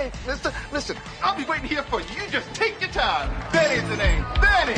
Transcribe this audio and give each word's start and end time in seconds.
Hey, 0.00 0.10
mister, 0.26 0.50
listen, 0.72 0.96
I'll 1.22 1.36
be 1.36 1.44
waiting 1.44 1.68
here 1.68 1.82
for 1.82 2.00
you. 2.00 2.06
You 2.16 2.30
just 2.30 2.54
take 2.54 2.80
your 2.80 2.88
time. 2.88 3.28
Benny's 3.52 3.86
the 3.86 3.98
name. 3.98 4.24
Benny! 4.40 4.72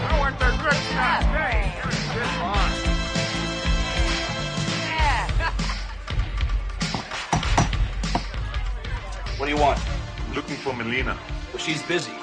I 0.00 0.16
want 0.18 0.38
the 0.38 0.46
good 0.62 0.72
stuff. 0.72 1.24
Come 2.16 2.40
on. 2.42 2.70
What 9.36 9.44
do 9.44 9.52
you 9.52 9.60
want? 9.60 9.78
I'm 10.26 10.32
Looking 10.32 10.56
for 10.56 10.72
Melina. 10.72 11.18
Well, 11.52 11.62
she's 11.62 11.82
busy. 11.82 12.14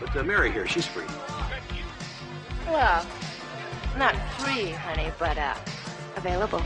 But 0.00 0.16
uh, 0.16 0.22
Mary 0.22 0.50
here, 0.50 0.66
she's 0.66 0.86
free. 0.86 1.04
Well, 2.70 3.04
not 3.96 4.14
free, 4.38 4.70
honey, 4.70 5.10
but 5.18 5.36
uh, 5.36 5.54
available. 6.14 6.62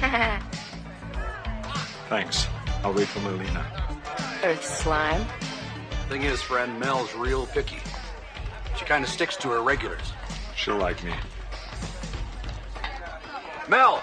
Thanks. 2.08 2.46
I'll 2.84 2.94
wait 2.94 3.08
for 3.08 3.18
Melina. 3.20 3.66
Earth 4.44 4.64
slime. 4.64 5.26
Thing 6.08 6.22
is, 6.22 6.40
friend, 6.40 6.78
Mel's 6.78 7.12
real 7.16 7.46
picky. 7.46 7.78
She 8.78 8.84
kind 8.84 9.02
of 9.02 9.10
sticks 9.10 9.36
to 9.38 9.50
her 9.50 9.60
regulars. 9.60 10.12
She'll 10.54 10.76
like 10.78 11.02
me. 11.02 11.12
Mel! 13.68 14.02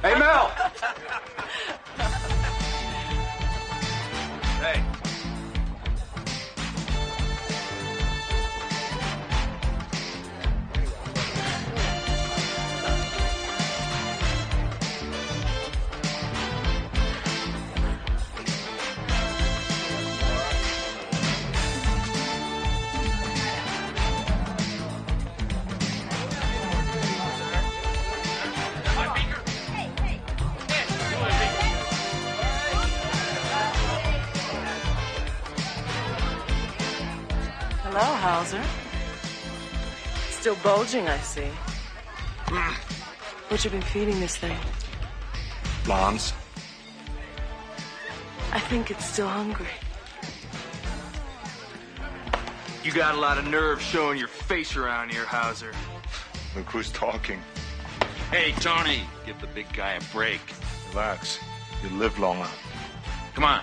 Hey, 0.00 0.18
Mel! 0.18 0.50
Still 40.48 40.62
bulging, 40.62 41.06
I 41.06 41.18
see. 41.18 41.50
What 43.48 43.62
you 43.62 43.70
been 43.70 43.82
feeding 43.82 44.18
this 44.18 44.34
thing? 44.34 44.56
Lance, 45.86 46.32
I 48.52 48.58
think 48.58 48.90
it's 48.90 49.04
still 49.04 49.28
hungry. 49.28 49.66
You 52.82 52.92
got 52.92 53.14
a 53.14 53.18
lot 53.18 53.36
of 53.36 53.46
nerve 53.46 53.82
showing 53.82 54.18
your 54.18 54.28
face 54.28 54.74
around 54.74 55.10
here, 55.10 55.26
Hauser. 55.26 55.74
look 56.56 56.64
who's 56.64 56.90
talking. 56.92 57.42
Hey, 58.30 58.52
Tony, 58.52 59.02
give 59.26 59.38
the 59.42 59.48
big 59.48 59.70
guy 59.74 59.96
a 59.96 60.02
break. 60.14 60.40
Relax. 60.92 61.40
You 61.82 61.90
live 61.98 62.18
longer. 62.18 62.48
Come 63.34 63.44
on. 63.44 63.62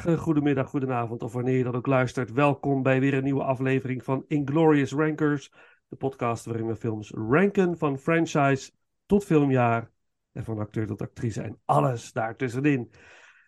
Goedemorgen, 0.00 0.26
goedemiddag, 0.26 0.68
goedenavond 0.68 1.22
of 1.22 1.32
wanneer 1.32 1.56
je 1.56 1.64
dat 1.64 1.74
ook 1.74 1.86
luistert. 1.86 2.32
Welkom 2.32 2.82
bij 2.82 3.00
weer 3.00 3.14
een 3.14 3.24
nieuwe 3.24 3.42
aflevering 3.42 4.04
van 4.04 4.24
Inglorious 4.28 4.92
Rankers. 4.92 5.52
De 5.88 5.96
podcast 5.96 6.44
waarin 6.44 6.66
we 6.66 6.76
films 6.76 7.10
ranken 7.10 7.78
van 7.78 7.98
franchise 7.98 8.70
tot 9.06 9.24
filmjaar. 9.24 9.90
En 10.32 10.44
van 10.44 10.58
acteur 10.58 10.86
tot 10.86 11.02
actrice 11.02 11.42
en 11.42 11.60
alles 11.64 12.12
daartussenin. 12.12 12.90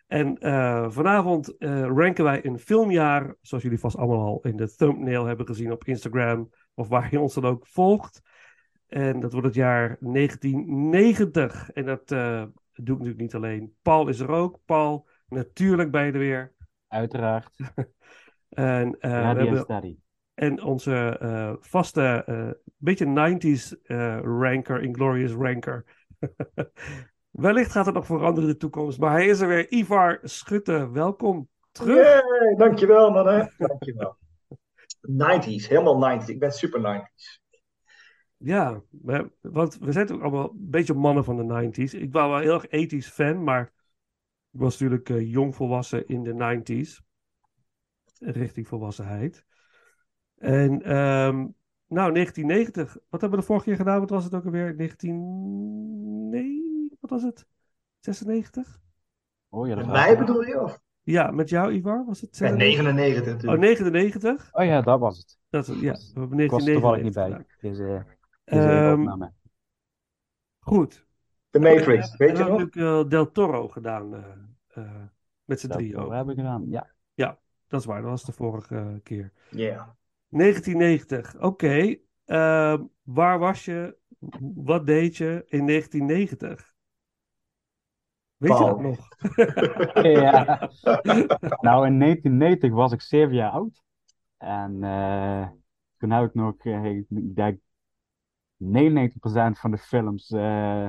En 0.07 0.37
uh, 0.41 0.91
vanavond 0.91 1.55
uh, 1.59 1.81
ranken 1.81 2.25
wij 2.25 2.45
een 2.45 2.59
filmjaar, 2.59 3.37
zoals 3.41 3.63
jullie 3.63 3.81
vast 3.81 3.97
allemaal 3.97 4.27
al 4.27 4.41
in 4.43 4.57
de 4.57 4.75
thumbnail 4.75 5.25
hebben 5.25 5.47
gezien 5.47 5.73
op 5.73 5.85
Instagram. 5.85 6.51
Of 6.75 6.89
waar 6.89 7.09
je 7.11 7.21
ons 7.21 7.35
dan 7.35 7.45
ook 7.45 7.67
volgt. 7.67 8.23
En 8.87 9.21
dat 9.21 9.33
wordt 9.33 9.47
het 9.47 9.57
jaar 9.57 9.97
1990. 10.01 11.71
En 11.71 11.85
dat 11.85 12.11
uh, 12.11 12.43
doe 12.73 12.97
ik 12.97 13.03
natuurlijk 13.03 13.21
niet 13.21 13.35
alleen. 13.35 13.75
Paul 13.83 14.09
is 14.09 14.21
er 14.21 14.31
ook. 14.31 14.59
Paul, 14.65 15.09
natuurlijk 15.33 15.91
ben 15.91 16.05
je 16.05 16.13
er 16.13 16.19
weer. 16.19 16.53
Uiteraard. 16.89 17.57
en, 18.49 18.87
uh, 18.87 19.33
we 19.33 19.39
hebben, 19.39 19.61
study. 19.61 19.97
en 20.35 20.63
onze 20.63 21.19
uh, 21.23 21.53
vaste, 21.61 22.25
uh, 22.29 22.51
beetje 22.77 23.07
90s 23.07 23.87
ranker, 24.23 24.83
Inglorious 24.83 25.33
ranker. 25.33 25.85
Wellicht 27.31 27.71
gaat 27.71 27.87
het 27.87 27.95
nog 27.95 28.07
veranderen 28.07 28.49
in 28.49 28.55
de 28.55 28.61
toekomst, 28.61 28.99
maar 28.99 29.11
hij 29.11 29.27
is 29.27 29.41
er 29.41 29.49
weer. 29.49 29.73
Ivar 29.73 30.19
Schutte, 30.23 30.91
welkom 30.91 31.49
terug. 31.71 31.97
Yeah, 31.97 32.59
dankjewel 32.59 33.11
man, 33.11 33.27
hè. 33.27 33.45
Dankjewel. 33.59 34.17
90s, 35.03 35.69
helemaal 35.69 36.21
90s. 36.21 36.25
Ik 36.25 36.39
ben 36.39 36.53
super 36.53 36.81
90s. 36.81 37.41
Ja, 38.37 38.83
want 39.41 39.79
we 39.79 39.93
zijn 39.93 40.13
ook 40.13 40.23
allemaal 40.23 40.51
een 40.51 40.71
beetje 40.71 40.95
mannen 40.95 41.25
van 41.25 41.37
de 41.37 41.71
90s. 41.71 41.99
Ik 41.99 42.13
was 42.13 42.29
wel 42.29 42.39
heel 42.39 42.63
erg 42.63 42.93
80s 42.93 43.13
fan, 43.13 43.45
maar 43.45 43.73
ik 44.53 44.61
was 44.61 44.79
natuurlijk 44.79 45.09
uh, 45.09 45.31
jong 45.33 45.55
volwassen 45.55 46.07
in 46.07 46.23
de 46.23 46.33
90s. 46.33 47.11
Richting 48.19 48.69
volwassenheid. 48.69 49.45
En 50.37 50.73
um, 50.73 51.55
nou, 51.87 52.13
1990. 52.13 52.97
Wat 53.09 53.21
hebben 53.21 53.31
we 53.31 53.37
de 53.37 53.43
vorige 53.43 53.65
keer 53.65 53.77
gedaan? 53.77 54.01
Wat 54.01 54.11
was 54.11 54.25
het 54.25 54.35
ook 54.35 54.45
alweer? 54.45 54.75
19... 54.75 56.29
Nee, 56.29 56.89
wat 57.01 57.11
was 57.11 57.23
het? 57.23 57.47
96? 57.99 58.81
Oh 59.49 59.67
ja, 59.67 59.75
dat 59.75 59.85
met 59.85 59.95
mij 59.95 60.19
bedoel 60.19 60.43
je? 60.43 60.61
Of? 60.61 60.81
Ja, 61.03 61.31
met 61.31 61.49
jou, 61.49 61.73
Ivar? 61.73 62.05
Was 62.07 62.21
het 62.21 62.37
96? 62.37 62.85
Ja, 62.85 62.93
99 62.93 63.33
natuurlijk. 63.33 63.63
Oh, 63.63 63.69
99? 63.69 64.49
Oh 64.53 64.65
ja, 64.65 64.81
dat 64.81 65.01
was 65.01 65.19
het. 65.19 65.39
Dat, 65.51 65.67
ja, 65.67 65.73
we 65.73 66.21
hebben 66.21 66.37
1999 66.37 66.45
ik 66.45 66.51
was 66.51 66.67
er 66.67 66.73
toevallig 66.73 67.03
niet 67.03 67.15
bij. 67.15 67.47
Deze, 67.61 68.05
deze 68.45 68.65
um, 68.91 69.33
goed. 70.59 71.07
The 71.53 71.61
Matrix, 71.61 72.13
uh, 72.13 72.17
weet 72.17 72.39
je 72.39 72.45
nog? 72.45 72.61
Ik 72.61 72.75
heb 72.75 72.85
uh, 72.85 73.09
Del 73.09 73.31
Toro 73.31 73.69
gedaan, 73.69 74.15
uh, 74.15 74.85
uh, 74.85 75.03
met 75.45 75.61
z'n 75.61 75.69
drieën 75.69 75.97
ook. 75.97 76.05
Dat 76.05 76.17
hebben 76.17 76.35
we 76.35 76.41
gedaan, 76.41 76.67
ja. 76.69 76.91
Ja, 77.15 77.39
dat 77.67 77.81
is 77.81 77.87
waar, 77.87 78.01
dat 78.01 78.11
was 78.11 78.25
de 78.25 78.33
vorige 78.33 79.01
keer. 79.03 79.33
Ja. 79.51 79.59
Yeah. 79.59 79.89
1990, 80.29 81.35
oké. 81.35 81.47
Okay. 81.47 82.03
Ehm, 82.25 82.83
waar 83.03 83.39
was 83.39 83.65
je, 83.65 83.97
wat 84.55 84.87
deed 84.87 85.17
je 85.17 85.45
in 85.49 85.67
1990? 85.67 86.75
Weet 88.37 88.51
Paul. 88.51 88.67
je 88.67 88.73
dat 88.73 88.81
nog? 88.81 89.09
ja. 90.23 90.71
Nou, 91.61 91.87
in 91.87 91.99
1990 91.99 92.73
was 92.73 92.93
ik 92.93 93.01
zeven 93.01 93.35
jaar 93.35 93.51
oud. 93.51 93.83
En 94.39 94.73
toen 95.99 96.11
heb 96.11 96.25
ik 96.25 96.35
nog, 96.35 96.65
ik 96.65 97.35
denk, 97.35 97.61
99% 98.63 99.59
van 99.59 99.71
de 99.71 99.79
films 99.79 100.31
uh, 100.31 100.89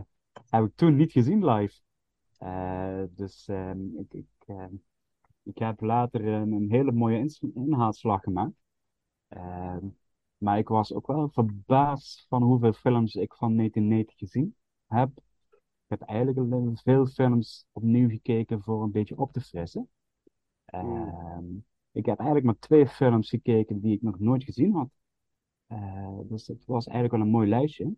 heb 0.58 0.66
ik 0.66 0.76
toen 0.76 0.96
niet 0.96 1.12
gezien 1.12 1.46
live. 1.46 1.82
Uh, 2.40 3.04
dus 3.10 3.48
uh, 3.48 3.72
ik, 4.00 4.14
ik, 4.14 4.48
ik 5.44 5.58
heb 5.58 5.82
later 5.82 6.28
een, 6.28 6.52
een 6.52 6.72
hele 6.72 6.92
mooie 6.92 7.30
inhaalslag 7.54 8.22
gemaakt. 8.22 8.56
maar 10.38 10.58
ik 10.58 10.68
was 10.68 10.94
ook 10.94 11.08
wel 11.08 11.30
verbaasd 11.30 12.26
van 12.30 12.44
hoeveel 12.44 12.74
films 12.74 13.16
ik 13.16 13.34
van 13.34 13.56
1990 13.56 14.18
gezien 14.18 14.56
heb. 14.88 15.10
Ik 15.88 16.00
heb 16.00 16.02
eigenlijk 16.02 16.80
veel 16.80 17.06
films 17.06 17.66
opnieuw 17.72 18.10
gekeken 18.10 18.62
voor 18.62 18.84
een 18.84 18.92
beetje 18.92 19.18
op 19.18 19.32
te 19.32 19.42
frissen. 19.42 19.90
Mm. 20.72 21.66
Ik 21.92 22.06
heb 22.06 22.18
eigenlijk 22.18 22.46
maar 22.46 22.60
twee 22.60 22.88
films 22.88 23.30
gekeken 23.30 23.82
die 23.82 23.96
ik 23.96 24.02
nog 24.02 24.20
nooit 24.20 24.44
gezien 24.44 24.74
had. 24.74 24.90
Uh, 25.68 26.20
dus 26.24 26.48
het 26.48 26.66
was 26.66 26.88
eigenlijk 26.88 27.16
wel 27.16 27.26
een 27.26 27.34
mooi 27.34 27.50
lijstje. 27.50 27.96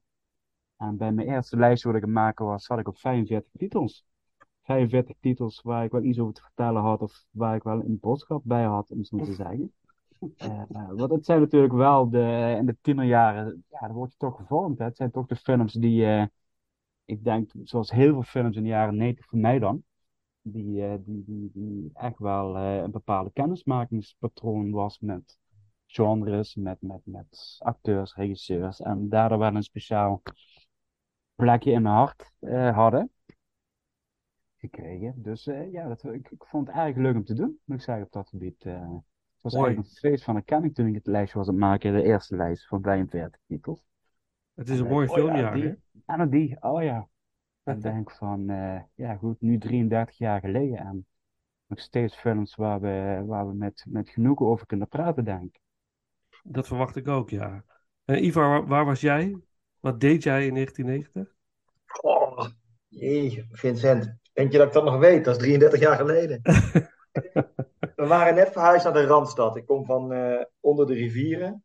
En 0.78 0.98
bij 0.98 1.12
mijn 1.12 1.28
eerste 1.28 1.58
lijstje 1.58 1.88
wat 1.88 1.98
ik 1.98 2.04
aan 2.04 2.12
maken 2.12 2.46
was, 2.46 2.66
zat 2.66 2.80
ik 2.80 2.88
op 2.88 2.98
45 2.98 3.52
titels. 3.58 4.06
45 4.62 5.16
titels 5.20 5.62
waar 5.62 5.84
ik 5.84 5.92
wel 5.92 6.04
iets 6.04 6.20
over 6.20 6.34
te 6.34 6.42
vertellen 6.42 6.82
had, 6.82 7.02
of 7.02 7.26
waar 7.32 7.56
ik 7.56 7.64
wel 7.64 7.80
een 7.80 8.00
boodschap 8.00 8.42
bij 8.46 8.64
had, 8.64 8.92
om 8.92 9.04
zo 9.04 9.18
te 9.18 9.34
zeggen. 9.34 9.74
Uh, 10.20 10.62
uh, 10.72 10.90
want 10.92 11.12
het 11.12 11.26
zijn 11.26 11.40
natuurlijk 11.40 11.74
wel 11.74 12.10
de, 12.10 12.56
in 12.58 12.66
de 12.66 12.78
tienerjaren, 12.82 13.64
ja, 13.70 13.80
dan 13.80 13.92
word 13.92 14.12
je 14.12 14.18
toch 14.18 14.36
gevormd. 14.36 14.78
Hè? 14.80 14.86
Het 14.86 14.98
zijn 14.98 15.12
toch 15.12 15.26
de 15.26 15.36
films 15.36 15.74
die, 15.74 16.06
uh, 16.06 16.26
ik 17.06 17.24
denk, 17.24 17.52
zoals 17.64 17.92
heel 17.92 18.14
veel 18.14 18.24
films 18.24 18.56
in 18.56 18.64
de 18.64 18.70
jaren 18.70 18.96
90 18.96 19.26
voor 19.26 19.40
mij 19.40 19.60
dan, 19.60 19.84
die, 20.42 21.02
die, 21.04 21.24
die, 21.26 21.50
die 21.54 21.90
echt 21.94 22.20
wel 22.20 22.58
een 22.58 22.92
bepaalde 22.92 23.32
kennismakingspatroon 23.34 24.72
was 24.72 25.00
met 25.00 25.38
genres, 25.86 26.56
met, 26.56 26.82
met, 26.82 27.02
met 27.04 27.58
acteurs, 27.60 28.16
regisseurs. 28.16 28.82
En 28.82 29.10
daardoor 29.10 29.38
wel 29.38 29.56
een 29.56 29.64
speciaal 29.64 30.22
plekje 31.36 31.72
in 31.72 31.82
mijn 31.82 31.96
hart 31.96 32.32
uh, 32.40 32.76
hadden 32.76 33.12
gekregen. 34.58 35.14
Dus 35.16 35.48
uh, 35.48 35.72
ja, 35.72 35.88
dat, 35.88 36.04
ik, 36.04 36.32
ik 36.32 36.46
vond 36.46 36.68
het 36.68 36.76
eigenlijk 36.76 37.08
leuk 37.08 37.16
om 37.16 37.26
te 37.26 37.34
doen, 37.34 37.60
moet 37.64 37.78
ik 37.78 37.84
zeggen, 37.84 38.06
op 38.06 38.12
dat 38.12 38.30
gebied. 38.30 38.66
Uh, 38.66 38.74
het 38.74 39.42
was 39.42 39.54
Mooi. 39.54 39.66
eigenlijk 39.66 39.88
een 39.88 40.10
feest 40.10 40.24
van 40.24 40.36
erkenning 40.36 40.76
toen 40.76 40.88
ik 40.88 40.96
het 40.96 41.08
lijstje 41.08 41.38
was 41.38 41.48
aan 41.48 41.54
het 41.54 41.64
maken, 41.64 41.94
de 41.94 42.04
eerste 42.04 42.36
lijst 42.36 42.68
van 42.68 42.82
45 42.82 43.42
titels. 43.48 43.84
Het 44.54 44.70
is 44.70 44.80
een 44.80 44.86
En, 44.86 44.92
mooi 44.92 45.08
oh 45.08 45.14
filmjaar, 45.14 45.58
ja, 45.58 45.64
hè? 45.64 45.70
die, 45.70 46.02
En 46.06 46.18
dan 46.18 46.30
die, 46.30 46.62
oh 46.62 46.84
ja. 46.84 47.08
Ik 47.64 47.82
denk 47.82 48.12
van, 48.12 48.46
ja 48.96 49.16
goed, 49.16 49.42
nu 49.42 49.58
33 49.58 50.18
jaar 50.18 50.40
geleden 50.40 50.78
en 50.78 51.06
nog 51.68 51.80
steeds 51.80 52.16
films 52.16 52.56
waar 52.56 52.82
we, 52.82 53.24
waar 53.26 53.48
we 53.48 53.54
met, 53.54 53.86
met 53.90 54.10
genoegen 54.10 54.46
over 54.46 54.66
kunnen 54.66 54.88
praten, 54.88 55.26
denk 55.26 55.44
ik. 55.44 55.60
Dat 56.44 56.68
verwacht 56.68 56.96
ik 56.96 57.08
ook, 57.08 57.30
ja. 57.30 57.64
En 58.06 58.26
Ivar, 58.26 58.50
waar, 58.50 58.66
waar, 58.66 58.86
was 58.86 59.02
jij? 59.02 59.36
Wat 59.86 60.00
deed 60.00 60.24
jij 60.24 60.46
in 60.46 60.54
1990? 60.54 61.36
Oh, 62.02 62.48
jee, 62.88 63.48
Vincent. 63.52 64.18
Denk 64.34 64.52
je 64.52 64.58
dat 64.58 64.68
ik 64.68 64.74
dat 64.74 64.84
nog 64.84 64.98
weet? 64.98 65.26
Dat 65.26 65.36
is 65.36 65.42
33 65.42 65.80
jaar 65.80 65.96
geleden. 65.96 66.40
we 67.96 68.06
waren 68.08 68.36
net 68.36 68.52
verhuisd 68.52 68.84
naar 68.84 68.94
de 68.94 69.06
Randstad. 69.06 69.56
Ik 69.56 69.66
kom 69.66 69.86
van 69.86 70.14
uh, 70.14 70.44
onder 70.60 70.88
de 70.88 70.94
rivieren. 70.94 71.64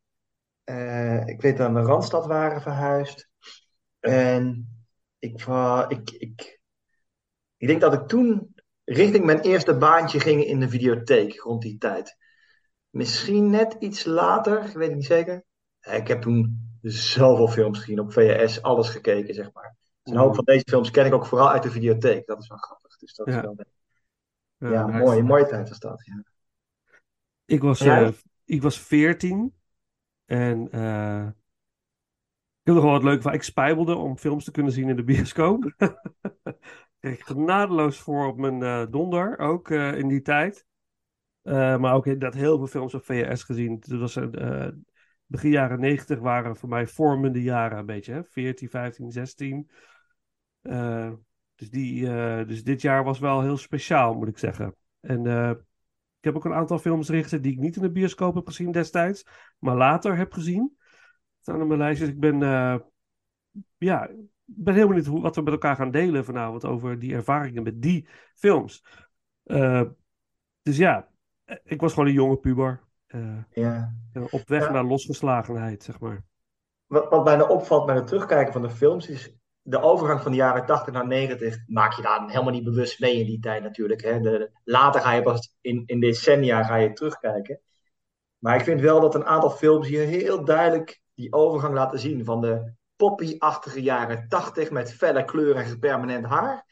Uh, 0.64 1.26
ik 1.26 1.40
weet 1.40 1.56
dat 1.56 1.66
we 1.66 1.72
naar 1.72 1.82
de 1.82 1.88
Randstad 1.88 2.26
waren 2.26 2.60
verhuisd. 2.60 3.28
En 4.00 4.68
ik, 5.18 5.46
uh, 5.46 5.84
ik, 5.88 6.10
ik, 6.10 6.60
ik 7.56 7.66
denk 7.66 7.80
dat 7.80 7.92
ik 7.92 8.08
toen 8.08 8.54
richting 8.84 9.24
mijn 9.24 9.40
eerste 9.40 9.76
baantje 9.76 10.20
ging 10.20 10.44
in 10.44 10.60
de 10.60 10.68
videotheek 10.68 11.40
rond 11.40 11.62
die 11.62 11.78
tijd. 11.78 12.16
Misschien 12.90 13.50
net 13.50 13.76
iets 13.78 14.04
later, 14.04 14.64
ik 14.64 14.72
weet 14.72 14.88
het 14.88 14.96
niet 14.96 15.06
zeker. 15.06 15.44
Ik 15.80 16.08
heb 16.08 16.20
toen 16.20 16.69
zoveel 16.82 17.48
films 17.48 17.78
gezien 17.78 18.00
op 18.00 18.12
VHS, 18.12 18.62
alles 18.62 18.88
gekeken, 18.88 19.34
zeg 19.34 19.52
maar. 19.52 19.76
Dus 20.02 20.12
een 20.14 20.20
hoop 20.20 20.34
van 20.34 20.44
deze 20.44 20.64
films 20.68 20.90
ken 20.90 21.06
ik 21.06 21.14
ook 21.14 21.26
vooral 21.26 21.50
uit 21.50 21.62
de 21.62 21.70
videotheek. 21.70 22.26
Dat 22.26 22.42
is 22.42 22.48
wel 22.48 22.58
grappig. 22.58 22.96
Dus 22.96 23.14
dat 23.14 23.26
Ja. 23.26 23.36
is 23.36 23.40
wel 23.44 23.56
Ja, 24.58 24.70
ja, 24.72 24.86
nice. 24.86 25.04
mooi, 25.04 25.22
mooie 25.22 25.46
tijd 25.46 25.68
was 25.68 25.78
dat. 25.78 26.02
Ja. 26.04 26.22
Ik 27.44 27.60
was, 27.62 27.78
Jij? 27.78 28.04
eh, 28.04 28.12
ik 28.44 28.62
was 28.62 28.80
14 28.80 29.54
en 30.24 30.70
eh, 30.70 31.26
ik 32.62 32.72
nog 32.74 32.82
wel 32.82 32.92
wat 32.92 33.02
leuk 33.02 33.22
van. 33.22 33.32
Ik 33.32 33.42
spijbelde 33.42 33.94
om 33.94 34.16
films 34.18 34.44
te 34.44 34.50
kunnen 34.50 34.72
zien 34.72 34.88
in 34.88 34.96
de 34.96 35.04
bioscoop. 35.04 35.74
Kreeg 37.00 37.18
ik 37.18 37.22
genadeloos 37.24 37.98
voor 37.98 38.26
op 38.26 38.36
mijn 38.36 38.62
eh, 38.62 38.86
donder, 38.90 39.38
ook 39.38 39.70
in 39.70 40.08
die 40.08 40.22
tijd. 40.22 40.66
Maar 41.42 41.94
ook 41.94 42.06
inderdaad 42.06 42.34
heel 42.40 42.56
veel 42.58 42.66
films 42.66 42.94
op 42.94 43.04
VHS 43.04 43.42
gezien. 43.42 43.80
Dat 43.80 44.00
was, 44.00 44.16
eh, 44.16 44.68
begin 45.30 45.50
jaren 45.50 45.80
90 45.80 46.18
waren 46.18 46.56
voor 46.56 46.68
mij 46.68 46.86
vormende 46.86 47.42
jaren 47.42 47.78
een 47.78 47.86
beetje. 47.86 48.12
Hè? 48.12 48.24
14, 48.24 48.68
15, 48.68 49.10
16. 49.10 49.70
Eh, 50.62 51.12
dus, 51.60 51.70
die, 51.70 52.10
eh, 52.10 52.46
dus 52.46 52.64
dit 52.64 52.80
jaar 52.80 53.04
was 53.04 53.18
wel 53.18 53.42
heel 53.42 53.56
speciaal, 53.56 54.14
moet 54.14 54.28
ik 54.28 54.38
zeggen. 54.38 54.74
En 55.00 55.26
eh, 55.26 55.50
ik 56.18 56.24
heb 56.24 56.36
ook 56.36 56.44
een 56.44 56.54
aantal 56.54 56.78
films 56.78 57.08
gezet 57.08 57.42
die 57.42 57.52
ik 57.52 57.58
niet 57.58 57.76
in 57.76 57.82
de 57.82 57.90
bioscoop 57.90 58.34
heb 58.34 58.46
gezien 58.46 58.72
destijds, 58.72 59.26
maar 59.58 59.76
later 59.76 60.16
heb 60.16 60.32
gezien. 60.32 60.76
Staan 61.40 61.62
op 61.62 61.66
mijn 61.66 61.78
lijst. 61.78 62.00
Dus 62.00 62.08
ik 62.08 62.20
ben, 62.20 62.42
eh, 62.42 62.78
ja, 63.78 64.10
ben 64.44 64.74
heel 64.74 64.86
benieuwd 64.86 65.06
hoe, 65.06 65.20
wat 65.20 65.36
we 65.36 65.42
met 65.42 65.52
elkaar 65.52 65.76
gaan 65.76 65.90
delen 65.90 66.24
vanavond 66.24 66.64
over 66.64 66.98
die 66.98 67.14
ervaringen 67.14 67.62
met 67.62 67.82
die 67.82 68.08
films. 68.34 68.84
Dus 70.62 70.76
ja, 70.76 71.08
ik 71.64 71.80
was 71.80 71.92
gewoon 71.92 72.08
een 72.08 72.14
jonge 72.14 72.36
puber. 72.36 72.88
Eh, 73.10 73.36
Ja. 73.50 73.94
eh, 74.12 74.22
op 74.30 74.48
weg 74.48 74.64
Ja. 74.66 74.70
naar 74.72 74.84
losgeslagenheid, 74.84 75.82
zeg 75.82 76.00
maar. 76.00 76.24
Wat, 76.86 77.08
wat 77.08 77.24
mij 77.24 77.36
nou 77.36 77.50
opvalt 77.50 77.86
bij 77.86 77.94
het 77.94 78.06
terugkijken 78.06 78.52
van 78.52 78.62
de 78.62 78.70
films 78.70 79.08
is, 79.08 79.34
de 79.62 79.80
overgang 79.80 80.20
van 80.22 80.30
de 80.30 80.36
jaren 80.36 80.66
80 80.66 80.94
naar 80.94 81.06
90 81.06 81.56
maak 81.66 81.92
je 81.92 82.02
daar 82.02 82.30
helemaal 82.30 82.52
niet 82.52 82.64
bewust 82.64 83.00
mee 83.00 83.20
in 83.20 83.26
die 83.26 83.40
tijd 83.40 83.62
natuurlijk. 83.62 84.02
Hè. 84.02 84.20
De, 84.20 84.50
later 84.64 85.00
ga 85.00 85.12
je 85.12 85.22
pas 85.22 85.56
in, 85.60 85.82
in 85.86 86.00
decennia 86.00 86.62
ga 86.62 86.74
je 86.76 86.92
terugkijken. 86.92 87.60
Maar 88.38 88.56
ik 88.56 88.64
vind 88.64 88.80
wel 88.80 89.00
dat 89.00 89.14
een 89.14 89.24
aantal 89.26 89.50
films 89.50 89.88
hier 89.88 90.04
heel 90.06 90.44
duidelijk 90.44 91.00
die 91.14 91.32
overgang 91.32 91.74
laten 91.74 91.98
zien. 91.98 92.24
Van 92.24 92.40
de 92.40 92.72
poppy-achtige 92.96 93.82
jaren 93.82 94.28
80 94.28 94.70
met 94.70 94.92
felle 94.92 95.24
kleuren 95.24 95.64
en 95.64 95.78
permanent 95.78 96.26
haar. 96.26 96.64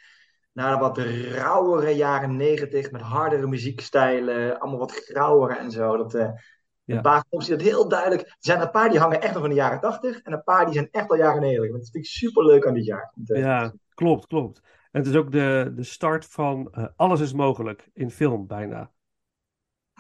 Naar 0.59 0.73
de 0.73 0.79
wat 0.79 0.99
rauwere 1.35 1.91
jaren 1.91 2.37
90 2.37 2.91
met 2.91 3.01
hardere 3.01 3.47
muziekstijlen. 3.47 4.61
Allemaal 4.61 4.79
wat 4.79 4.93
grauwer 4.93 5.57
en 5.57 5.71
zo. 5.71 5.97
Dat, 5.97 6.13
Ja. 6.13 6.97
Een 6.97 7.03
paar 7.03 7.25
films 7.29 7.47
die 7.47 7.57
dat 7.57 7.67
heel 7.67 7.89
duidelijk. 7.89 8.21
Er 8.23 8.37
zijn 8.39 8.61
een 8.61 8.71
paar 8.71 8.91
die 8.91 8.99
hangen 8.99 9.21
echt 9.21 9.33
nog 9.33 9.41
van 9.41 9.51
de 9.51 9.57
jaren 9.57 9.81
80. 9.81 10.21
En 10.23 10.33
een 10.33 10.43
paar 10.43 10.65
die 10.65 10.75
zijn 10.75 10.89
echt 10.91 11.11
al 11.11 11.17
jaren 11.17 11.41
90. 11.41 11.73
Dat 11.77 11.91
vind 11.91 12.05
ik 12.05 12.11
super 12.11 12.45
leuk 12.45 12.67
aan 12.67 12.75
dit 12.75 12.85
jaar. 12.85 13.13
Eh, 13.27 13.41
Ja, 13.41 13.73
klopt, 13.95 14.27
klopt. 14.27 14.61
En 14.91 15.01
het 15.01 15.07
is 15.07 15.17
ook 15.17 15.33
de, 15.33 15.73
de 15.75 15.83
start 15.83 16.27
van 16.27 16.69
eh, 16.73 16.87
alles 16.97 17.21
is 17.21 17.33
mogelijk 17.33 17.91
in 17.93 18.11
film, 18.11 18.47
bijna. 18.47 18.91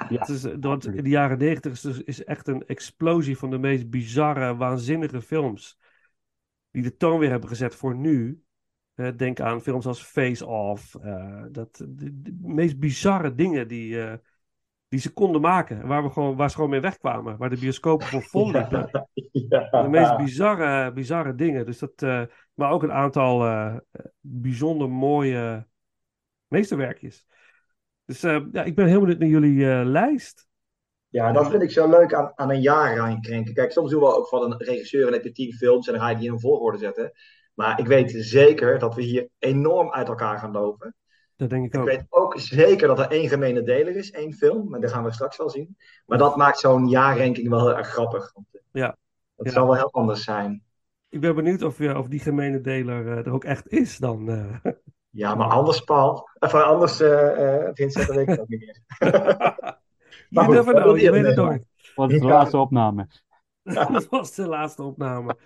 Ja, 0.09 0.19
Het 0.19 0.29
is, 0.29 0.45
eh, 0.45 0.55
want 0.61 0.87
in 0.87 1.05
de 1.05 1.11
jaren 1.11 1.39
negentig 1.39 1.73
is, 1.73 1.81
dus- 1.81 2.03
is 2.03 2.25
echt 2.25 2.49
een 2.49 2.67
explosie 2.67 3.39
van 3.39 3.51
de 3.51 3.59
meest 3.59 3.91
bizarre, 3.91 4.57
waanzinnige 4.57 5.23
films. 5.23 5.79
Die 6.71 6.83
de 6.83 6.97
toon 6.97 7.19
weer 7.19 7.31
hebben 7.31 7.49
gezet 7.49 7.75
voor 7.75 7.95
nu. 7.95 8.43
Eh, 8.99 9.09
denk 9.17 9.41
aan 9.41 9.63
films 9.63 9.87
als 9.87 10.03
Face 10.03 10.47
Off. 10.47 10.95
eh, 10.95 11.43
dat, 11.51 11.77
de, 11.89 12.21
de 12.23 12.37
meest 12.41 12.79
bizarre 12.79 13.35
dingen 13.35 13.69
die, 13.69 14.03
eh, 14.03 14.13
die 14.89 15.01
ze 15.01 15.13
konden 15.13 15.41
maken. 15.41 15.87
Waar, 15.87 16.03
we 16.03 16.11
gewoon, 16.11 16.37
waar 16.37 16.49
ze 16.49 16.55
gewoon 16.55 16.71
mee 16.71 16.81
wegkwamen. 16.81 17.37
Waar 17.37 17.51
de 17.51 17.59
bioscopen 17.59 18.07
voor 18.07 18.23
vol 18.33 18.51
liepen. 18.51 18.89
ja. 19.49 19.83
De 19.83 19.89
meest 19.89 20.17
bizarre, 20.17 20.93
bizarre 20.93 21.35
dingen. 21.35 21.67
Dus 21.67 21.79
dat, 21.79 22.01
maar 22.55 22.71
ook 22.71 22.83
een 22.83 22.93
aantal 22.93 23.81
bijzonder 24.21 24.91
mooie 24.91 25.67
meesterwerkjes. 26.47 27.27
Dus 28.05 28.21
ja, 28.21 28.63
ik 28.65 28.75
ben 28.75 28.87
heel 28.87 29.01
benieuwd 29.01 29.19
naar 29.19 29.29
jullie 29.29 29.85
lijst. 29.85 30.49
Ja, 31.09 31.33
dat 31.33 31.51
vind 31.51 31.63
ik 31.63 31.71
zo 31.71 31.91
leuk 31.91 32.15
aan, 32.15 32.33
aan 32.35 32.51
een 32.51 32.61
jaar 32.61 32.97
raankrenken. 32.97 33.55
Kijk, 33.55 33.73
soms 33.73 33.91
doen 33.91 34.01
we 34.01 34.17
ook 34.17 34.29
van 34.29 34.43
een 34.43 34.59
regisseur 34.59 35.07
en 35.07 35.13
heb 35.13 35.25
je 35.25 35.33
tien 35.33 35.53
films 35.53 35.87
en 35.87 35.93
dan 35.93 36.03
ga 36.03 36.09
je 36.09 36.17
die 36.17 36.27
in 36.27 36.33
een 36.33 36.41
volgorde 36.41 36.79
zetten. 36.79 37.13
Maar 37.59 37.79
ik 37.79 37.87
weet 37.87 38.13
zeker 38.17 38.79
dat 38.79 38.95
we 38.95 39.03
hier 39.03 39.29
enorm 39.39 39.93
uit 39.93 40.09
elkaar 40.09 40.39
gaan 40.39 40.53
lopen. 40.53 40.95
Dat 41.37 41.51
denk 41.51 41.65
ik 41.67 41.75
Ik 41.75 41.81
ook. 41.81 41.87
weet 41.87 42.07
ook 42.09 42.39
zeker 42.39 42.89
dat 42.89 42.99
er 42.99 43.11
één 43.11 43.29
gemene 43.29 43.63
deler 43.63 43.97
is, 43.97 44.11
één 44.11 44.33
film. 44.33 44.69
Maar 44.69 44.81
dat 44.81 44.93
gaan 44.93 45.05
we 45.05 45.13
straks 45.13 45.37
wel 45.37 45.51
zien. 45.51 45.77
Maar 46.07 46.19
dat 46.19 46.37
maakt 46.37 46.59
zo'n 46.59 46.89
jaarranking 46.89 47.49
wel 47.49 47.67
heel 47.67 47.77
erg 47.77 47.89
grappig. 47.89 48.33
Want 48.35 48.47
eh, 48.53 48.61
Ja. 48.71 48.97
dat 49.37 49.47
Ja. 49.47 49.53
zal 49.53 49.67
wel 49.67 49.75
heel 49.77 49.93
anders 49.93 50.25
zijn. 50.25 50.63
Ik 51.09 51.21
ben 51.21 51.35
benieuwd 51.35 51.63
of, 51.63 51.79
je, 51.79 51.99
of 51.99 52.09
die 52.09 52.21
gemene 52.21 52.61
deler 52.61 53.07
eh, 53.09 53.27
er 53.27 53.33
ook 53.33 53.45
echt 53.45 53.69
is 53.69 53.97
dan. 53.99 54.29
eh. 54.29 54.73
Ja, 55.11 55.35
maar 55.35 55.49
anders, 55.49 55.81
Paul. 55.81 56.29
Of 56.39 56.55
anders, 56.55 57.01
eh 57.01 57.65
eh, 57.67 57.71
Vincent, 57.73 58.07
dat 58.07 58.17
weet 58.17 58.29
ik 58.29 58.41
ook 58.41 58.49
niet 58.49 58.61
meer. 58.61 58.81
You 60.29 60.45
goed, 60.45 60.55
never 60.55 60.75
know, 60.75 60.99
je 60.99 61.11
weet 61.11 61.27
het 61.27 61.37
nemen? 61.37 61.45
nooit. 61.51 61.65
Wat 61.95 62.11
is 62.11 62.21
de 62.21 62.27
laatste 62.27 62.57
opname? 62.57 63.07
dat 63.63 64.07
was 64.09 64.35
de 64.35 64.47
laatste 64.49 64.83
opname. 64.83 65.37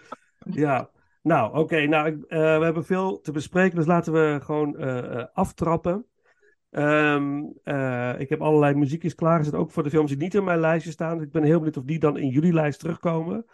Ja, 0.51 0.91
nou 1.23 1.59
oké. 1.59 1.87
nou, 1.87 2.07
ik- 2.09 2.25
eh, 2.25 2.59
we 2.59 2.65
hebben 2.65 2.85
veel 2.85 3.21
te 3.21 3.33
bespreken, 3.33 3.77
dus 3.77 3.87
laten 3.87 4.13
we 4.13 4.39
gewoon 4.43 4.77
eh, 4.79 5.21
eh, 5.21 5.27
aftrappen. 5.33 6.07
Ehm, 6.71 7.43
eh, 7.65 8.15
ik 8.21 8.29
heb 8.29 8.41
allerlei 8.41 8.75
muziekjes 8.75 9.15
klaargezet, 9.15 9.55
ook 9.55 9.71
voor 9.71 9.83
de 9.83 9.91
films 9.91 10.11
die 10.11 10.19
niet 10.21 10.35
in 10.35 10.45
mijn 10.45 10.61
lijstje 10.61 10.91
staan. 10.91 11.17
Dus 11.17 11.27
ik 11.27 11.33
ben 11.33 11.43
heel 11.43 11.57
benieuwd 11.57 11.77
of 11.77 11.85
die 11.85 11.99
dan 11.99 12.17
in 12.17 12.29
jullie 12.29 12.53
lijst 12.53 12.79
terugkomen. 12.79 13.45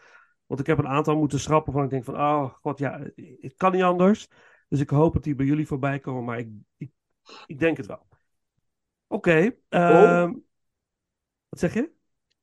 Want 0.47 0.61
ik 0.61 0.67
heb 0.67 0.79
een 0.79 0.89
aantal 0.89 1.17
moeten 1.17 1.41
schrappen 1.41 1.73
van 1.73 1.85
ik 1.85 1.91
denk 1.91 2.05
van, 2.05 2.15
oh 2.15 2.45
god, 2.55 2.79
ja, 2.79 3.01
het 3.41 3.55
kan 3.57 3.73
niet 3.73 3.83
anders. 3.83 4.29
Dus 4.69 4.81
ik 4.81 4.91
hoop 4.91 5.13
dat 5.13 5.23
die 5.23 5.35
bij 5.35 5.47
jullie 5.47 5.67
voorbij 5.67 5.99
komen, 5.99 6.25
maar 6.25 6.39
ik, 6.39 6.49
ik, 6.77 6.91
ik 7.47 7.59
denk 7.59 7.77
het 7.77 7.87
wel. 7.87 8.07
Oké, 9.07 9.51
ehm, 9.69 10.33
wat 11.49 11.59
zeg 11.59 11.75
je? 11.75 11.91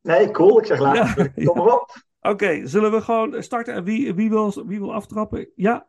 Nee, 0.01 0.31
cool. 0.31 0.59
Ik 0.59 0.65
zeg 0.65 0.79
later. 0.79 1.31
Ja, 1.35 1.43
Kom 1.45 1.57
maar 1.57 1.73
op. 1.73 1.95
Oké, 2.29 2.67
zullen 2.67 2.91
we 2.91 3.01
gewoon 3.01 3.43
starten? 3.43 3.73
En 3.73 3.83
wie, 3.83 4.13
wie, 4.13 4.29
wil, 4.29 4.65
wie 4.67 4.79
wil 4.79 4.93
aftrappen? 4.93 5.47
Ja? 5.55 5.87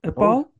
En 0.00 0.12
Paul? 0.12 0.52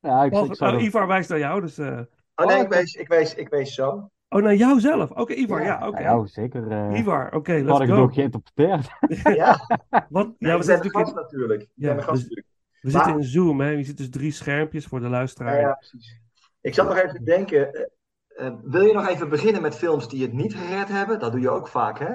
Ja, 0.00 0.24
ik, 0.24 0.30
Paul 0.30 0.44
ik 0.44 0.54
zou 0.54 0.76
oh, 0.76 0.82
Ivar 0.82 1.06
wijst 1.06 1.28
naar 1.28 1.38
jou, 1.38 1.60
dus... 1.60 1.78
eh, 1.78 2.00
Oh 2.34 2.46
nee, 2.46 2.60
ik 2.62 2.68
wees, 2.68 2.94
ik 2.94 3.08
wees, 3.08 3.34
ik 3.34 3.48
wees 3.48 3.74
zo. 3.74 4.10
Oh, 4.28 4.42
naar 4.42 4.54
jou 4.54 4.80
zelf? 4.80 5.10
Oké, 5.10 5.32
Ivar, 5.34 5.62
ja, 5.62 5.66
Ja, 5.78 5.88
oké. 5.88 6.00
jou, 6.02 6.26
zeker. 6.26 6.70
eh 6.70 6.98
Ivar, 6.98 7.32
oké, 7.34 7.52
had 7.52 7.62
let's 7.64 7.80
ik 7.80 7.88
het 7.88 7.98
ook 7.98 8.14
geïnterpreteerd. 8.14 8.88
Ja, 9.36 9.60
Wat? 10.08 10.34
Ja, 10.38 10.48
ja 10.48 10.56
we 10.56 10.62
zijn 10.62 10.76
natuurlijk 10.78 10.94
gast 10.96 11.08
in, 11.08 11.14
natuurlijk. 11.22 11.62
Ik 11.62 11.68
Ja, 11.74 11.86
ben 11.88 11.96
de 11.96 12.02
gast 12.02 12.12
dus- 12.14 12.22
natuurlijk. 12.22 12.46
we 12.80 12.90
Maar- 12.92 13.04
zitten 13.04 13.22
in 13.22 13.28
Zoom, 13.28 13.60
hè. 13.60 13.68
Je 13.68 13.84
ziet 13.84 13.96
dus 13.96 14.10
drie 14.10 14.30
schermpjes 14.32 14.86
voor 14.86 15.00
de 15.00 15.08
luisteraar. 15.08 15.54
Ja, 15.54 15.60
ja, 15.60 15.72
precies. 15.74 16.20
Ik 16.60 16.74
zat 16.74 16.88
nog 16.88 16.96
even 16.96 17.14
te 17.14 17.22
denken. 17.22 17.72
eh, 17.72 18.46
eh, 18.46 18.52
wil 18.62 18.82
je 18.82 18.92
nog 18.92 19.08
even 19.08 19.28
beginnen 19.28 19.62
met 19.62 19.76
films 19.76 20.08
die 20.08 20.22
het 20.22 20.32
niet 20.32 20.54
gered 20.54 20.88
hebben? 20.88 21.18
Dat 21.18 21.32
doe 21.32 21.40
je 21.40 21.50
ook 21.50 21.68
vaak, 21.68 21.98
hè? 21.98 22.14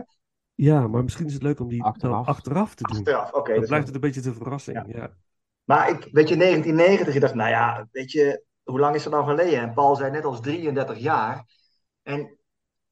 Ja, 0.63 0.88
maar 0.88 1.03
misschien 1.03 1.25
is 1.27 1.34
het 1.34 1.44
leuk 1.44 1.60
om 1.60 1.68
die 1.68 1.84
Achteraf. 1.84 2.25
dan 2.25 2.36
achteraf 2.36 2.75
te 2.75 2.84
doen. 2.84 2.98
Achteraf, 2.98 3.32
oké. 3.32 3.50
Dan 3.51 3.60
dat 3.60 3.68
blijft 3.68 3.86
het 3.86 3.96
een 3.96 4.01
beetje 4.01 4.22
de 4.22 4.34
verrassing, 4.34 4.96
ja. 4.96 5.10
Maar 5.63 5.89
ik, 5.89 6.08
weet 6.12 6.30
je, 6.30 6.36
1990, 6.38 7.15
ik 7.15 7.22
dacht, 7.22 7.34
nou 7.34 7.50
ja, 7.50 7.88
weet 7.91 8.12
je, 8.12 8.44
hoe 8.63 8.80
lang 8.80 8.96
is 8.96 9.03
dat 9.03 9.13
nou 9.13 9.25
geleden? 9.25 9.60
En 9.60 9.74
Paul 9.74 9.96
zei 9.96 10.12
net 10.12 10.25
als 10.25 10.41
33 10.41 10.98
jaar. 10.98 11.46
En 12.03 12.38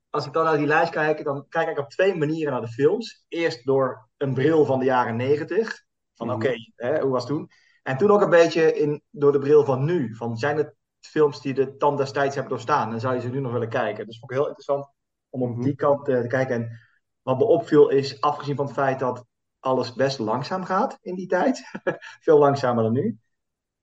als 0.09 0.25
ik 0.25 0.33
dan 0.33 0.43
naar 0.43 0.57
die 0.57 0.67
lijst 0.67 0.91
kijk, 0.91 1.23
dan 1.23 1.45
kijk 1.49 1.69
ik 1.69 1.77
op 1.79 1.89
twee 1.89 2.15
manieren 2.15 2.51
naar 2.51 2.61
de 2.61 2.67
films. 2.67 3.25
Eerst 3.27 3.65
door 3.65 4.09
een 4.17 4.33
bril 4.33 4.65
van 4.65 4.79
de 4.79 4.85
jaren 4.85 5.15
90. 5.15 5.83
Van 6.15 6.27
Mhm. 6.27 6.35
oké, 6.35 6.53
hè, 6.75 7.01
hoe 7.01 7.11
was 7.11 7.23
het 7.23 7.31
toen? 7.31 7.49
En 7.83 7.97
toen 7.97 8.11
ook 8.11 8.21
een 8.21 8.29
beetje 8.29 8.73
in, 8.73 9.01
door 9.09 9.31
de 9.31 9.39
bril 9.39 9.65
van 9.65 9.85
nu. 9.85 10.15
Van 10.15 10.37
zijn 10.37 10.57
het 10.57 10.75
films 10.99 11.41
die 11.41 11.53
de 11.53 11.75
tand 11.77 11.97
destijds 11.97 12.33
hebben 12.35 12.53
doorstaan? 12.53 12.93
En 12.93 12.99
zou 12.99 13.15
je 13.15 13.21
ze 13.21 13.29
nu 13.29 13.39
nog 13.39 13.51
willen 13.51 13.69
kijken? 13.69 14.05
Dus 14.05 14.19
vond 14.19 14.31
ik 14.31 14.37
heel 14.37 14.45
interessant 14.47 14.87
om 15.29 15.41
op 15.41 15.49
Mhm. 15.49 15.61
die 15.61 15.75
kant 15.75 16.07
eh, 16.07 16.21
te 16.21 16.27
kijken. 16.27 16.55
En 16.55 16.79
wat 17.21 17.37
me 17.37 17.43
opviel 17.43 17.89
is, 17.89 18.21
afgezien 18.21 18.55
van 18.55 18.65
het 18.65 18.73
feit 18.73 18.99
dat 18.99 19.25
alles 19.59 19.93
best 19.93 20.19
langzaam 20.19 20.63
gaat 20.63 20.97
in 21.01 21.15
die 21.15 21.27
tijd. 21.27 21.63
Veel 22.25 22.37
langzamer 22.37 22.83
dan 22.83 22.93
nu. 22.93 23.17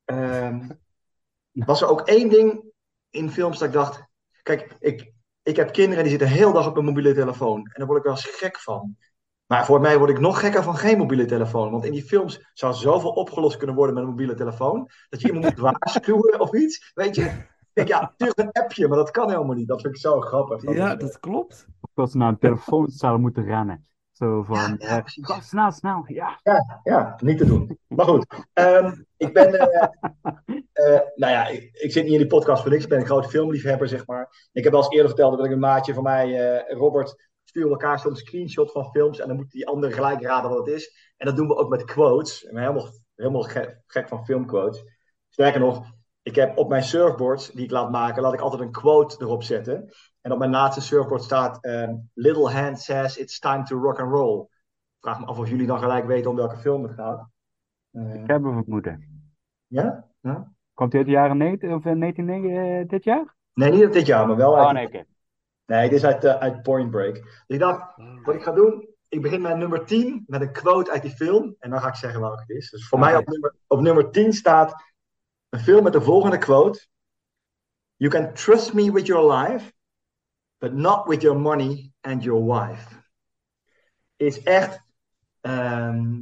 Ehm, 0.05 0.69
was 1.52 1.83
er 1.83 1.88
ook 1.88 2.00
één 2.00 2.28
ding 2.28 2.73
in 3.11 3.31
films 3.31 3.59
dat 3.59 3.69
ik 3.69 3.75
dacht... 3.75 4.05
Kijk, 4.43 4.76
ik, 4.81 5.12
ik 5.43 5.57
heb 5.57 5.73
kinderen 5.73 6.02
die 6.02 6.12
zitten 6.12 6.28
heel 6.28 6.52
dag 6.52 6.66
op 6.66 6.76
een 6.76 6.85
mobiele 6.85 7.14
telefoon. 7.14 7.59
En 7.59 7.73
daar 7.75 7.87
word 7.87 7.99
ik 7.99 8.05
wel 8.05 8.14
eens 8.14 8.25
gek 8.25 8.59
van. 8.59 8.97
Maar 9.47 9.64
voor 9.64 9.81
mij 9.81 9.99
word 9.99 10.11
ik 10.11 10.19
nog 10.19 10.40
gekker 10.40 10.62
van 10.62 10.76
geen 10.76 10.99
mobiele 10.99 11.25
telefoon. 11.25 11.71
Want 11.71 11.85
in 11.85 11.93
die 11.93 12.05
films 12.05 12.50
zou 12.52 12.75
zoveel 12.75 13.11
opgelost 13.11 13.57
kunnen 13.57 13.76
worden 13.76 13.95
met 13.95 14.05
een 14.05 14.11
mobiele 14.11 14.35
telefoon. 14.35 14.90
Dat 15.09 15.21
je 15.21 15.26
iemand 15.26 15.45
moet 15.45 15.59
waarschuwen 15.71 16.40
of 16.40 16.55
iets. 16.55 16.90
Weet 16.95 17.14
je? 17.14 17.47
Denk, 17.85 17.88
ja, 17.88 18.12
stuur 18.14 18.33
een 18.35 18.52
appje, 18.52 18.88
maar 18.88 18.97
dat 18.97 19.11
kan 19.11 19.30
helemaal 19.30 19.54
niet. 19.54 19.68
Dat 19.68 19.80
vind 19.80 19.95
ik 19.95 20.00
zo 20.00 20.21
grappig. 20.21 20.62
Dat 20.62 20.75
Ja, 20.75 20.92
is, 20.95 20.99
dat 20.99 21.21
klopt. 21.21 21.66
Of 21.80 21.90
dat 21.95 22.11
ze 22.11 22.16
naar 22.16 22.28
een 22.28 22.38
telefoon 22.38 22.88
zouden 22.90 23.21
moeten 23.21 23.45
rennen. 23.45 23.87
Zo 24.12 24.42
van, 24.42 24.56
Ja, 24.56 24.76
ja, 24.78 25.04
eh, 25.04 25.23
kom, 25.23 25.40
snel, 25.40 25.73
snel. 25.73 26.04
Ja. 26.06 26.40
Ja, 26.42 26.80
ja, 26.85 27.16
niet 27.23 27.38
te 27.38 27.45
doen. 27.47 27.78
Maar 27.88 28.06
goed, 28.06 28.26
ehm, 28.52 28.92
ik 29.16 29.33
ben, 29.33 29.54
eh, 29.54 29.88
eh, 30.95 31.00
nou 31.14 31.33
ja, 31.33 31.47
ik, 31.47 31.71
ik 31.73 31.92
zit 31.92 32.04
niet 32.04 32.12
in 32.12 32.18
die 32.18 32.26
podcast 32.26 32.62
voor 32.62 32.71
niks. 32.71 32.83
Ik 32.83 32.88
ben 32.88 32.99
een 32.99 33.06
grote 33.06 33.28
filmliefhebber, 33.28 33.88
zeg 33.88 34.06
maar. 34.06 34.49
Ik 34.52 34.62
heb 34.64 34.73
wel 34.73 34.83
eens 34.83 34.92
eerder 34.92 35.09
verteld 35.09 35.37
dat 35.37 35.47
ik 35.47 35.52
een 35.52 35.59
maatje 35.59 35.95
van 35.95 36.02
mij, 36.02 36.56
eh, 36.56 36.76
Robert, 36.76 37.28
sturen 37.45 37.71
elkaar 37.71 37.99
soms 37.99 38.18
screenshot 38.18 38.73
van 38.73 38.90
films 38.90 39.18
en 39.21 39.28
dan 39.28 39.37
moet 39.37 39.50
die 39.50 39.68
ander 39.68 39.92
gelijk 39.92 40.23
raden 40.23 40.50
wat 40.50 40.66
het 40.66 40.75
is. 40.75 41.12
En 41.16 41.26
dat 41.26 41.37
doen 41.37 41.49
we 41.49 41.56
ook 41.56 41.68
met 41.68 41.85
quotes. 41.85 42.42
Ik 42.42 42.52
ben 42.52 42.61
helemaal, 42.62 42.88
helemaal 43.14 43.42
gek, 43.42 43.80
gek 43.87 44.09
van 44.09 44.25
filmquotes. 44.25 44.85
Sterker 45.28 45.61
nog, 45.61 45.85
ik 46.26 46.35
heb 46.35 46.59
op 46.59 46.68
mijn 46.68 46.83
surfboards 46.83 47.50
die 47.50 47.64
ik 47.64 47.71
laat 47.71 47.90
maken, 47.90 48.23
laat 48.23 48.33
ik 48.35 48.40
altijd 48.40 48.62
een 48.62 48.71
quote 48.71 49.16
erop 49.18 49.42
zetten. 49.42 49.88
En 50.21 50.33
op 50.33 50.38
mijn 50.38 50.50
laatste 50.50 50.80
surfboard 50.80 51.23
staat: 51.23 51.64
ehm, 51.64 51.95
Little 52.14 52.50
Hand 52.50 52.80
says 52.80 53.16
it's 53.16 53.38
time 53.38 53.62
to 53.64 53.78
rock 53.78 54.00
and 54.00 54.11
roll. 54.12 54.40
Ik 54.40 55.00
vraag 55.00 55.21
me 55.21 55.26
af 55.26 55.38
of 55.38 55.49
jullie 55.49 55.66
dan 55.66 55.78
gelijk 55.78 56.06
weten 56.06 56.30
om 56.30 56.37
welke 56.37 56.56
film 56.56 56.83
het 56.83 56.92
gaat. 56.92 57.28
Eh, 57.90 58.14
Ik 58.14 58.26
heb 58.26 58.45
een 58.45 58.52
vermoeden. 58.62 59.25
ja? 59.66 60.04
ja? 60.21 60.52
Komt 60.75 60.92
hij 60.92 61.00
uit 61.00 61.11
de 61.11 61.16
jaren 61.16 61.37
90 61.37 61.71
of 61.71 61.85
eh, 61.85 61.92
1990 61.99 62.80
eh, 62.83 62.88
dit 62.88 63.04
jaar? 63.04 63.35
Nee, 63.52 63.71
niet 63.71 63.83
uit 63.83 63.92
dit 63.92 64.06
jaar, 64.06 64.26
maar 64.26 64.37
wel 64.37 64.56
uit. 64.56 64.66
Oh 64.66 64.73
nee, 64.73 64.87
oké. 64.87 65.04
Nee, 65.66 65.88
dit 65.88 65.99
is 65.99 66.04
uit, 66.04 66.25
eh, 66.25 66.35
uit 66.35 66.62
Point 66.62 66.90
Break. 66.90 67.14
Dus 67.14 67.42
ik 67.47 67.59
dacht, 67.59 67.97
wat 68.25 68.35
ik 68.35 68.42
ga 68.42 68.52
doen, 68.52 68.88
ik 69.09 69.23
begin 69.23 69.40
met 69.40 69.56
nummer 69.56 69.85
10 69.85 70.25
met 70.26 70.40
een 70.40 70.52
quote 70.52 70.90
uit 70.90 71.02
die 71.02 71.11
film. 71.11 71.56
En 71.59 71.71
dan 71.71 71.80
ga 71.80 71.88
ik 71.88 71.95
zeggen 71.95 72.21
welke 72.21 72.40
het 72.40 72.50
is. 72.50 72.71
Dus 72.71 72.88
voor 72.88 72.99
mij 72.99 73.16
op 73.16 73.26
nummer, 73.26 73.54
op 73.66 73.80
nummer 73.80 74.11
10 74.11 74.33
staat 74.33 74.75
een 75.57 75.63
film 75.63 75.83
met 75.83 75.93
de 75.93 76.01
volgende 76.01 76.39
quote. 76.39 76.87
You 77.97 78.11
can 78.11 78.35
trust 78.35 78.73
me 78.75 78.93
with 78.93 79.07
your 79.07 79.33
life, 79.33 79.73
but 80.59 80.73
not 80.73 81.07
with 81.07 81.23
your 81.23 81.39
money 81.41 81.93
and 82.01 82.23
your 82.23 82.45
wife. 82.45 83.05
Is 84.17 84.43
echt 84.43 84.83
ehm, 85.41 86.15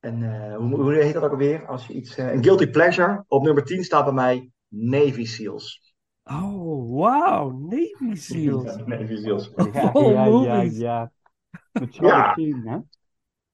een, 0.00 0.22
eh, 0.22 0.56
hoe, 0.56 0.74
hoe 0.80 0.94
heet 0.94 1.14
dat 1.14 1.22
ook 1.22 1.30
alweer? 1.30 1.66
Als 1.66 1.86
je 1.86 1.92
iets, 1.92 2.16
eh, 2.16 2.32
een 2.32 2.42
guilty 2.44 2.66
pleasure. 2.66 3.24
Op 3.28 3.42
nummer 3.42 3.64
10 3.64 3.84
staat 3.84 4.04
bij 4.04 4.12
mij 4.14 4.50
Navy 4.68 5.24
Seals. 5.24 5.94
Oh, 6.24 6.98
wauw, 7.00 7.50
Navy 7.50 8.14
Seals. 8.28 8.76
Navy 8.84 9.16
Seals. 9.16 9.50
Ja, 9.72 9.90
Oh, 9.92 10.12
ja, 10.12 10.24
ja, 10.24 10.30
movies. 10.30 10.78
ja. 10.78 11.12
Met 11.72 11.94
Ja. 11.96 12.32
Sheen, 12.32 12.62
hè? 12.68 12.78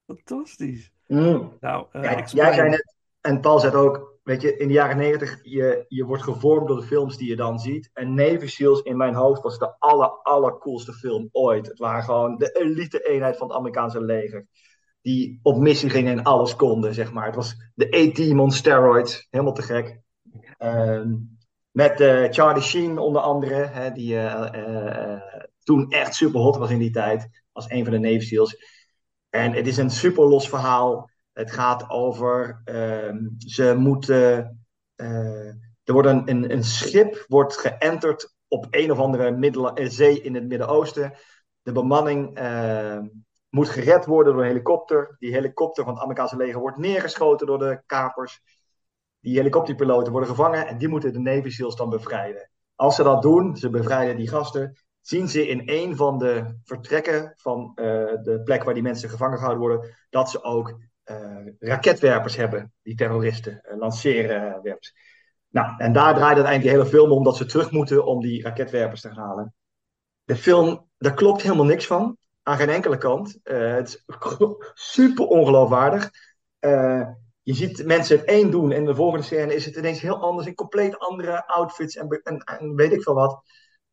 Fantastisch. 0.05 0.91
Mm. 1.07 1.57
Nou, 1.59 1.87
eh, 1.91 2.03
Ja, 2.03 2.09
explain. 2.15 2.45
jij 2.47 2.55
zei 2.55 2.69
net, 2.69 2.95
en 3.21 3.39
Paul 3.39 3.59
zei 3.59 3.71
het 3.71 3.81
ook, 3.81 4.16
weet 4.27 4.41
je, 4.41 4.57
in 4.57 4.67
de 4.67 4.73
jaren 4.73 4.97
negentig, 4.97 5.39
je, 5.43 5.85
je 5.87 6.05
wordt 6.05 6.23
gevormd 6.23 6.67
door 6.67 6.79
de 6.79 6.85
films 6.85 7.17
die 7.17 7.29
je 7.29 7.35
dan 7.35 7.59
ziet. 7.59 7.89
En 7.93 8.13
Navy 8.13 8.47
Seals 8.47 8.81
in 8.81 8.97
mijn 8.97 9.13
hoofd 9.13 9.41
was 9.41 9.59
de 9.59 9.75
aller, 9.79 10.09
allercoolste 10.09 10.93
film 10.93 11.29
ooit. 11.31 11.67
Het 11.67 11.79
waren 11.79 12.03
gewoon 12.03 12.37
de 12.37 12.51
elite 12.51 13.07
eenheid 13.07 13.37
van 13.37 13.47
het 13.47 13.57
Amerikaanse 13.57 14.01
leger. 14.01 14.47
Die 15.01 15.39
op 15.43 15.57
missie 15.57 15.89
gingen 15.89 16.17
en 16.17 16.23
alles 16.23 16.55
konden, 16.55 16.93
zeg 16.93 17.11
maar. 17.13 17.25
Het 17.25 17.35
was 17.35 17.55
de 17.75 17.95
A-team 17.95 18.39
on 18.39 18.51
steroids. 18.51 19.27
Helemaal 19.29 19.53
te 19.53 19.61
gek. 19.61 19.99
Ehm, 20.57 21.15
met 21.71 22.01
eh, 22.01 22.31
Charlie 22.31 22.63
Sheen 22.63 22.97
onder 22.97 23.21
andere, 23.21 23.53
hè, 23.53 23.91
die 23.91 24.15
eh, 24.15 25.13
eh, 25.13 25.21
toen 25.63 25.89
echt 25.89 26.15
super 26.15 26.39
hot 26.39 26.57
was 26.57 26.69
in 26.69 26.79
die 26.79 26.91
tijd. 26.91 27.29
Als 27.51 27.69
een 27.69 27.83
van 27.83 27.93
de 27.93 27.99
Navy 27.99 28.25
Seals. 28.25 28.57
En 29.29 29.53
het 29.53 29.67
is 29.67 29.77
een 29.77 29.89
super 29.89 30.23
los 30.23 30.49
verhaal. 30.49 31.09
Het 31.37 31.51
gaat 31.51 31.89
over, 31.89 32.61
ehm, 32.63 33.17
ze 33.37 33.75
moeten, 33.77 34.59
eh, 34.95 35.47
er 35.83 35.93
wordt 35.93 36.07
een, 36.07 36.51
een, 36.51 36.63
schip 36.63 37.25
wordt 37.27 37.57
geënterd 37.57 38.35
op 38.47 38.67
een 38.69 38.91
of 38.91 38.99
andere 38.99 39.31
middel, 39.31 39.73
eh, 39.73 39.89
zee 39.89 40.21
in 40.21 40.35
het 40.35 40.47
Midden-Oosten. 40.47 41.13
De 41.61 41.71
bemanning 41.71 42.35
eh, 42.35 42.99
moet 43.49 43.69
gered 43.69 44.05
worden 44.05 44.33
door 44.33 44.41
een 44.41 44.47
helikopter. 44.47 45.15
Die 45.19 45.33
helikopter 45.33 45.83
van 45.83 45.93
het 45.93 46.01
Amerikaanse 46.01 46.37
leger 46.37 46.59
wordt 46.59 46.77
neergeschoten 46.77 47.47
door 47.47 47.59
de 47.59 47.81
kapers. 47.85 48.41
Die 49.19 49.37
helikopterpiloten 49.37 50.11
worden 50.11 50.29
gevangen 50.29 50.67
en 50.67 50.77
die 50.77 50.87
moeten 50.87 51.13
de 51.13 51.19
Navy 51.19 51.49
SEALs 51.49 51.75
dan 51.75 51.89
bevrijden. 51.89 52.49
Als 52.75 52.95
ze 52.95 53.03
dat 53.03 53.21
doen, 53.21 53.57
ze 53.57 53.69
bevrijden 53.69 54.17
die 54.17 54.29
gasten, 54.29 54.77
zien 55.01 55.27
ze 55.27 55.47
in 55.47 55.61
een 55.65 55.95
van 55.95 56.17
de 56.17 56.59
vertrekken 56.63 57.33
van 57.35 57.71
eh, 57.75 57.85
de 58.23 58.41
plek 58.43 58.63
waar 58.63 58.73
die 58.73 58.83
mensen 58.83 59.09
gevangen 59.09 59.37
gehouden 59.37 59.67
worden, 59.67 59.95
dat 60.09 60.29
ze 60.29 60.43
ook 60.43 60.77
raketwerpers 61.59 62.35
hebben, 62.35 62.73
die 62.81 62.95
terroristen, 62.95 63.61
uh, 63.71 63.77
lanceerwerpers. 63.77 64.93
Nou, 65.49 65.73
en 65.77 65.93
daar 65.93 66.15
draait 66.15 66.35
uiteindelijk 66.35 66.63
de 66.63 66.69
hele 66.69 66.85
film 66.85 67.11
om 67.11 67.23
dat 67.23 67.37
ze 67.37 67.45
terug 67.45 67.71
moeten 67.71 68.05
om 68.05 68.21
die 68.21 68.43
raketwerpers 68.43 69.01
te 69.01 69.09
halen. 69.09 69.53
De 70.23 70.35
film, 70.35 70.89
daar 70.97 71.13
klopt 71.13 71.41
helemaal 71.41 71.65
niks 71.65 71.85
van, 71.85 72.17
aan 72.43 72.57
geen 72.57 72.69
enkele 72.69 72.97
kant. 72.97 73.39
Eh, 73.43 73.73
het 73.73 73.87
is 73.87 74.03
super 74.95 75.25
ongeloofwaardig. 75.25 76.09
Eh, 76.59 77.07
je 77.41 77.53
ziet 77.53 77.85
mensen 77.85 78.17
het 78.17 78.25
één 78.25 78.51
doen 78.51 78.71
en 78.71 78.85
de 78.85 78.95
volgende 78.95 79.25
scène 79.25 79.55
is 79.55 79.65
het 79.65 79.75
ineens 79.75 80.01
heel 80.01 80.21
anders, 80.21 80.47
in 80.47 80.55
compleet 80.55 80.99
andere 80.99 81.47
outfits 81.47 81.95
en, 81.95 82.07
en 82.45 82.75
weet 82.75 82.93
ik 82.93 83.03
veel 83.03 83.13
wat. 83.13 83.41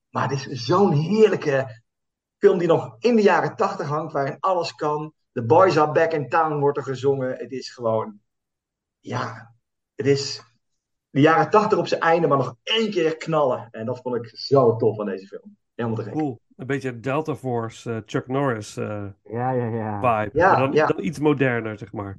Maar 0.09 0.31
het 0.31 0.47
is 0.47 0.65
zo'n 0.65 0.93
heerlijke 0.93 1.83
film 2.39 2.59
die 2.59 2.69
nog 2.69 2.97
in 2.99 3.17
de 3.17 3.23
jaren 3.23 3.57
tachtig 3.57 3.89
hangt, 3.89 4.13
waarin 4.13 4.37
alles 4.41 4.75
kan. 4.75 5.13
The 5.35 5.43
Boys 5.43 5.79
Are 5.79 5.93
Back 5.93 6.13
in 6.13 6.29
Town 6.29 6.59
wordt 6.59 6.79
er 6.79 6.85
gezongen. 6.85 7.37
Het 7.37 7.53
is 7.53 7.71
gewoon, 7.71 8.21
ja, 9.01 9.55
het 9.95 10.07
is 10.07 10.43
de 11.11 11.21
jaren 11.21 11.51
tachtig 11.51 11.79
op 11.79 11.87
zijn 11.87 12.01
einde, 12.01 12.27
maar 12.27 12.39
nog 12.39 12.57
één 12.63 12.91
keer 12.91 13.17
knallen. 13.17 13.69
En 13.71 13.87
dat 13.87 14.01
vond 14.01 14.17
ik 14.17 14.31
zo 14.37 14.77
tof 14.77 14.97
van 14.97 15.07
deze 15.07 15.27
film. 15.27 15.57
Helemaal 15.75 15.99
te 15.99 16.05
gek. 16.05 16.13
Cool. 16.13 16.41
Een 16.57 16.67
beetje 16.67 17.01
Delta 17.01 17.35
Force, 17.35 17.93
eh, 17.93 18.01
Chuck 18.07 18.29
Norris 18.29 18.77
eh, 18.77 19.07
Ja, 19.25 19.51
ja, 19.51 19.67
ja. 19.67 20.01
vibe. 20.01 20.39
Ja, 20.39 20.51
maar 20.51 20.61
dan, 20.61 20.73
ja. 20.73 20.87
dan 20.87 21.05
iets 21.05 21.19
moderner, 21.19 21.79
zeg 21.79 21.93
maar. 21.93 22.17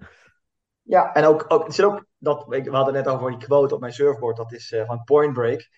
Ja, 0.81 1.13
en 1.13 1.25
ook, 1.25 1.45
ook, 1.47 1.65
het 1.65 1.75
zit 1.75 1.85
ook 1.85 2.05
dat, 2.17 2.45
we 2.47 2.69
hadden 2.69 2.93
net 2.93 3.07
over 3.07 3.29
die 3.29 3.39
quote 3.47 3.73
op 3.73 3.79
mijn 3.79 3.93
surfboard, 3.93 4.37
dat 4.37 4.53
is 4.53 4.71
eh, 4.71 4.85
van 4.85 5.03
Point 5.03 5.33
Break. 5.33 5.69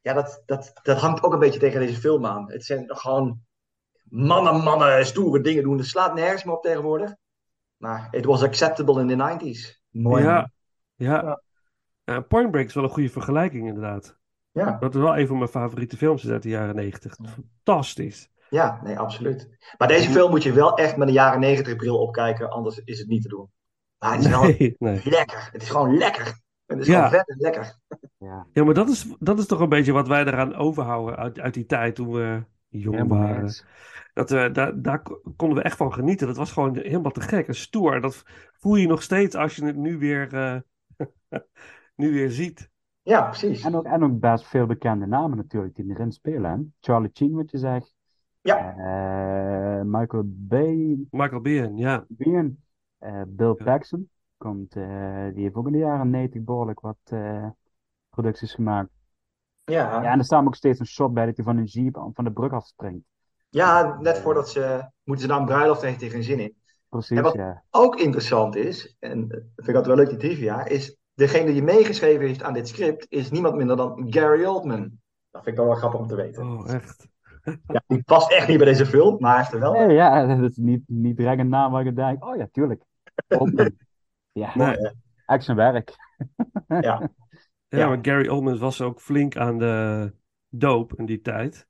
Ja, 0.00 0.12
dat, 0.12 0.42
dat, 0.46 0.72
dat 0.82 0.98
hangt 0.98 1.22
ook 1.22 1.32
een 1.32 1.38
beetje 1.38 1.58
tegen 1.60 1.80
deze 1.80 2.00
film 2.00 2.26
aan. 2.26 2.50
Het 2.50 2.64
zijn 2.64 2.84
gewoon 2.86 3.40
mannen, 4.12 4.62
mannen, 4.62 5.06
stoere 5.06 5.40
dingen 5.40 5.62
doen. 5.62 5.76
Het 5.78 5.86
slaat 5.86 6.14
nergens 6.14 6.44
meer 6.44 6.54
op 6.54 6.62
tegenwoordig. 6.62 7.14
Maar 7.76 8.08
it 8.10 8.24
was 8.24 8.42
acceptable 8.42 9.00
in 9.00 9.08
the 9.08 9.14
90s. 9.16 9.80
Mooi. 9.90 10.22
Ja, 10.22 10.50
ja. 10.96 11.40
Ja, 12.04 12.20
Point 12.20 12.50
Break 12.50 12.66
is 12.66 12.74
wel 12.74 12.84
een 12.84 12.90
goede 12.90 13.08
vergelijking, 13.08 13.66
inderdaad. 13.66 14.16
Ja. 14.50 14.76
Dat 14.80 14.94
is 14.94 15.00
wel 15.00 15.18
een 15.18 15.26
van 15.26 15.38
mijn 15.38 15.50
favoriete 15.50 15.96
films 15.96 16.28
uit 16.28 16.42
de 16.42 16.48
jaren 16.48 16.74
negentig. 16.74 17.16
Fantastisch. 17.24 18.28
Ja, 18.50 18.80
nee, 18.84 18.98
absoluut. 18.98 19.48
Maar 19.78 19.88
deze 19.88 20.10
film 20.10 20.30
moet 20.30 20.42
je 20.42 20.52
wel 20.52 20.76
echt 20.76 20.96
met 20.96 21.08
een 21.08 21.14
jaren 21.14 21.40
90 21.40 21.76
bril 21.76 21.98
opkijken, 21.98 22.50
anders 22.50 22.78
is 22.84 22.98
het 22.98 23.08
niet 23.08 23.22
te 23.22 23.28
doen. 23.28 23.50
Maar 23.98 24.12
het 24.12 24.24
is 24.24 24.30
wel 24.30 24.42
Nee, 24.42 24.76
nee. 24.78 25.00
lekker. 25.04 25.48
Het 25.52 25.62
is 25.62 25.70
gewoon 25.70 25.96
lekker. 25.96 26.40
Het 26.66 26.78
is 26.78 26.86
Ja. 26.86 26.94
gewoon 26.94 27.10
vet 27.10 27.28
en 27.28 27.36
lekker. 27.38 27.78
Ja, 28.18 28.46
Ja, 28.52 28.64
maar 28.64 28.74
dat 28.74 28.88
is, 28.88 29.06
dat 29.18 29.38
is 29.38 29.46
toch 29.46 29.60
een 29.60 29.68
beetje 29.68 29.92
wat 29.92 30.08
wij 30.08 30.24
eraan 30.24 30.54
overhouden 30.54 31.16
uit, 31.16 31.40
uit 31.40 31.54
die 31.54 31.66
tijd 31.66 31.94
toen 31.94 32.12
we 32.12 32.44
jong 32.68 33.08
waren. 33.08 33.52
Dat 34.12 34.30
we, 34.30 34.50
daar, 34.52 34.82
daar 34.82 35.02
ko- 35.02 35.20
konden 35.36 35.58
we 35.58 35.64
echt 35.64 35.76
van 35.76 35.92
genieten. 35.92 36.26
Dat 36.26 36.36
was 36.36 36.52
gewoon 36.52 36.76
helemaal 36.76 37.10
te 37.10 37.20
gek 37.20 37.48
en 37.48 37.54
stoer. 37.54 38.00
Dat 38.00 38.22
voel 38.52 38.76
je 38.76 38.86
nog 38.86 39.02
steeds 39.02 39.34
als 39.34 39.56
je 39.56 39.64
het 39.64 39.76
nu 39.76 39.98
weer, 39.98 40.34
eh, 40.34 40.60
nu 41.96 42.12
weer 42.12 42.30
ziet. 42.30 42.70
Ja, 43.02 43.22
precies. 43.22 43.64
En 43.64 43.74
ook, 43.74 43.84
en 43.84 44.04
ook 44.04 44.20
best 44.20 44.46
veel 44.46 44.66
bekende 44.66 45.06
namen 45.06 45.36
natuurlijk 45.36 45.74
die 45.74 45.90
erin 45.90 46.12
spelen. 46.12 46.50
Hè? 46.50 46.56
Charlie 46.80 47.10
Sheen, 47.14 47.32
wat 47.32 47.50
je 47.50 47.58
zegt. 47.58 47.94
Ja. 48.40 48.76
Eh, 48.76 49.84
Michael 49.84 50.22
Bay, 50.26 50.98
Michael 51.10 51.40
Biehn, 51.40 51.76
ja. 51.76 52.06
Eh, 52.98 53.22
Bill 53.26 53.54
Paxton. 53.54 54.10
Komt, 54.36 54.76
eh, 54.76 55.26
die 55.34 55.42
heeft 55.42 55.54
ook 55.54 55.66
in 55.66 55.72
de 55.72 55.78
jaren 55.78 56.10
90 56.10 56.42
behoorlijk 56.42 56.80
wat 56.80 56.98
eh, 57.04 57.46
producties 58.10 58.54
gemaakt. 58.54 58.90
Ja. 59.64 60.02
Ja, 60.02 60.12
en 60.12 60.18
er 60.18 60.24
staat 60.24 60.46
ook 60.46 60.54
steeds 60.54 60.78
een 60.78 60.86
shot 60.86 61.14
bij 61.14 61.26
dat 61.26 61.36
hij 61.36 61.44
van 61.44 61.56
een 61.56 61.64
jeep 61.64 62.10
van 62.14 62.24
de 62.24 62.32
brug 62.32 62.52
afspringt. 62.52 63.04
Ja, 63.52 63.98
net 64.00 64.18
voordat 64.18 64.50
ze 64.50 64.90
moeten 65.04 65.26
ze 65.26 65.32
een 65.34 65.44
bruiloft 65.44 65.82
en 65.82 65.88
heeft 65.88 66.00
hij 66.00 66.10
geen 66.10 66.22
zin 66.22 66.40
in. 66.40 66.54
Precies, 66.88 67.16
En 67.16 67.22
wat 67.22 67.32
ja. 67.34 67.62
ook 67.70 67.96
interessant 67.96 68.56
is, 68.56 68.96
en 68.98 69.28
dat 69.28 69.40
vind 69.56 69.68
ik 69.68 69.74
altijd 69.74 69.86
wel 69.86 69.96
leuk 69.96 70.08
die 70.08 70.18
trivia, 70.18 70.64
is 70.64 70.96
degene 71.14 71.52
die 71.52 71.62
meegeschreven 71.62 72.26
heeft 72.26 72.42
aan 72.42 72.52
dit 72.52 72.68
script 72.68 73.06
is 73.08 73.30
niemand 73.30 73.56
minder 73.56 73.76
dan 73.76 74.06
Gary 74.10 74.44
Oldman. 74.44 74.80
Dat 75.30 75.42
vind 75.42 75.46
ik 75.46 75.56
wel 75.56 75.66
wel 75.66 75.74
grappig 75.74 76.00
om 76.00 76.06
te 76.06 76.14
weten. 76.14 76.42
Oh, 76.46 76.70
echt. 76.74 77.08
Ja, 77.66 77.82
die 77.86 78.02
past 78.02 78.32
echt 78.32 78.48
niet 78.48 78.56
bij 78.56 78.66
deze 78.66 78.86
film, 78.86 79.16
maar 79.18 79.30
hij 79.30 79.40
heeft 79.40 79.52
er 79.52 79.60
wel. 79.60 79.72
Nee, 79.72 79.94
ja, 79.96 80.26
dat 80.36 80.50
is 80.50 80.56
niet, 80.56 80.82
niet 80.86 81.16
direct 81.16 81.40
een 81.40 81.48
naam 81.48 81.72
waar 81.72 81.84
je 81.84 81.92
denkt, 81.92 82.24
oh 82.24 82.36
ja, 82.36 82.48
tuurlijk. 82.52 82.84
Oldman. 83.28 83.70
Ja, 84.34 84.76
echt 85.26 85.44
zijn 85.44 85.56
werk. 85.56 85.94
Ja. 86.68 86.80
Ja, 86.80 87.08
Ja. 87.68 87.88
maar 87.88 87.98
Gary 88.02 88.28
Oldman 88.28 88.58
was 88.58 88.80
ook 88.80 89.00
flink 89.00 89.36
aan 89.36 89.58
de 89.58 90.12
doop 90.48 90.92
in 90.94 91.06
die 91.06 91.20
tijd. 91.20 91.66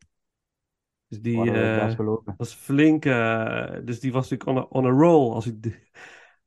Dus 1.12 1.20
die 1.20 1.38
Oh, 1.38 1.46
dat 1.46 1.54
eh, 1.54 2.34
was 2.36 2.54
flink, 2.54 3.04
eh, 3.04 3.70
dus 3.84 4.00
die 4.00 4.12
was 4.12 4.30
natuurlijk 4.30 4.70
on 4.72 4.82
a, 4.82 4.84
on 4.84 4.86
a 4.86 5.04
roll. 5.04 5.32
Als 5.32 5.46
ik 5.46 5.80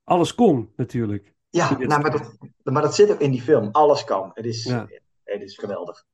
alles 0.04 0.36
kon, 0.36 0.72
natuurlijk. 0.76 1.34
Ja, 1.50 1.78
nou, 1.78 2.02
maar, 2.02 2.12
dat, 2.12 2.38
maar 2.64 2.82
dat 2.82 2.96
zit 2.96 3.12
ook 3.12 3.20
in 3.20 3.32
die 3.32 3.42
film. 3.42 3.70
Alles 3.72 4.04
kan. 4.04 4.32
Het 4.34 4.46
is, 4.46 4.64
Ja. 4.64 4.88
het 5.24 5.42
is 5.42 5.58
geweldig. 5.58 6.06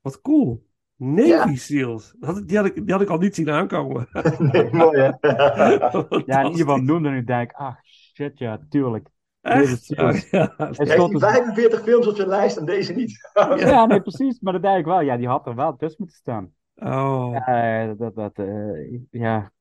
Wat 0.00 0.20
cool. 0.20 0.66
Navy 0.96 1.28
Ja. 1.28 1.54
Seals. 1.54 2.14
Die, 2.46 2.56
had 2.56 2.66
ik, 2.66 2.74
die 2.74 2.92
had 2.92 3.00
ik 3.00 3.08
al 3.08 3.18
niet 3.18 3.34
zien 3.34 3.50
aankomen. 3.50 4.08
Nee, 4.38 4.72
mooi 4.84 4.98
hè? 5.00 5.10
Ja, 6.26 6.40
in 6.40 6.50
ieder 6.50 6.60
geval 6.60 6.76
noemde 6.76 7.16
ik 7.16 7.26
denk, 7.26 7.52
ach 7.52 7.76
shit, 7.84 8.38
ja, 8.38 8.60
tuurlijk. 8.68 9.08
Echt? 9.40 9.98
Oh, 9.98 10.16
ja. 10.30 10.54
Het 10.56 10.78
Heeft 10.78 10.90
stond 10.92 11.20
hij 11.20 11.32
dus- 11.32 11.38
45 11.38 11.82
films 11.82 12.06
op 12.06 12.16
zijn 12.16 12.28
lijst 12.28 12.56
en 12.56 12.64
deze 12.64 12.92
niet? 12.92 13.30
Ja, 13.56 13.86
nee, 13.86 14.00
precies. 14.00 14.40
Maar 14.40 14.52
dat 14.52 14.62
denk 14.62 14.78
ik 14.78 14.84
wel. 14.84 15.00
Ja, 15.00 15.16
die 15.16 15.28
had 15.28 15.46
er 15.46 15.54
wel 15.54 15.76
tussen 15.76 15.96
moeten 15.98 16.18
staan. 16.18 16.52
Oh, 16.76 17.30
Ja, 17.46 17.86
dat, 17.86 17.98
dat, 17.98 18.14
dat, 18.14 18.46
eh, 18.46 19.00
ja, 19.10 19.52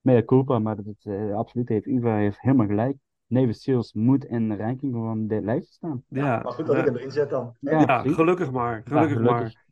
mea 0.00 0.22
culpa, 0.24 0.58
maar 0.58 0.76
dat, 0.76 0.84
eh, 1.02 1.34
absoluut 1.36 1.68
heeft 1.68 1.86
Uwe 1.86 2.10
heeft 2.10 2.40
helemaal 2.40 2.66
gelijk. 2.66 2.96
Navy 3.26 3.52
Seals 3.52 3.92
moet 3.92 4.24
in 4.24 4.48
de 4.48 4.56
ranking 4.56 4.94
van 4.94 5.26
dit 5.26 5.42
lijstje 5.44 5.72
staan. 5.74 6.04
ja. 6.08 6.40
Maar 6.42 6.52
goed 6.52 6.66
dat 6.66 6.76
ik 6.76 6.84
hem 6.84 6.96
erin 6.96 7.10
zet 7.10 7.30
dan. 7.30 7.54
Ja, 7.60 7.80
Ja, 7.80 7.84
precies. 8.00 8.14
gelukkig 8.14 8.50
maar. 8.50 8.76
Ja, 8.76 8.82
Gelukkig 8.84 9.16
gelukkig. 9.16 9.42
maar. 9.54 9.64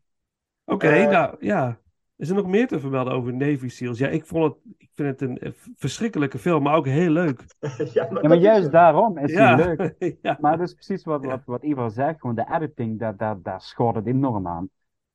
Oké, 0.65 0.87
Eh, 0.89 1.11
nou 1.11 1.37
ja. 1.41 1.79
Is 2.17 2.29
er 2.29 2.35
nog 2.35 2.47
meer 2.47 2.67
te 2.67 2.81
vermelden 2.81 3.13
over 3.13 3.35
Navy 3.35 3.69
Seals? 3.69 3.99
Ja, 3.99 4.09
ik 4.09 4.27
vond 4.27 4.45
het, 4.45 4.75
ik 4.79 4.91
vind 4.95 5.09
het 5.09 5.21
een 5.31 5.39
eh, 5.39 5.53
verschrikkelijke 5.77 6.39
film, 6.39 6.63
maar 6.63 6.77
ook 6.77 6.87
heel 6.87 7.11
leuk. 7.11 7.45
ja, 7.61 7.77
maar, 7.77 7.95
Ja, 7.95 8.09
maar 8.13 8.23
dat 8.23 8.33
is 8.33 8.43
juist 8.43 8.71
daarom 8.73 9.19
is 9.19 9.33
Ja, 9.33 9.57
hij 9.57 9.67
leuk. 9.67 9.95
ja. 10.23 10.39
Maar 10.41 10.59
dat 10.59 10.67
is 10.69 10.75
precies 10.75 11.05
wat, 11.05 11.23
Ja. 11.23 11.29
wat, 11.29 11.41
wat 11.45 11.63
Ivar 11.63 11.91
zegt, 11.91 12.21
gewoon 12.21 12.37
de 12.37 12.47
editing, 12.55 12.99
daar, 12.99 13.17
daar, 13.17 13.43
daar 13.43 13.61
schort 13.61 13.95
het 13.95 14.07
enorm 14.07 14.47
aan. 14.49 14.69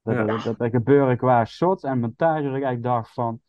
Dat, 0.03 0.15
Ja. 0.15 0.23
dat, 0.23 0.43
dat 0.43 0.59
er 0.59 0.69
gebeuren 0.69 1.17
qua 1.17 1.45
shots 1.45 1.83
en 1.83 1.99
montage, 1.99 2.59
dat 2.59 2.71
ik 2.71 2.83
dacht 2.83 3.13
van, 3.13 3.41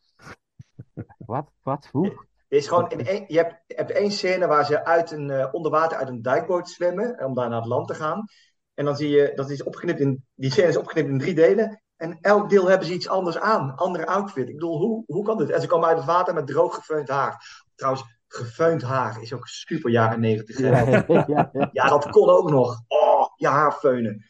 wat, 1.17 1.51
wat, 1.63 1.87
hoe? 1.91 2.05
Het 2.47 2.63
is 2.63 2.67
gewoon 2.67 2.89
in 2.89 3.05
één, 3.05 3.23
je, 3.27 3.37
hebt, 3.37 3.63
je 3.67 3.75
hebt 3.75 3.91
één 3.91 4.11
scène 4.11 4.47
waar 4.47 4.65
ze 4.65 4.85
uit 4.85 5.11
een, 5.11 5.29
eh, 5.29 5.47
onder 5.51 5.71
water 5.71 5.97
uit 5.97 6.07
een 6.07 6.21
duikboot 6.21 6.69
zwemmen 6.69 7.17
eh, 7.17 7.25
om 7.27 7.33
daar 7.33 7.49
naar 7.49 7.59
het 7.59 7.67
land 7.67 7.87
te 7.87 7.93
gaan. 7.93 8.25
En 8.73 8.85
dan 8.85 8.95
zie 8.95 9.09
je 9.09 9.31
dat 9.35 9.49
is 9.49 9.63
opgeknipt 9.63 9.99
in, 9.99 10.25
die 10.35 10.51
scène 10.51 10.67
is 10.67 10.77
opgeknipt 10.77 11.09
in 11.09 11.19
drie 11.19 11.33
delen. 11.33 11.81
En 11.95 12.17
elk 12.21 12.49
deel 12.49 12.69
hebben 12.69 12.87
ze 12.87 12.93
iets 12.93 13.09
anders 13.09 13.39
aan, 13.39 13.75
andere 13.75 14.05
outfit. 14.05 14.47
Ik 14.47 14.53
bedoel, 14.53 14.77
hoe, 14.77 15.03
hoe 15.05 15.23
kan 15.23 15.37
dit? 15.37 15.49
En 15.49 15.61
ze 15.61 15.67
komen 15.67 15.87
uit 15.87 15.97
het 15.97 16.05
water 16.05 16.33
met 16.33 16.47
droog 16.47 16.75
gefeund 16.75 17.09
haar. 17.09 17.63
Trouwens, 17.75 18.03
gefeund 18.27 18.81
haar 18.81 19.21
is 19.21 19.33
ook 19.33 19.47
super 19.47 19.91
jaren 19.91 20.19
negentig. 20.19 20.59
Ja, 20.59 20.79
ja, 20.79 21.03
ja, 21.07 21.49
ja. 21.53 21.69
Ja, 21.71 21.87
dat 21.87 22.09
kon 22.09 22.29
ook 22.29 22.49
nog. 22.49 22.83
Oh, 22.87 23.27
je 23.35 23.47
haar 23.47 23.71
feunen. 23.71 24.25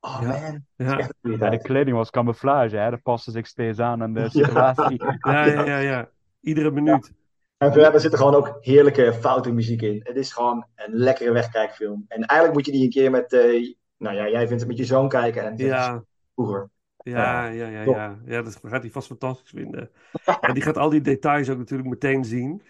Oh 0.00 0.18
Ja. 0.22 0.28
man, 0.28 0.64
Ja, 0.76 1.08
Ja, 1.22 1.50
de 1.50 1.58
kleding 1.62 1.96
was 1.96 2.10
camouflage, 2.10 2.76
hè? 2.76 2.90
Dat 2.90 3.02
paste 3.02 3.30
zich 3.30 3.46
steeds 3.46 3.78
aan 3.78 4.02
aan 4.02 4.14
de 4.14 4.28
situatie. 4.28 5.02
ja, 5.20 5.44
ja, 5.44 5.64
ja, 5.64 5.78
ja. 5.78 6.08
Iedere 6.40 6.70
minuut. 6.70 7.12
En 7.56 7.72
verder 7.72 8.00
zit 8.00 8.12
er 8.12 8.18
gewoon 8.18 8.34
ook 8.34 8.56
heerlijke 8.60 9.12
foute 9.12 9.52
muziek 9.52 9.82
in. 9.82 10.00
Het 10.04 10.16
is 10.16 10.32
gewoon 10.32 10.66
een 10.74 10.94
lekkere 10.94 11.32
wegkijkfilm. 11.32 12.04
En 12.08 12.22
eigenlijk 12.22 12.52
moet 12.52 12.66
je 12.66 12.72
die 12.72 12.84
een 12.84 12.90
keer 12.90 13.10
met, 13.10 13.32
eh, 13.32 13.74
nou 13.96 14.16
ja, 14.16 14.28
jij 14.28 14.46
vindt 14.46 14.60
het 14.62 14.66
met 14.70 14.78
je 14.78 14.84
zoon 14.84 15.08
kijken 15.08 15.44
en 15.44 15.56
Ja. 15.56 16.04
vroeger. 16.34 16.70
Ja, 16.96 17.46
ja, 17.46 17.66
ja, 17.68 17.82
ja. 17.82 18.18
Ja, 18.24 18.42
dat 18.42 18.60
gaat 18.62 18.82
hij 18.82 18.90
vast 18.90 19.06
fantastisch 19.06 19.50
vinden. 19.50 19.90
En 20.40 20.54
die 20.54 20.62
gaat 20.62 20.76
al 20.76 20.90
die 20.90 21.00
details 21.00 21.48
ook 21.50 21.58
natuurlijk 21.58 21.88
meteen 21.88 22.24
zien. 22.24 22.62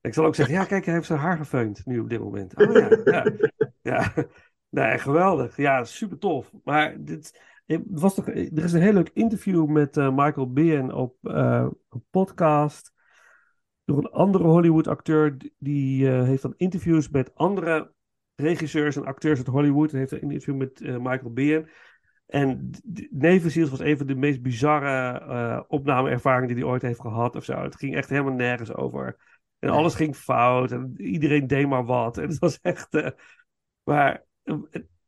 Ik 0.00 0.14
zal 0.14 0.24
ook 0.24 0.34
zeggen, 0.34 0.54
ja, 0.54 0.64
kijk, 0.64 0.84
hij 0.84 0.94
heeft 0.94 1.06
zijn 1.06 1.18
haar 1.18 1.36
gefeund 1.36 1.86
nu 1.86 1.98
op 1.98 2.08
dit 2.08 2.20
moment. 2.20 2.56
Oh 2.56 2.72
ja, 2.72 2.88
ja. 3.04 3.26
ja. 3.80 4.12
Nee, 4.70 4.98
geweldig. 4.98 5.56
Ja, 5.56 5.84
super 5.84 6.18
tof. 6.18 6.52
Maar 6.64 6.96
dit 7.04 7.42
was 7.86 8.14
toch, 8.14 8.28
er 8.28 8.64
is 8.64 8.72
een 8.72 8.82
heel 8.82 8.92
leuk 8.92 9.10
interview 9.14 9.66
met 9.66 9.96
eh, 9.96 10.10
Michael 10.14 10.52
Biehn 10.52 10.92
op 10.92 11.16
eh, 11.22 11.66
een 11.90 12.04
podcast 12.10 12.92
door 13.84 13.98
een 13.98 14.10
andere 14.10 14.44
Hollywood-acteur. 14.44 15.36
Die 15.58 16.10
eh, 16.10 16.24
heeft 16.24 16.42
dan 16.42 16.54
interviews 16.56 17.08
met 17.08 17.34
andere 17.34 17.92
regisseurs 18.34 18.96
en 18.96 19.04
acteurs 19.04 19.38
uit 19.38 19.46
Hollywood. 19.46 19.92
En 19.92 19.98
heeft 19.98 20.12
een 20.12 20.20
interview 20.20 20.56
met 20.56 20.80
eh, 20.80 20.96
Michael 20.96 21.32
Biehn. 21.32 21.68
En 22.26 22.70
Seals 23.46 23.70
was 23.70 23.80
een 23.80 23.96
van 23.96 24.06
de 24.06 24.14
meest 24.14 24.42
bizarre 24.42 25.18
eh 25.18 25.60
opnameervaringen 25.68 26.48
die 26.48 26.56
hij 26.56 26.72
ooit 26.72 26.82
heeft 26.82 27.00
gehad 27.00 27.36
of 27.36 27.44
zo. 27.44 27.62
Het 27.62 27.76
ging 27.76 27.94
echt 27.96 28.08
helemaal 28.08 28.32
nergens 28.32 28.74
over. 28.74 29.16
En 29.58 29.68
alles 29.68 29.94
ging 29.94 30.16
fout 30.16 30.72
en 30.72 30.94
iedereen 30.96 31.46
deed 31.46 31.68
maar 31.68 31.84
wat. 31.84 32.18
En 32.18 32.28
het 32.28 32.38
was 32.38 32.58
echt... 32.60 32.94
eh, 32.94 33.10
maar 33.82 34.12
eh, 34.14 34.20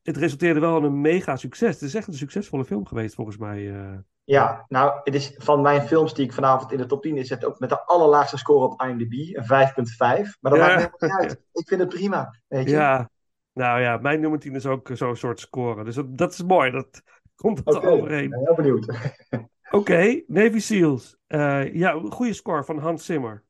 het, 0.02 0.16
resulteerde 0.16 0.60
wel 0.60 0.76
in 0.78 0.84
een 0.84 1.00
mega 1.00 1.36
succes. 1.36 1.74
Het 1.74 1.82
is 1.82 1.94
echt 1.94 2.06
een 2.06 2.14
succesvolle 2.14 2.64
film 2.64 2.86
geweest 2.86 3.14
volgens 3.14 3.36
mij. 3.36 3.70
eh. 3.74 3.98
Ja, 4.24 4.64
nou, 4.68 5.00
het 5.04 5.14
is 5.14 5.34
van 5.38 5.60
mijn 5.60 5.82
films 5.82 6.14
die 6.14 6.24
ik 6.24 6.32
vanavond 6.32 6.72
in 6.72 6.78
de 6.78 6.86
top 6.86 7.02
10 7.02 7.16
inzet 7.16 7.44
ook 7.44 7.58
met 7.58 7.68
de 7.68 7.84
allerlaagste 7.84 8.38
score 8.38 8.64
op 8.66 8.82
IMDb, 8.82 9.12
een 9.36 9.44
5.5. 9.44 10.36
Maar 10.40 10.52
dat 10.52 10.60
Ja. 10.60 10.66
maakt 10.66 10.74
me 10.76 10.96
helemaal 10.98 11.18
niet 11.18 11.28
uit. 11.30 11.40
Ik 11.52 11.68
vind 11.68 11.80
het 11.80 11.88
prima, 11.88 12.34
weet 12.48 12.64
je. 12.64 12.70
Ja, 12.70 13.10
nou 13.52 13.80
ja, 13.80 13.96
mijn 13.96 14.20
nummer 14.20 14.38
10 14.38 14.54
is 14.54 14.66
ook 14.66 14.90
zo'n 14.92 15.16
soort 15.16 15.40
score. 15.40 15.84
Dus 15.84 15.94
dat, 15.94 16.18
dat 16.18 16.32
is 16.32 16.42
mooi. 16.42 16.70
Dat 16.70 17.02
komt 17.42 17.58
er 17.58 17.76
Oké, 17.76 17.86
overheen. 17.86 18.30
ben 18.30 18.40
heel 18.44 18.54
benieuwd. 18.54 18.86
Oké, 19.70 20.22
Navy 20.26 20.58
Seals. 20.58 21.16
Eh, 21.26 21.74
ja, 21.74 21.92
een 21.92 22.12
goede 22.12 22.32
score 22.32 22.64
van 22.64 22.78
Hans 22.78 23.04
Zimmer. 23.04 23.44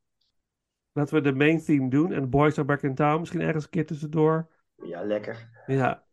Laten 0.92 1.14
we 1.14 1.20
de 1.20 1.32
main 1.32 1.60
theme 1.64 1.88
doen. 1.90 2.12
En 2.12 2.30
Boys 2.30 2.58
Are 2.58 2.64
Back 2.66 2.82
in 2.82 2.94
Town 2.94 3.18
misschien 3.18 3.40
ergens 3.40 3.64
een 3.64 3.70
keer 3.70 3.86
tussendoor. 3.86 4.48
Ja, 4.82 5.02
lekker. 5.02 5.48
Ja. 5.66 6.04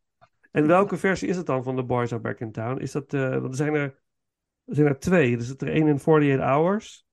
En 0.51 0.67
welke 0.67 0.97
versie 0.97 1.27
is 1.27 1.37
het 1.37 1.45
dan 1.45 1.63
van 1.63 1.75
The 1.75 1.83
Boys 1.83 2.11
Are 2.11 2.21
Back 2.21 2.39
in 2.39 2.51
Town? 2.51 2.81
Is 2.81 2.91
dat, 2.91 3.13
eh, 3.13 3.29
want 3.29 3.43
er 3.43 3.55
zijn 3.55 3.73
er, 3.73 3.83
er 4.65 4.75
zijn 4.75 4.87
er 4.87 4.99
twee. 4.99 5.35
Er 5.35 5.41
zit 5.41 5.61
er 5.61 5.67
één 5.71 5.87
in 5.87 5.99
48 5.99 6.45
Hours. 6.45 7.05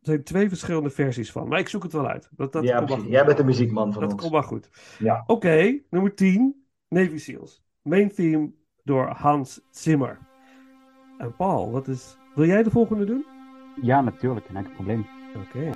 Er 0.00 0.06
zijn 0.14 0.24
twee 0.24 0.48
verschillende 0.48 0.90
versies 0.90 1.32
van. 1.32 1.48
Maar 1.48 1.58
ik 1.58 1.68
zoek 1.68 1.82
het 1.82 1.92
wel 1.92 2.08
uit. 2.08 2.28
Dat, 2.30 2.52
dat 2.52 2.64
ja, 2.64 2.84
precies. 2.84 3.08
Jij 3.08 3.24
bent 3.24 3.36
de 3.36 3.44
muziekman 3.44 3.92
van 3.92 4.02
Dat 4.02 4.12
ons. 4.12 4.20
komt 4.20 4.32
wel 4.32 4.42
goed. 4.42 4.70
Ja. 4.98 5.24
Oké, 5.26 5.80
nummer 5.90 6.14
10. 6.14 6.66
Navy 6.88 7.18
Seals. 7.18 7.62
Main 7.82 8.08
theme 8.08 8.52
door 8.84 9.06
Hans 9.06 9.60
Zimmer. 9.70 10.18
En 11.18 11.36
Paul, 11.36 11.70
wat 11.70 11.88
is... 11.88 12.16
Wil 12.34 12.46
jij 12.46 12.62
de 12.62 12.70
volgende 12.70 13.04
doen? 13.04 13.26
Ja, 13.82 14.00
natuurlijk, 14.00 14.46
geen 14.46 14.56
enkel 14.56 14.72
probleem. 14.72 15.06
Oké. 15.36 15.70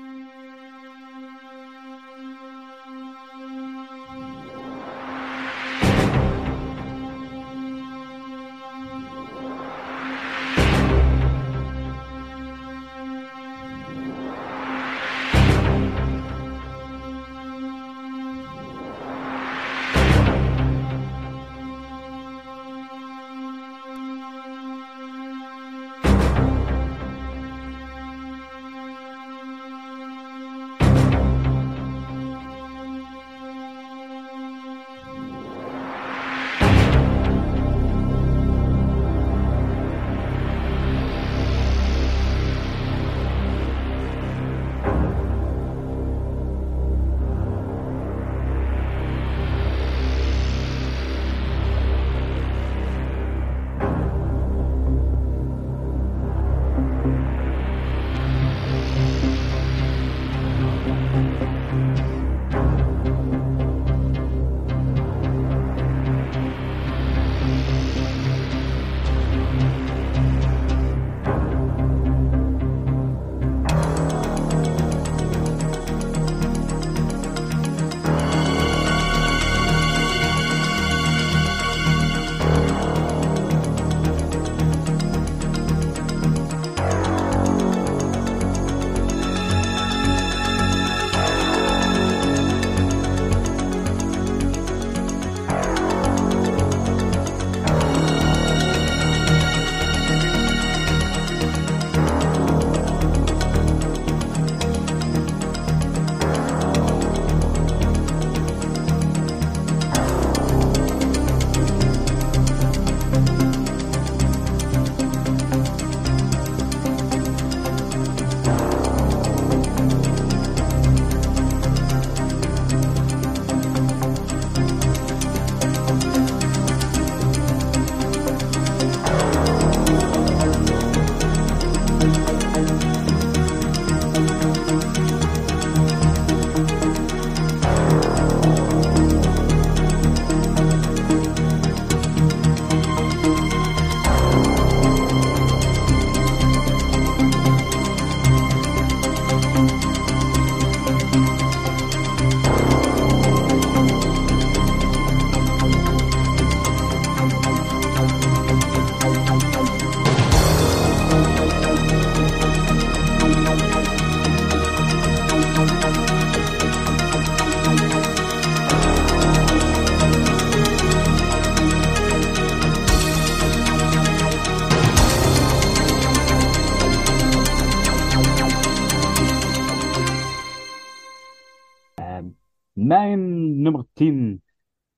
Mijn 182.73 183.21
nummer 183.63 183.85
10 183.93 184.43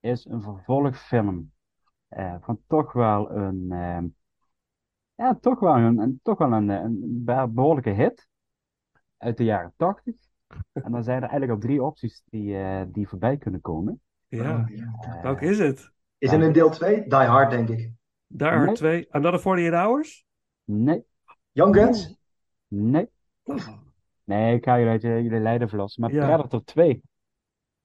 is 0.01 0.25
een 0.25 0.43
vervolgfilm. 0.43 1.53
eh, 2.09 2.35
van 2.41 2.61
toch 2.67 2.93
wel 2.93 3.31
een, 3.31 3.73
ehm, 3.73 4.07
ja, 5.15 5.35
toch 5.41 5.61
wel 5.61 5.77
een, 5.77 5.99
een- 5.99 6.21
toch 6.23 6.39
wel 6.39 6.53
een, 6.53 6.69
een, 6.69 7.23
be- 7.25 7.49
behoorlijke 7.51 7.91
hit. 7.91 8.29
uit 9.17 9.37
de 9.37 9.45
jaren 9.45 9.73
80. 9.77 10.15
En 10.73 10.93
dan 10.93 11.05
zijn 11.05 11.17
er 11.17 11.29
eigenlijk 11.29 11.53
al 11.53 11.59
drie 11.69 11.83
opties 11.83 12.23
die, 12.31 12.57
eh, 12.59 12.83
die 12.89 13.09
voorbij 13.09 13.37
kunnen 13.37 13.61
komen. 13.61 14.01
Ja, 14.29 14.69
Eh, 14.69 15.23
welke 15.23 15.45
is 15.45 15.59
het? 15.59 15.91
Is 16.19 16.31
het 16.31 16.43
in 16.43 16.53
deel 16.53 16.71
2? 16.71 17.03
Die 17.03 17.15
Hard, 17.15 17.51
denk 17.51 17.69
ik. 17.69 17.93
Die 18.27 18.47
Hard 18.49 18.67
Nee. 18.67 18.75
2, 18.75 19.07
Another 19.13 19.41
48 19.41 19.81
Hours? 19.81 20.25
Nee, 20.65 21.05
Young 21.53 21.75
Guns? 21.77 22.19
nee. 22.69 23.09
Nee, 24.25 24.57
ik 24.57 24.65
ga 24.65 24.77
jullie 24.77 24.91
uit 24.93 25.03
je- 25.03 25.23
jullie 25.23 25.41
lijden 25.41 25.69
verlossen. 25.69 26.03
Maar 26.03 26.13
Ja. 26.13 26.27
Predator 26.27 26.65
2. 26.65 27.03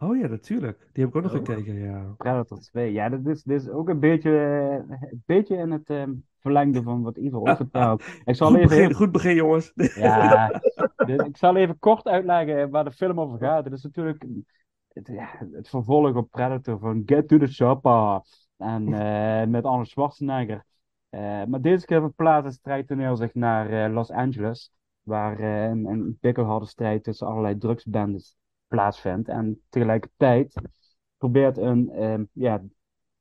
Oh 0.02 0.18
ja, 0.18 0.28
natuurlijk. 0.28 0.90
Die 0.94 1.04
heb 1.04 1.10
ik 1.10 1.16
ook 1.16 1.24
nog 1.24 1.32
Oh. 1.32 1.38
gekeken, 1.38 1.74
ja. 1.74 2.14
Predator 2.18 2.60
2. 2.60 2.92
Ja, 2.92 3.10
dat 3.10 3.26
is, 3.26 3.44
dit 3.44 3.62
is 3.62 3.70
ook 3.70 3.90
een 3.90 4.00
beetje, 4.00 4.38
eh, 4.38 4.96
een 5.10 5.24
beetje 5.26 5.56
in 5.58 5.72
het 5.72 5.90
ehm, 5.90 6.14
verlengde 6.40 6.82
van 6.82 7.02
wat 7.02 7.18
Ivo 7.18 7.40
ook 7.48 7.56
vertelt. 7.56 8.04
Ik 8.26 8.36
zal 8.36 8.48
Goed 8.48 8.58
even 8.58 8.70
begin, 8.70 8.94
goed 8.94 9.12
begin, 9.12 9.36
jongens. 9.36 9.72
Ja, 9.96 10.62
dus 11.06 11.26
ik 11.26 11.38
zal 11.38 11.56
even 11.56 11.80
kort 11.80 12.08
uitleggen 12.08 12.70
waar 12.70 12.84
de 12.84 12.92
film 12.92 13.20
over 13.20 13.38
gaat. 13.40 13.64
Het 13.64 13.74
is 13.74 13.84
natuurlijk 13.84 14.26
het, 14.88 15.08
ja, 15.08 15.30
het 15.52 15.70
vervolg 15.70 16.16
op 16.16 16.30
Predator 16.30 16.80
van 16.80 17.04
Get 17.06 17.28
to 17.28 17.38
the 17.38 17.48
Chopper. 17.48 18.22
En 18.58 18.94
eh, 19.02 19.48
met 19.48 19.66
Arnold 19.66 19.88
Schwarzenegger. 19.88 20.66
Eh, 21.10 21.44
maar 21.44 21.62
deze 21.62 21.86
keer 21.86 22.02
verplaatst 22.02 22.46
het 22.46 22.54
strijdtoneel 22.54 23.16
zich 23.16 23.34
naar 23.34 23.90
Los 23.90 24.12
Angeles. 24.12 24.72
Waar 25.02 25.40
een, 25.40 25.86
een 25.86 26.18
pikkelharde 26.20 26.66
strijd 26.66 27.04
tussen 27.04 27.28
allerlei 27.28 27.58
drugsbendes 27.58 28.38
plaatsvindt. 28.70 29.28
En 29.28 29.62
tegelijkertijd 29.70 30.62
probeert 31.18 31.58
een, 31.58 31.90
ehm, 31.90 32.24
ja, 32.32 32.64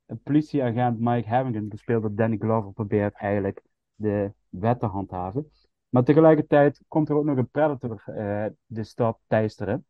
een 0.05 0.21
politieagent 0.21 0.99
Mike 0.99 1.29
Harrigan, 1.29 1.69
gespeeld 1.69 2.01
door 2.01 2.15
Danny 2.15 2.37
Glover, 2.37 2.71
probeert 2.71 3.15
eigenlijk 3.15 3.61
de 3.95 4.33
wet 4.49 4.79
te 4.79 4.85
handhaven. 4.85 5.51
Maar 5.89 6.03
tegelijkertijd 6.03 6.81
komt 6.87 7.09
er 7.09 7.15
ook 7.15 7.25
nog 7.25 7.37
een 7.37 7.49
predator 7.49 8.03
eh, 8.05 8.45
de 8.65 8.83
stad 8.83 9.19
teisteren. 9.27 9.85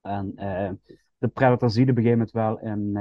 En 0.00 0.32
eh, 0.36 0.70
de 1.18 1.28
predator 1.28 1.70
ziet 1.70 1.90
op 1.90 1.96
een 1.96 2.02
gegeven 2.02 2.18
moment 2.18 2.30
wel 2.30 2.70
in, 2.72 2.96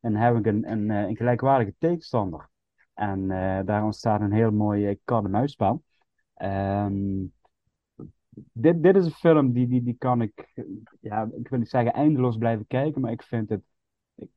in 0.00 0.14
Harrigan 0.14 0.64
een, 0.64 0.90
eh, 0.90 1.08
een 1.08 1.16
gelijkwaardige 1.16 1.74
tegenstander. 1.78 2.48
En 2.94 3.28
daar 3.66 3.84
ontstaat 3.84 4.20
een 4.20 4.32
heel 4.32 4.50
mooi 4.50 4.90
uh, 4.90 4.96
kat-en-muisspel. 5.04 5.82
Ehm, 6.34 7.24
dit, 8.52 8.82
dit 8.82 8.96
is 8.96 9.04
een 9.04 9.10
film 9.10 9.52
die, 9.52 9.66
die, 9.66 9.82
die 9.82 9.96
kan 9.98 10.22
ik, 10.22 10.52
ja, 11.00 11.28
ik 11.36 11.48
wil 11.48 11.58
niet 11.58 11.68
zeggen 11.68 11.92
eindeloos 11.92 12.36
blijven 12.36 12.66
kijken, 12.66 13.00
maar 13.00 13.12
ik 13.12 13.22
vind 13.22 13.48
het, 13.48 13.62
ik, 14.14 14.28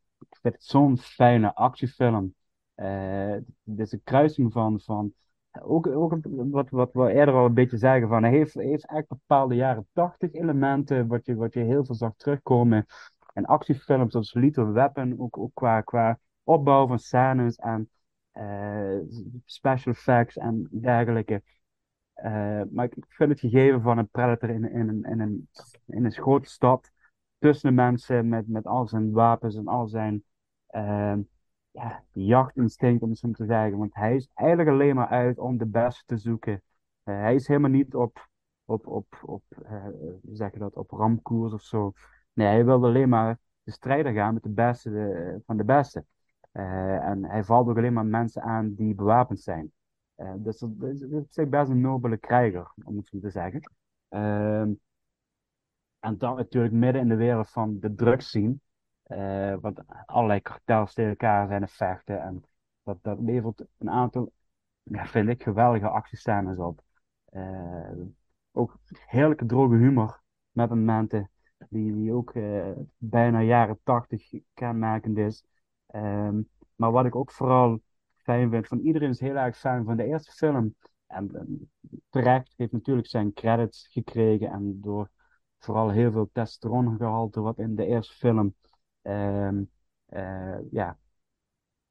vind 0.41 0.53
het 0.53 0.63
zo'n 0.63 0.97
fijne 0.97 1.55
actiefilm. 1.55 2.33
Eh, 2.75 3.35
dit 3.63 3.85
is 3.85 3.91
een 3.91 4.03
kruising 4.03 4.51
van, 4.51 4.79
van 4.79 5.13
ook, 5.61 5.87
ook 5.87 6.17
wat, 6.31 6.69
wat 6.69 6.93
we 6.93 7.11
eerder 7.11 7.35
al 7.35 7.45
een 7.45 7.53
beetje 7.53 7.77
zeggen, 7.77 8.07
van 8.07 8.23
hij 8.23 8.31
heeft, 8.31 8.53
heeft 8.53 8.87
echt 8.87 9.07
bepaalde 9.07 9.55
jaren 9.55 9.87
tachtig 9.93 10.33
elementen, 10.33 11.07
wat 11.07 11.25
je, 11.25 11.35
wat 11.35 11.53
je 11.53 11.59
heel 11.59 11.85
veel 11.85 11.95
zag 11.95 12.13
terugkomen 12.15 12.85
in 13.33 13.45
actiefilms 13.45 14.11
zoals 14.11 14.33
Lethal 14.33 14.71
Weapon, 14.71 15.19
ook, 15.19 15.37
ook 15.37 15.51
qua, 15.53 15.81
qua 15.81 16.19
opbouw 16.43 16.87
van 16.87 16.99
scènes 16.99 17.55
en 17.55 17.89
eh, 18.31 18.97
special 19.45 19.93
effects 19.93 20.37
en 20.37 20.67
dergelijke. 20.71 21.43
Eh, 22.21 22.61
maar 22.71 22.85
ik 22.85 22.93
vind 23.07 23.29
het 23.29 23.39
gegeven 23.39 23.81
van 23.81 23.97
een 23.97 24.09
predator 24.09 24.49
in, 24.49 24.71
in, 24.71 24.89
in, 24.89 25.03
in, 25.03 25.19
een, 25.19 25.49
in 25.85 26.05
een 26.05 26.11
grote 26.11 26.49
stad, 26.49 26.91
tussen 27.39 27.69
de 27.69 27.75
mensen 27.75 28.29
met, 28.29 28.47
met 28.47 28.65
al 28.65 28.87
zijn 28.87 29.11
wapens 29.11 29.55
en 29.55 29.67
al 29.67 29.87
zijn 29.87 30.23
eh, 30.67 31.17
ja, 31.71 32.03
jachtinstinct, 32.11 33.03
om 33.03 33.09
het 33.09 33.17
zo 33.17 33.31
te 33.31 33.45
zeggen. 33.45 33.77
Want 33.77 33.93
hij 33.95 34.15
is 34.15 34.29
eigenlijk 34.33 34.69
alleen 34.69 34.95
maar 34.95 35.07
uit 35.07 35.37
om 35.37 35.57
de 35.57 35.65
beste 35.65 36.03
te 36.05 36.17
zoeken. 36.17 36.61
Eh, 37.03 37.19
hij 37.19 37.35
is 37.35 37.47
helemaal 37.47 37.69
niet 37.69 37.95
op, 37.95 38.27
op, 38.65 38.87
op, 38.87 39.19
op 39.25 39.43
eh, 39.65 39.85
zeg 40.31 40.51
dat, 40.51 40.75
op 40.75 40.91
ramkoers 40.91 41.53
of 41.53 41.61
zo. 41.61 41.91
Nee, 42.33 42.47
hij 42.47 42.65
wil 42.65 42.83
alleen 42.83 43.09
maar 43.09 43.39
de 43.63 43.71
strijder 43.71 44.13
gaan 44.13 44.33
met 44.33 44.43
de 44.43 44.49
beste 44.49 45.41
van 45.45 45.57
de 45.57 45.63
beste. 45.63 46.05
En 46.51 47.25
hij 47.25 47.43
valt 47.43 47.67
ook 47.67 47.77
alleen 47.77 47.93
maar 47.93 48.05
mensen 48.05 48.41
aan 48.41 48.73
die 48.73 48.95
bewapend 48.95 49.39
zijn. 49.39 49.71
Eh, 50.19 50.33
dus 50.37 50.59
dat 50.59 50.89
is, 50.89 50.99
dat 51.29 51.49
best 51.49 51.69
een 51.69 51.81
nobele 51.81 52.17
krijger, 52.17 52.71
om 52.83 52.97
het 52.97 53.07
zo 53.07 53.19
te 53.19 53.29
zeggen. 53.29 53.71
Ehm, 54.09 54.71
en 55.99 56.17
dan 56.17 56.35
natuurlijk 56.35 56.73
midden 56.73 57.01
in 57.01 57.07
de 57.07 57.15
wereld 57.15 57.49
van 57.49 57.79
de 57.79 57.95
drugsscene. 57.95 58.55
eh 59.03 59.55
want 59.61 59.81
allerlei 60.05 60.41
kartels 60.41 60.93
tegen 60.93 61.09
elkaar 61.09 61.47
zijn 61.47 61.65
te 61.65 61.67
vechten. 61.67 62.21
En 62.21 62.43
dat, 62.83 62.97
dat 63.01 63.19
levert 63.19 63.65
een 63.77 63.89
aantal, 63.89 64.31
vind 64.83 65.29
ik, 65.29 65.43
geweldige 65.43 65.89
actiescènes 65.89 66.57
op. 66.57 66.81
Eh, 67.25 67.91
ook 68.51 68.77
heerlijke 69.05 69.45
droge 69.45 69.75
humor 69.75 70.21
met 70.51 70.69
momenten 70.69 71.29
die, 71.69 71.93
die 71.93 72.13
ook 72.13 72.33
bijna 72.97 73.41
jaren 73.41 73.79
tachtig 73.83 74.31
kenmerkend 74.53 75.17
is. 75.17 75.43
Ehm, 75.87 76.41
maar 76.75 76.91
wat 76.91 77.05
ik 77.05 77.15
ook 77.15 77.31
vooral 77.31 77.81
fijn 78.29 78.65
van 78.65 78.79
iedereen 78.79 79.09
is 79.09 79.19
heel 79.19 79.35
erg 79.35 79.57
fan 79.57 79.85
van 79.85 79.97
de 79.97 80.05
eerste 80.05 80.31
film. 80.31 80.75
En, 81.07 81.35
en 81.35 81.71
terecht 82.09 82.53
heeft 82.57 82.71
natuurlijk 82.71 83.07
zijn 83.07 83.33
credits 83.33 83.87
gekregen 83.87 84.51
en 84.51 84.81
door 84.81 85.09
vooral 85.59 85.89
heel 85.89 86.11
veel 86.11 86.29
testosterongehalte 86.31 87.41
wat 87.41 87.59
in 87.59 87.75
de 87.75 87.85
eerste 87.85 88.13
film 88.13 88.55
ehm, 89.01 89.63
eh, 90.05 90.57
ja, 90.71 90.97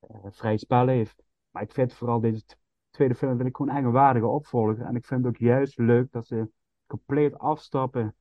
eh, 0.01 0.17
vrij 0.31 0.57
spel 0.57 0.87
heeft. 0.87 1.23
Maar 1.51 1.63
ik 1.63 1.73
vind 1.73 1.95
vooral 1.95 2.21
deze 2.21 2.43
tweede 2.91 3.15
film 3.15 3.37
vind 3.37 3.49
ik 3.49 3.57
gewoon 3.57 3.77
echt 3.77 4.15
een 4.15 4.25
opvolger. 4.25 4.81
En 4.81 4.97
ik 4.97 5.07
vind 5.07 5.25
het 5.25 5.35
ook 5.35 5.41
juist 5.41 5.79
leuk 5.79 6.13
dat 6.13 6.27
ze 6.27 6.51
compleet 6.87 7.39
afstappen 7.39 8.15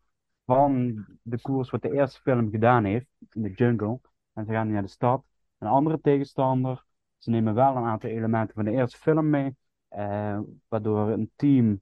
van 0.45 1.05
de 1.21 1.41
koers 1.41 1.69
wat 1.69 1.81
de 1.81 1.91
eerste 1.91 2.21
film 2.21 2.49
gedaan 2.49 2.83
heeft, 2.83 3.07
in 3.31 3.41
de 3.41 3.51
jungle. 3.51 3.99
En 4.33 4.45
ze 4.45 4.51
gaan 4.51 4.71
naar 4.71 4.81
de 4.81 4.87
stad, 4.87 5.25
een 5.57 5.67
andere 5.67 6.01
tegenstander. 6.01 6.85
Ze 7.17 7.29
nemen 7.29 7.53
wel 7.53 7.75
een 7.75 7.83
aantal 7.83 8.09
elementen 8.09 8.55
van 8.55 8.65
de 8.65 8.71
eerste 8.71 8.97
film 8.97 9.29
mee, 9.29 9.55
eh, 9.87 10.39
waardoor 10.67 11.09
een 11.09 11.31
team, 11.35 11.81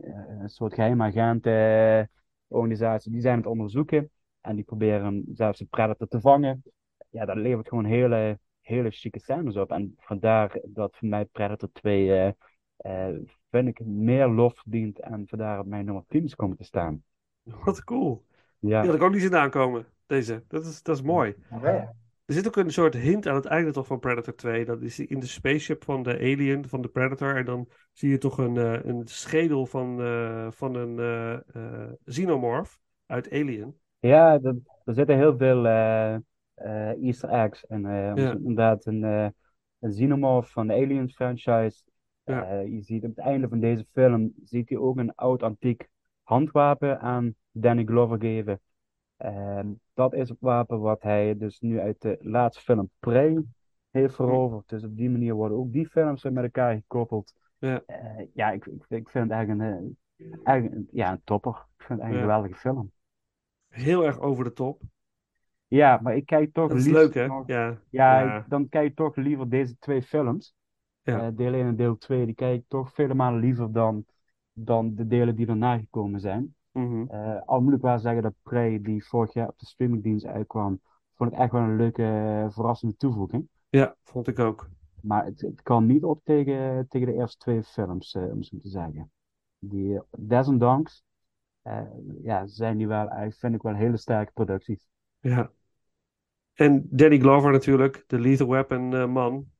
eh, 0.00 0.40
een 0.40 0.48
soort 0.48 0.74
geheime 0.74 1.04
agentenorganisatie, 1.04 3.12
die 3.12 3.20
zijn 3.20 3.32
aan 3.32 3.40
het 3.40 3.48
onderzoeken. 3.48 4.10
En 4.40 4.54
die 4.54 4.64
proberen 4.64 5.24
zelfs 5.32 5.60
een 5.60 5.68
predator 5.68 6.08
te 6.08 6.20
vangen. 6.20 6.62
Ja, 7.10 7.24
dat 7.24 7.36
levert 7.36 7.68
gewoon 7.68 7.84
hele, 7.84 8.38
hele 8.60 8.90
chique 8.90 9.20
scènes 9.20 9.56
op. 9.56 9.70
En 9.70 9.94
vandaar 9.98 10.58
dat 10.62 10.96
voor 10.96 11.08
mij 11.08 11.24
Predator 11.24 11.68
2, 11.72 12.12
eh, 12.12 12.32
eh, 12.76 13.16
vind 13.50 13.68
ik, 13.68 13.84
meer 13.84 14.26
lof 14.26 14.56
verdient. 14.56 15.00
En 15.00 15.28
vandaar 15.28 15.58
op 15.58 15.66
mijn 15.66 15.84
nummer 15.84 16.04
10 16.08 16.24
is 16.24 16.34
komen 16.34 16.56
te 16.56 16.64
staan. 16.64 17.02
Wat 17.64 17.84
cool. 17.84 18.24
Ja. 18.58 18.80
Die 18.80 18.90
had 18.90 18.98
ik 18.98 19.06
ook 19.06 19.12
niet 19.12 19.22
zien 19.22 19.36
aankomen, 19.36 19.86
deze. 20.06 20.44
Dat 20.48 20.66
is, 20.66 20.82
dat 20.82 20.96
is 20.96 21.02
mooi. 21.02 21.34
Ja. 21.62 21.94
Er 22.32 22.38
zit 22.38 22.46
ook 22.46 22.56
een 22.56 22.72
soort 22.72 22.94
hint 22.94 23.26
aan 23.26 23.34
het 23.34 23.44
einde 23.44 23.72
toch 23.72 23.86
van 23.86 23.98
Predator 23.98 24.34
2. 24.34 24.64
Dat 24.64 24.82
is 24.82 24.98
in 24.98 25.20
de 25.20 25.26
spaceship 25.26 25.84
van 25.84 26.02
de 26.02 26.18
alien, 26.18 26.68
van 26.68 26.82
de 26.82 26.88
Predator. 26.88 27.36
En 27.36 27.44
dan 27.44 27.68
zie 27.92 28.10
je 28.10 28.18
toch 28.18 28.38
een, 28.38 28.56
eh, 28.56 28.84
een 28.84 29.02
schedel 29.04 29.66
van, 29.66 30.02
eh, 30.02 30.46
van 30.50 30.74
een 30.74 30.98
eh, 30.98 31.92
xenomorph 32.04 32.78
uit 33.06 33.30
Alien. 33.32 33.78
Ja, 33.98 34.38
dat, 34.38 34.56
er 34.84 34.94
zitten 34.94 35.16
heel 35.16 35.36
veel 35.36 35.66
Easter 36.96 37.28
eggs. 37.28 37.66
En 37.66 37.82
Ja. 37.82 38.32
inderdaad 38.32 38.86
een, 38.86 39.02
een 39.02 39.90
xenomorph 39.90 40.50
van 40.52 40.66
de 40.66 40.72
Aliens 40.72 41.14
franchise. 41.14 41.82
Ja. 42.24 42.60
Je 42.60 42.82
ziet 42.82 43.04
op 43.04 43.16
het 43.16 43.24
einde 43.26 43.48
van 43.48 43.60
deze 43.60 43.86
film 43.92 44.32
ziet 44.44 44.68
hij 44.68 44.78
ook 44.78 44.96
een 44.96 45.14
oud 45.14 45.42
antiek 45.42 45.88
handwapen 46.22 47.00
aan 47.00 47.34
Danny 47.50 47.84
Glover 47.84 48.20
geven. 48.20 48.60
En 49.16 49.80
dat 49.94 50.14
is 50.14 50.28
het 50.28 50.38
wapen 50.40 50.80
wat 50.80 51.02
hij 51.02 51.36
dus 51.36 51.60
nu 51.60 51.80
uit 51.80 52.00
de 52.00 52.18
laatste 52.20 52.62
film 52.62 52.90
Prey 52.98 53.44
heeft 53.90 54.14
veroverd. 54.14 54.68
Dus 54.68 54.84
op 54.84 54.96
die 54.96 55.10
manier 55.10 55.34
worden 55.34 55.58
ook 55.58 55.72
die 55.72 55.86
films 55.88 56.22
weer 56.22 56.32
met 56.32 56.44
elkaar 56.44 56.74
gekoppeld. 56.74 57.34
Ja. 57.58 57.82
Eh, 57.86 58.26
ja, 58.34 58.50
ik, 58.50 58.66
ik, 58.66 58.84
ik 58.88 59.08
vind 59.08 59.24
het 59.24 59.32
eigenlijk 59.32 59.60
een, 59.60 59.94
eh, 60.16 60.38
eigenlijk 60.44 60.74
een- 60.74 60.88
ja, 60.92 61.12
een 61.12 61.20
topper. 61.24 61.52
Ik 61.76 61.84
vind 61.86 61.88
het 61.88 62.00
eigenlijk 62.00 62.12
Ja. 62.12 62.18
een 62.18 62.22
geweldige 62.42 62.60
film. 62.60 62.92
Heel 63.68 64.04
erg 64.06 64.20
over 64.20 64.44
de 64.44 64.52
top. 64.52 64.82
Ja, 65.66 66.00
maar 66.02 66.16
ik 66.16 66.26
kijk 66.26 66.52
toch 66.52 66.68
Dat 66.68 66.78
is 66.78 66.84
liefst 66.84 66.98
leuk, 67.00 67.14
hè? 67.14 67.26
nog- 67.26 67.46
Ja. 67.46 67.78
Ja, 67.90 68.44
dan 68.48 68.68
kijk 68.68 68.88
ik 68.90 68.96
toch 68.96 69.16
liever 69.16 69.48
deze 69.48 69.78
twee 69.78 70.02
films. 70.02 70.54
Ja. 71.02 71.26
Eh, 71.26 71.36
deel 71.36 71.52
1 71.54 71.66
en 71.66 71.76
deel 71.76 71.96
2, 71.96 72.26
die 72.26 72.34
kijk 72.34 72.60
ik 72.60 72.64
toch 72.68 72.92
vele 72.94 73.14
malen 73.14 73.40
liever 73.40 73.72
dan, 73.72 74.04
dan 74.52 74.94
de 74.94 75.06
delen 75.06 75.36
die 75.36 75.46
erna 75.46 75.78
gekomen 75.78 76.20
zijn. 76.20 76.54
Mhm. 76.72 77.04
Eh, 77.08 77.40
al 77.46 77.60
moet 77.60 77.74
ik 77.74 77.80
wel 77.80 77.98
zeggen 77.98 78.22
dat 78.22 78.34
Prey, 78.42 78.80
die 78.82 79.04
vorig 79.04 79.32
jaar 79.32 79.48
op 79.48 79.58
de 79.58 79.66
streamingdienst 79.66 80.26
uitkwam, 80.26 80.80
vond 81.16 81.32
ik 81.32 81.38
echt 81.38 81.52
wel 81.52 81.62
een 81.62 81.76
leuke, 81.76 82.02
eh, 82.02 82.50
verrassende 82.50 82.96
toevoeging. 82.96 83.48
Ja, 83.68 83.96
vond 84.02 84.28
ik 84.28 84.38
ook. 84.38 84.68
Maar 85.02 85.24
het, 85.24 85.40
het 85.40 85.62
kan 85.62 85.86
niet 85.86 86.04
op 86.04 86.20
tegen, 86.24 86.88
tegen 86.88 87.06
de 87.06 87.14
eerste 87.14 87.38
twee 87.38 87.62
films, 87.62 88.14
eh, 88.14 88.22
om 88.22 88.42
zo 88.42 88.58
te 88.58 88.68
zeggen. 88.68 89.10
Die, 89.58 90.00
desondanks, 90.10 91.04
ja, 92.22 92.46
zijn 92.46 92.76
die 92.76 92.88
wel, 92.88 93.08
eigenlijk 93.08 93.38
vind 93.38 93.54
ik 93.54 93.62
wel 93.62 93.74
hele 93.74 93.96
sterke 93.96 94.32
producties. 94.32 94.88
Ja. 95.20 95.50
En 96.52 96.86
Danny 96.90 97.18
Glover 97.18 97.52
natuurlijk, 97.52 98.04
de 98.06 98.18
Lethal 98.18 98.48
Weapon 98.48 99.10
man. 99.10 99.50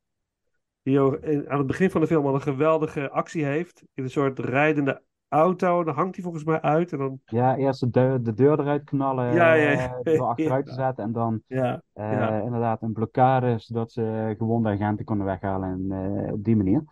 Die 0.83 1.01
aan 1.01 1.59
het 1.59 1.67
begin 1.67 1.91
van 1.91 2.01
de 2.01 2.07
film 2.07 2.27
al 2.27 2.35
een 2.35 2.43
geweldige 2.43 3.11
actie 3.11 3.45
heeft. 3.45 3.83
In 3.95 4.03
een 4.03 4.11
soort 4.11 4.39
rijdende 4.39 5.03
auto. 5.33 5.85
Dan 5.85 5.95
hangt 5.95 6.15
hij 6.15 6.25
volgens 6.25 6.45
mij 6.45 6.61
uit. 6.61 6.93
En 6.93 6.99
dan... 6.99 7.21
Ja, 7.25 7.57
eerst 7.57 7.81
de 7.81 7.91
deur, 7.91 8.23
de 8.23 8.35
deur 8.35 8.61
eruit 8.61 8.85
knallen, 8.85 9.35
Ja, 9.35 9.53
ja, 9.53 9.71
ja. 9.71 9.99
eh, 10.03 10.17
door 10.17 10.27
achteruit 10.27 10.67
te 10.67 10.73
zetten. 10.73 11.05
En 11.05 11.13
dan 11.13 11.43
Ja, 11.47 11.83
eh, 11.93 12.41
inderdaad 12.45 12.83
een 12.83 12.93
blokkade, 12.93 13.59
zodat 13.59 13.93
ze 13.93 14.35
gewonde 14.39 14.69
agenten 14.69 15.05
konden 15.05 15.27
weghalen. 15.27 15.69
En 15.69 16.25
eh, 16.27 16.33
op 16.33 16.45
die 16.45 16.57
manier. 16.57 16.85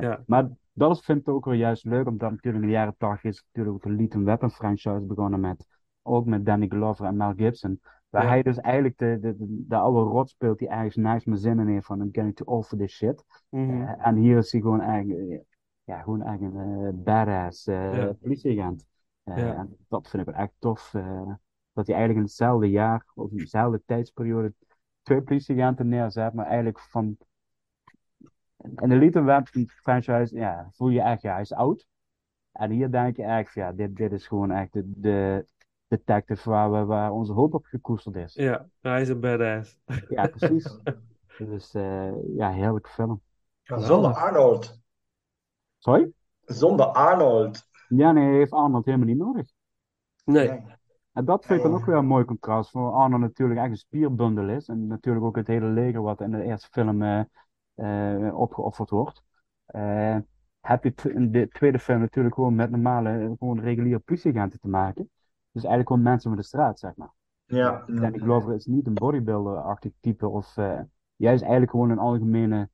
Ja. 0.00 0.22
Maar 0.26 0.48
dat 0.72 1.04
vind 1.04 1.20
ik 1.20 1.28
ook 1.28 1.44
wel 1.44 1.54
juist 1.54 1.84
leuk, 1.84 2.06
omdat 2.06 2.30
natuurlijk 2.30 2.64
in 2.64 2.70
de 2.70 2.76
jaren 2.76 2.94
80 2.98 3.30
is 3.30 3.44
natuurlijk 3.46 3.76
ook 3.76 3.82
de 3.82 4.02
Lethal 4.02 4.22
Weapon 4.22 4.50
franchise 4.50 5.04
begonnen 5.06 5.40
met, 5.40 5.66
ook 6.02 6.26
met 6.26 6.46
Danny 6.46 6.66
Glover 6.68 7.06
en 7.06 7.16
Mel 7.16 7.32
Gibson. 7.36 7.80
Waar 8.10 8.28
hij 8.28 8.42
dus 8.42 8.58
eigenlijk 8.58 8.98
de, 8.98 9.18
de, 9.20 9.36
de, 9.36 9.64
de 9.68 9.76
oude 9.76 10.10
rot 10.10 10.30
speelt 10.30 10.58
die 10.58 10.68
ergens 10.68 10.96
nice 10.96 11.28
meer 11.28 11.38
zin 11.38 11.58
in 11.58 11.66
heeft 11.66 11.86
van 11.86 12.00
I'm 12.00 12.08
getting 12.12 12.36
too 12.36 12.46
old 12.54 12.66
for 12.66 12.78
this 12.78 12.92
shit. 12.96 13.24
Mhm. 13.50 13.82
En 13.82 14.16
hier 14.16 14.36
is 14.36 14.52
hij 14.52 14.60
gewoon 14.60 14.80
eigenlijk, 14.80 15.42
ja, 15.88 16.02
gewoon 16.02 16.22
eigenlijk 16.22 16.54
een 16.56 16.86
eh, 16.86 16.92
badass 17.04 17.66
eh, 17.66 17.96
Ja. 17.96 18.12
politieagent. 18.12 18.86
Eh, 19.22 19.36
Ja. 19.36 19.54
En 19.54 19.76
dat 19.88 20.08
vind 20.08 20.26
ik 20.28 20.34
wel 20.34 20.42
echt 20.42 20.52
tof. 20.58 20.94
eh, 20.94 21.32
dat 21.72 21.86
hij 21.86 21.96
eigenlijk 21.96 22.16
in 22.16 22.22
hetzelfde 22.32 22.70
jaar, 22.70 23.04
of 23.14 23.30
in 23.30 23.36
dezelfde 23.36 23.82
tijdsperiode, 23.86 24.52
twee 25.02 25.22
politieagenten 25.22 25.88
neerzet, 25.88 26.32
maar 26.32 26.46
eigenlijk 26.46 26.80
van. 26.80 27.16
In 28.76 28.88
de 28.88 28.98
Weapon 28.98 29.68
franchise, 29.68 30.36
ja, 30.36 30.68
voel 30.72 30.88
je 30.88 31.00
echt, 31.00 31.22
ja, 31.22 31.32
hij 31.32 31.40
is 31.40 31.52
oud. 31.52 31.86
En 32.52 32.70
hier 32.70 32.90
denk 32.90 33.16
je 33.16 33.22
echt, 33.22 33.54
ja, 33.54 33.72
dit, 33.72 33.96
dit 33.96 34.12
is 34.12 34.26
gewoon 34.26 34.50
echt 34.50 34.72
de, 34.72 34.82
de 34.96 35.46
detective 35.88 36.50
waar, 36.50 36.72
we, 36.72 36.84
waar 36.84 37.10
onze 37.12 37.32
hoop 37.32 37.54
op 37.54 37.64
gekoesterd 37.64 38.16
is. 38.16 38.34
Ja, 38.34 38.66
hij 38.80 39.00
is 39.00 39.08
een 39.08 39.20
badass. 39.20 39.80
Ja, 40.08 40.26
precies. 40.26 40.78
Dus 41.38 41.74
eh, 41.74 42.36
ja, 42.36 42.50
heerlijke 42.52 42.88
film. 42.88 43.20
Zonder 43.62 44.14
Arnold. 44.14 44.80
Sorry? 45.78 46.12
Zonder 46.44 46.86
Arnold. 46.86 47.68
Ja, 47.88 48.12
nee, 48.12 48.36
heeft 48.36 48.52
Arnold 48.52 48.84
helemaal 48.84 49.06
niet 49.06 49.18
nodig. 49.18 49.46
Nee. 50.24 50.62
En 51.12 51.24
dat 51.24 51.46
vind 51.46 51.58
ik 51.58 51.64
dan 51.64 51.74
ook 51.74 51.86
weer 51.86 51.96
een 51.96 52.06
mooi 52.06 52.24
contrast. 52.24 52.70
Voor 52.70 52.92
Arnold 52.92 53.20
natuurlijk 53.20 53.60
echt 53.60 53.70
een 53.70 53.76
spierbundel 53.76 54.48
is. 54.48 54.68
En 54.68 54.86
natuurlijk 54.86 55.24
ook 55.24 55.36
het 55.36 55.46
hele 55.46 55.66
leger 55.66 56.02
wat 56.02 56.20
in 56.20 56.30
de 56.30 56.42
eerste 56.42 56.68
film 56.70 57.02
eh, 57.02 57.24
eh, 57.74 58.38
opgeofferd 58.38 58.90
wordt. 58.90 59.22
Eh, 59.66 60.16
heb 60.60 60.84
je 60.84 60.92
in 61.12 61.30
de 61.32 61.48
tweede 61.48 61.78
film 61.78 62.00
natuurlijk 62.00 62.34
gewoon 62.34 62.54
met 62.54 62.70
normale, 62.70 63.34
gewoon 63.38 63.60
reguliere 63.60 63.98
politieagenten 63.98 64.60
te 64.60 64.68
maken. 64.68 65.10
Dus 65.52 65.62
eigenlijk 65.62 65.88
gewoon 65.88 66.02
mensen 66.02 66.30
met 66.30 66.38
de 66.38 66.44
straat, 66.44 66.78
zeg 66.78 66.96
maar. 66.96 67.12
Ja. 67.44 67.84
Danny 67.86 68.18
Glover 68.18 68.54
is 68.54 68.66
niet 68.66 68.86
een 68.86 68.94
bodybuilder-achtig 68.94 69.92
type. 70.00 70.28
Of 70.28 70.56
uh, 70.56 70.80
jij 71.16 71.34
is 71.34 71.40
eigenlijk 71.40 71.70
gewoon 71.70 71.90
een 71.90 71.98
algemene 71.98 72.68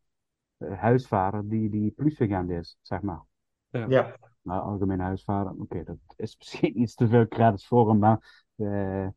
huisvader 0.73 1.49
die, 1.49 1.71
die 1.71 1.91
politieagent 1.91 2.51
is, 2.51 2.79
zeg 2.83 3.03
maar. 3.03 3.23
Ja. 3.71 3.87
ja. 3.89 4.17
Maar 4.43 4.61
algemene 4.61 5.03
huisvader, 5.03 5.53
oké, 5.53 5.63
okay, 5.63 5.85
dat 5.85 5.97
is 6.17 6.37
misschien 6.39 6.81
iets 6.81 6.95
te 6.95 7.09
veel 7.09 7.29
credits 7.29 7.67
voor 7.67 7.89
hem, 7.89 7.99
maar 7.99 8.45
uh, 8.57 9.09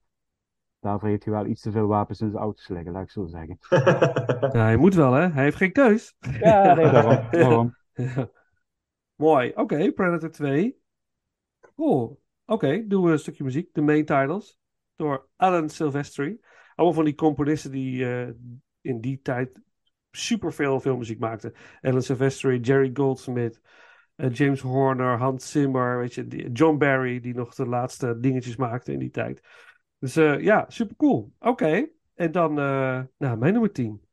daarvoor 0.80 1.10
heeft 1.10 1.24
hij 1.24 1.34
wel 1.34 1.46
iets 1.46 1.62
te 1.62 1.72
veel 1.72 1.88
wapens 1.88 2.22
in 2.22 2.30
zijn 2.30 2.42
auto's 2.42 2.68
liggen, 2.68 2.92
laat 2.92 3.04
ik 3.04 3.10
zo 3.10 3.26
zeggen. 3.26 3.58
ja, 4.58 4.64
hij 4.64 4.78
moet 4.78 4.96
wel, 4.96 5.14
hè? 5.14 5.28
Hij 5.28 5.44
heeft 5.44 5.58
geen 5.58 5.72
keus. 5.72 6.16
Ja, 6.40 6.74
nee, 6.74 6.92
daarom. 6.92 7.28
daarom. 7.32 7.76
Ja. 7.94 8.30
Mooi. 9.16 9.50
Oké, 9.50 9.62
okay, 9.62 9.92
Predator 9.92 10.32
2. 10.32 10.80
Cool. 11.76 12.04
Oké, 12.46 12.66
okay, 12.66 12.88
doen 12.88 13.04
we 13.04 13.12
een 13.12 13.20
stukje 13.20 13.44
muziek. 13.44 13.74
De 13.74 13.82
main 13.82 14.06
titles. 14.06 14.60
Door 14.96 15.28
Alan 15.36 15.70
Silvestri. 15.70 16.40
Allemaal 16.76 16.96
van 16.96 17.06
die 17.06 17.16
componisten 17.16 17.72
die 17.72 18.00
uh, 18.00 18.30
in 18.82 19.02
die 19.02 19.22
tijd 19.22 19.62
superveel 20.18 20.80
filmmuziek 20.80 21.20
maakten. 21.20 21.54
Alan 21.82 22.02
Silvestri, 22.02 22.60
Jerry 22.60 22.90
Goldsmith, 22.94 23.60
uh, 24.16 24.34
James 24.34 24.62
Horner, 24.62 25.18
Hans 25.18 25.52
Zimmer, 25.52 25.98
weet 26.00 26.14
je, 26.14 26.28
die, 26.28 26.52
John 26.52 26.78
Barry, 26.78 27.20
die 27.20 27.36
nog 27.36 27.56
de 27.56 27.66
laatste 27.66 28.20
dingetjes 28.20 28.56
maakte 28.56 28.94
in 28.94 29.00
die 29.00 29.12
tijd. 29.12 29.42
Dus 30.00 30.18
uh, 30.18 30.40
ja, 30.40 30.66
super 30.68 30.96
cool. 30.96 31.34
Oké, 31.40 31.88
en 32.16 32.32
dan 32.32 32.54
nou, 32.54 33.38
mijn 33.38 33.54
nummer 33.54 33.72
10. 33.72 34.07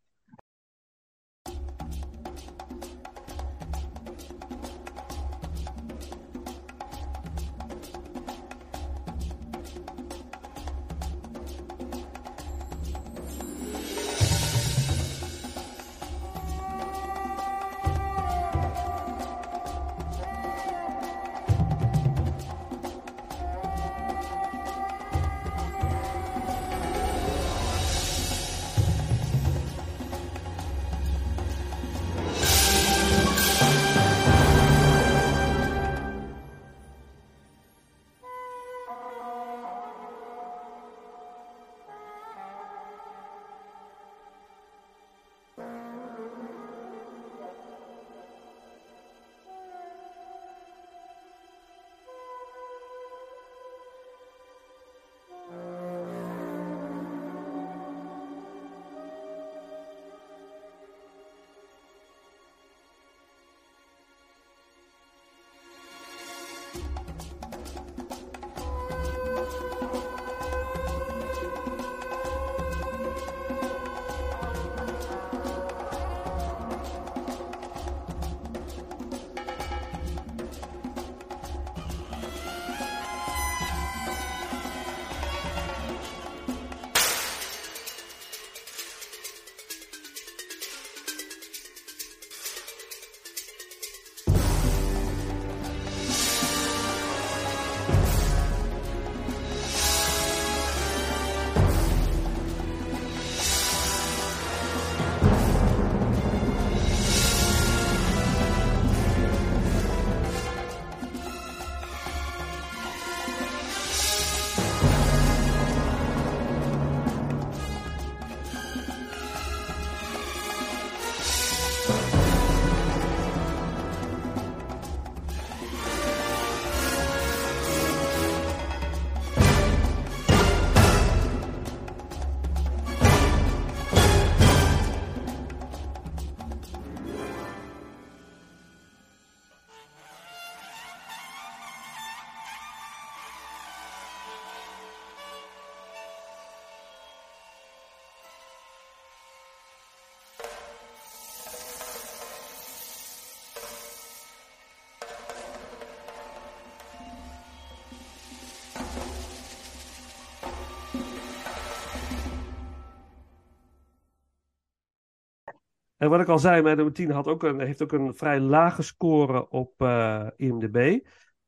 En 166.05 166.11
wat 166.11 166.21
ik 166.21 166.29
al 166.29 166.39
zei, 166.39 166.63
mijn 166.63 166.77
nummer 166.77 166.95
10 166.95 167.11
had 167.11 167.27
ook 167.27 167.43
een, 167.43 167.61
heeft 167.61 167.83
ook 167.83 167.93
een 167.93 168.15
vrij 168.15 168.41
lage 168.41 168.83
score 168.83 169.49
op 169.49 169.83
uh, 169.83 170.27
IMDb. 170.37 170.99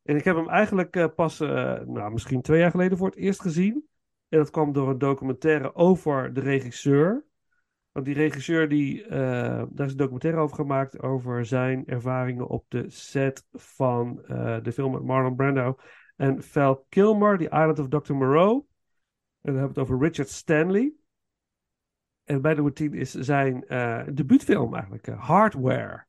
En 0.02 0.16
ik 0.16 0.24
heb 0.24 0.36
hem 0.36 0.48
eigenlijk 0.48 0.96
eh, 0.96 1.06
pas, 1.14 1.40
eh, 1.40 1.80
nou, 1.80 2.12
misschien 2.12 2.42
twee 2.42 2.60
jaar 2.60 2.70
geleden 2.70 2.98
voor 2.98 3.06
het 3.06 3.16
eerst 3.16 3.40
gezien. 3.40 3.88
En 4.28 4.38
dat 4.38 4.50
kwam 4.50 4.72
door 4.72 4.88
een 4.88 4.98
documentaire 4.98 5.74
over 5.74 6.32
de 6.32 6.40
regisseur. 6.40 7.24
Want 7.92 8.06
die 8.06 8.14
regisseur, 8.14 8.68
die, 8.68 9.04
eh, 9.04 9.62
daar 9.70 9.86
is 9.86 9.92
een 9.92 9.96
documentaire 9.96 10.40
over 10.40 10.56
gemaakt 10.56 11.00
over 11.02 11.46
zijn 11.46 11.86
ervaringen 11.86 12.46
op 12.46 12.64
de 12.68 12.90
set 12.90 13.46
van 13.52 14.24
eh, 14.24 14.56
de 14.62 14.72
film 14.72 14.92
met 14.92 15.02
Marlon 15.02 15.36
Brando 15.36 15.76
en 16.16 16.42
Val 16.42 16.86
Kilmer, 16.88 17.38
The 17.38 17.44
Island 17.44 17.78
of 17.78 17.88
Dr. 17.88 18.14
Moreau. 18.14 18.54
En 18.54 19.52
dan 19.52 19.54
hebben 19.54 19.74
we 19.74 19.80
het 19.80 19.90
over 19.90 20.06
Richard 20.06 20.28
Stanley. 20.28 20.92
En 22.26 22.42
bij 22.42 22.54
de 22.54 22.60
routine 22.60 22.96
is 22.96 23.12
zijn 23.12 23.66
eh, 23.66 24.02
debuutfilm 24.12 24.74
eigenlijk, 24.74 25.06
eh, 25.06 25.26
Hardware. 25.26 26.06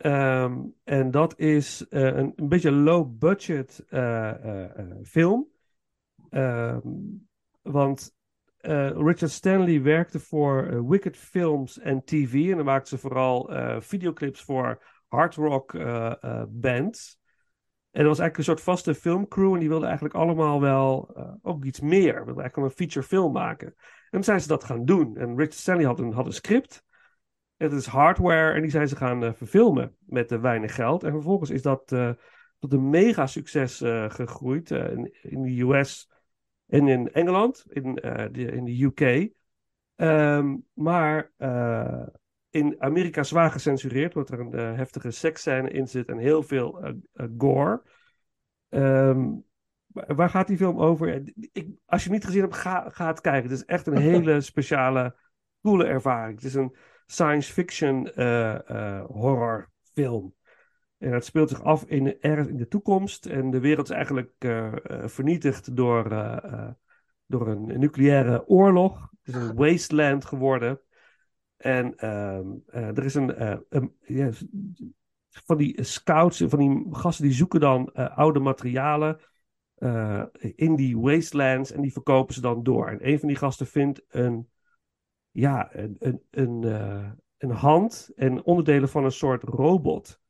Ehm, 0.00 0.58
en 0.84 1.10
dat 1.10 1.38
is 1.38 1.88
eh, 1.88 2.02
een, 2.02 2.32
een 2.36 2.48
beetje 2.48 2.72
low-budget 2.72 3.84
eh, 3.88 4.74
eh, 4.78 4.86
film. 5.04 5.48
Ehm, 6.30 6.80
want 7.62 8.18
Richard 8.94 9.30
Stanley 9.30 9.82
werkte 9.82 10.20
voor 10.20 10.88
Wicked 10.88 11.16
Films 11.16 11.78
en 11.78 12.04
TV. 12.04 12.50
En 12.50 12.56
dan 12.56 12.64
maakte 12.64 12.88
ze 12.88 12.98
vooral 12.98 13.50
videoclips 13.80 14.42
voor 14.42 14.82
hard 15.08 15.34
rock 15.34 15.72
bands. 16.48 17.19
En 17.90 18.00
dat 18.00 18.08
was 18.08 18.18
eigenlijk 18.18 18.36
een 18.36 18.44
soort 18.44 18.60
vaste 18.60 18.94
filmcrew. 18.94 19.52
En 19.52 19.58
die 19.58 19.68
wilden 19.68 19.86
eigenlijk 19.86 20.16
allemaal 20.16 20.60
wel 20.60 21.10
eh, 21.16 21.32
ook 21.42 21.64
iets 21.64 21.80
meer. 21.80 22.14
Wilden 22.24 22.42
eigenlijk 22.42 22.56
een 22.56 22.76
feature 22.76 23.06
film 23.06 23.32
maken. 23.32 23.66
En 23.66 24.10
toen 24.10 24.24
zijn 24.24 24.40
ze 24.40 24.48
dat 24.48 24.64
gaan 24.64 24.84
doen. 24.84 25.16
En 25.16 25.28
Richard 25.28 25.54
Stanley 25.54 25.84
had 25.84 25.98
een, 25.98 26.12
had 26.12 26.26
een 26.26 26.32
script. 26.32 26.84
Het 27.56 27.72
is 27.72 27.86
hardware. 27.86 28.52
En 28.52 28.62
die 28.62 28.70
zijn 28.70 28.88
ze 28.88 28.96
gaan 28.96 29.24
eh, 29.24 29.32
verfilmen 29.32 29.96
met 29.98 30.32
eh, 30.32 30.40
weinig 30.40 30.74
geld. 30.74 31.04
En 31.04 31.12
vervolgens 31.12 31.50
is 31.50 31.62
dat 31.62 31.86
tot 32.58 32.72
een 32.72 32.90
mega 32.90 33.26
succes 33.26 33.76
gegroeid. 34.08 34.70
in, 34.70 35.14
in 35.22 35.42
de 35.42 35.60
US 35.60 36.10
en 36.66 36.88
in 36.88 37.12
Engeland. 37.12 37.64
In, 37.68 37.94
de, 38.32 38.52
in 38.52 38.64
de 38.64 38.82
UK. 38.84 39.32
Ehm, 39.96 40.56
maar 40.72 41.30
in 42.50 42.76
Amerika 42.78 43.22
zwaar 43.22 43.50
gecensureerd. 43.50 44.16
Omdat 44.16 44.30
er 44.30 44.40
een 44.40 44.54
eh, 44.54 44.76
heftige 44.76 45.10
seksscène 45.10 45.70
in 45.70 45.88
zit. 45.88 46.08
En 46.08 46.18
heel 46.18 46.42
veel 46.42 46.80
eh, 46.82 46.92
eh, 47.12 47.26
gore. 47.38 47.82
Ehm, 48.68 49.28
waar 49.86 50.30
gaat 50.30 50.46
die 50.46 50.56
film 50.56 50.80
over? 50.80 51.22
Ik, 51.52 51.68
als 51.86 52.04
je 52.04 52.08
het 52.08 52.18
niet 52.18 52.24
gezien 52.24 52.40
hebt, 52.40 52.56
ga, 52.56 52.88
ga 52.88 53.06
het 53.06 53.20
kijken. 53.20 53.50
Het 53.50 53.58
is 53.58 53.64
echt 53.64 53.86
een 53.86 53.96
hele 54.12 54.40
speciale, 54.40 55.16
coole 55.62 55.84
ervaring. 55.84 56.34
Het 56.34 56.44
is 56.44 56.54
een 56.54 56.76
science 57.06 57.52
fiction 57.52 58.12
eh, 58.12 59.04
horrorfilm. 59.04 60.34
En 60.98 61.12
het 61.12 61.24
speelt 61.24 61.48
zich 61.48 61.62
af 61.62 61.84
in, 61.84 62.20
ergens 62.20 62.48
in 62.48 62.56
de 62.56 62.68
toekomst. 62.68 63.26
En 63.26 63.50
de 63.50 63.60
wereld 63.60 63.88
is 63.88 63.94
eigenlijk 63.94 64.32
vernietigd 65.04 65.76
door, 65.76 66.08
door 67.26 67.48
een, 67.48 67.78
nucleaire 67.78 68.46
oorlog. 68.46 69.08
Het 69.22 69.34
is 69.34 69.42
een 69.42 69.54
wasteland 69.66 70.24
geworden. 70.24 70.80
En 71.60 71.96
ehm, 71.96 72.46
eh, 72.66 72.88
er 72.88 73.04
is 73.04 73.14
een, 73.14 73.34
eh, 73.34 74.28
van 75.28 75.56
die 75.56 75.82
scouts, 75.82 76.44
van 76.46 76.58
die 76.58 76.86
gasten 76.90 77.24
die 77.24 77.34
zoeken 77.34 77.60
dan 77.60 77.90
eh, 77.92 78.16
oude 78.16 78.40
materialen 78.40 79.20
in 80.54 80.76
die 80.76 80.98
wastelands 80.98 81.72
en 81.72 81.80
die 81.80 81.92
verkopen 81.92 82.34
ze 82.34 82.40
dan 82.40 82.62
door. 82.62 82.88
En 82.88 83.08
een 83.08 83.18
van 83.18 83.28
die 83.28 83.36
gasten 83.36 83.66
vindt 83.66 84.02
een, 84.08 84.48
ja, 85.30 85.74
een, 85.74 85.96
een, 85.98 86.22
een, 86.30 86.62
een 87.38 87.50
hand 87.50 88.10
en 88.16 88.44
onderdelen 88.44 88.88
van 88.88 89.04
een 89.04 89.12
soort 89.12 89.42
robot. 89.42 90.20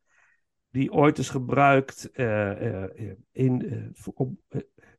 Die 0.70 0.92
ooit 0.92 1.18
is 1.18 1.28
gebruikt 1.28 2.10
eh, 2.10 2.84
in, 3.32 3.94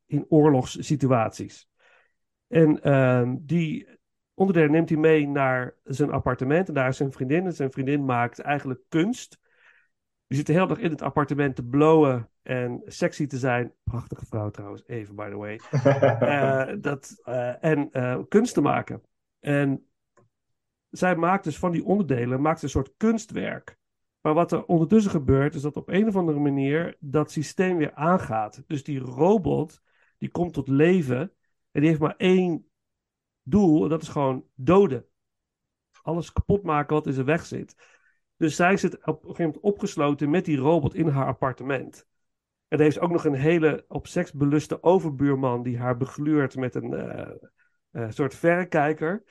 in 0.05 0.25
oorlogssituaties. 0.29 1.69
En 2.47 2.81
ehm, 2.81 3.35
die 3.39 3.87
onderdelen 4.41 4.71
neemt 4.71 4.89
hij 4.89 4.97
mee 4.97 5.27
naar 5.27 5.75
zijn 5.83 6.11
appartement. 6.11 6.67
En 6.67 6.73
daar 6.73 6.87
is 6.87 6.97
zijn 6.97 7.11
vriendin. 7.11 7.45
En 7.45 7.53
zijn 7.53 7.71
vriendin 7.71 8.05
maakt 8.05 8.39
eigenlijk 8.39 8.79
kunst. 8.89 9.39
Die 10.27 10.37
zit 10.37 10.47
de 10.47 10.53
hele 10.53 10.67
dag 10.67 10.79
in 10.79 10.91
het 10.91 11.01
appartement 11.01 11.55
te 11.55 11.63
blowen 11.63 12.29
en 12.41 12.81
sexy 12.85 13.27
te 13.27 13.37
zijn. 13.37 13.73
Prachtige 13.83 14.25
vrouw 14.25 14.49
trouwens, 14.49 14.83
even 14.85 15.15
by 15.15 15.29
the 15.29 15.37
way. 15.37 15.59
Eh, 16.19 16.75
dat, 16.81 17.21
eh, 17.23 17.63
en 17.63 17.91
eh, 17.91 18.19
kunst 18.27 18.53
te 18.53 18.61
maken. 18.61 19.01
En 19.39 19.85
zij 20.89 21.15
maakt 21.15 21.43
dus 21.43 21.57
van 21.57 21.71
die 21.71 21.85
onderdelen 21.85 22.41
maakt 22.41 22.61
een 22.61 22.69
soort 22.69 22.93
kunstwerk. 22.97 23.77
Maar 24.21 24.33
wat 24.33 24.51
er 24.51 24.65
ondertussen 24.65 25.11
gebeurt, 25.11 25.55
is 25.55 25.61
dat 25.61 25.77
op 25.77 25.89
een 25.89 26.07
of 26.07 26.15
andere 26.15 26.39
manier 26.39 26.95
dat 26.99 27.31
systeem 27.31 27.77
weer 27.77 27.93
aangaat. 27.93 28.63
Dus 28.67 28.83
die 28.83 28.99
robot, 28.99 29.81
die 30.17 30.29
komt 30.29 30.53
tot 30.53 30.67
leven. 30.67 31.19
En 31.71 31.81
die 31.81 31.89
heeft 31.89 32.01
maar 32.01 32.15
één 32.17 32.70
doel, 33.43 33.83
en 33.83 33.89
dat 33.89 34.01
is 34.01 34.07
gewoon 34.07 34.45
doden. 34.55 35.05
Alles 36.01 36.31
kapot 36.31 36.63
maken 36.63 36.95
wat 36.95 37.07
in 37.07 37.13
zijn 37.13 37.25
weg 37.25 37.45
zit. 37.45 37.75
Dus 38.37 38.55
zij 38.55 38.77
zit 38.77 38.93
op 38.93 39.07
een 39.07 39.21
gegeven 39.21 39.45
moment 39.45 39.63
opgesloten 39.63 40.29
met 40.29 40.45
die 40.45 40.57
robot 40.57 40.95
in 40.95 41.07
haar 41.07 41.25
appartement. 41.25 42.07
En 42.67 42.77
er 42.77 42.83
heeft 42.83 42.99
ook 42.99 43.11
nog 43.11 43.25
een 43.25 43.33
hele 43.33 43.85
op 43.87 44.07
seks 44.07 44.33
beluste 44.33 44.83
overbuurman 44.83 45.63
die 45.63 45.77
haar 45.77 45.97
begluurt 45.97 46.55
met 46.55 46.75
een 46.75 46.93
eh, 46.93 47.31
eh, 47.91 48.09
soort 48.09 48.35
verrekijker. 48.35 49.23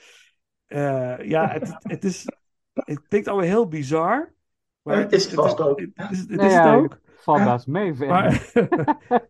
Eh, 0.67 1.19
ja, 1.19 1.49
het, 1.49 1.77
het, 1.79 2.05
is, 2.05 2.27
het 2.73 3.09
klinkt 3.09 3.29
allemaal 3.29 3.47
heel 3.47 3.69
bizar. 3.69 4.35
Maar 4.83 4.97
Het 4.97 5.13
is 5.13 5.29
vast 5.29 5.61
ook. 5.61 5.81
Het, 5.81 6.11
is, 6.11 6.19
het 6.19 6.31
Nou 6.31 6.47
is 6.47 6.53
ja, 6.53 6.71
het 6.71 6.85
ook. 6.85 7.01
Valt 7.17 7.67
mee, 7.67 7.95
vind 7.95 8.03
ik. 8.03 8.09
Maar 8.09 8.33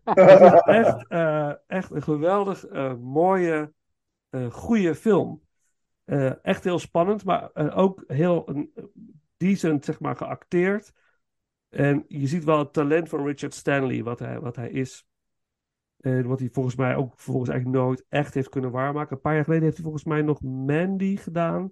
het 0.03 0.67
is 0.67 1.05
echt, 1.07 1.07
echt 1.67 1.91
een 1.91 2.01
geweldig 2.01 2.65
eh, 2.65 2.93
mooie, 2.95 3.73
goede 4.51 4.95
film. 4.95 5.41
Eh, 6.11 6.45
echt 6.45 6.63
heel 6.63 6.79
spannend, 6.79 7.23
maar 7.23 7.51
eh, 7.51 7.77
ook 7.77 8.03
heel 8.07 8.47
eh, 8.47 8.83
decent, 9.37 9.85
zeg 9.85 9.99
maar, 9.99 10.15
geacteerd. 10.15 10.93
En 11.69 12.05
je 12.07 12.27
ziet 12.27 12.43
wel 12.43 12.59
het 12.59 12.73
talent 12.73 13.09
van 13.09 13.25
Richard 13.25 13.53
Stanley, 13.53 14.03
wat 14.03 14.19
hij, 14.19 14.39
wat 14.39 14.55
hij 14.55 14.69
is. 14.69 15.05
En 15.97 16.27
wat 16.27 16.39
hij 16.39 16.49
volgens 16.49 16.75
mij 16.75 16.95
ook 16.95 17.19
volgens 17.19 17.49
eigenlijk 17.49 17.83
nooit 17.83 18.05
echt 18.09 18.33
heeft 18.33 18.49
kunnen 18.49 18.71
waarmaken. 18.71 19.15
Een 19.15 19.21
paar 19.21 19.33
jaar 19.33 19.43
geleden 19.43 19.63
heeft 19.63 19.75
hij 19.75 19.85
volgens 19.85 20.05
mij 20.05 20.21
nog 20.21 20.41
Mandy 20.41 21.17
gedaan. 21.17 21.71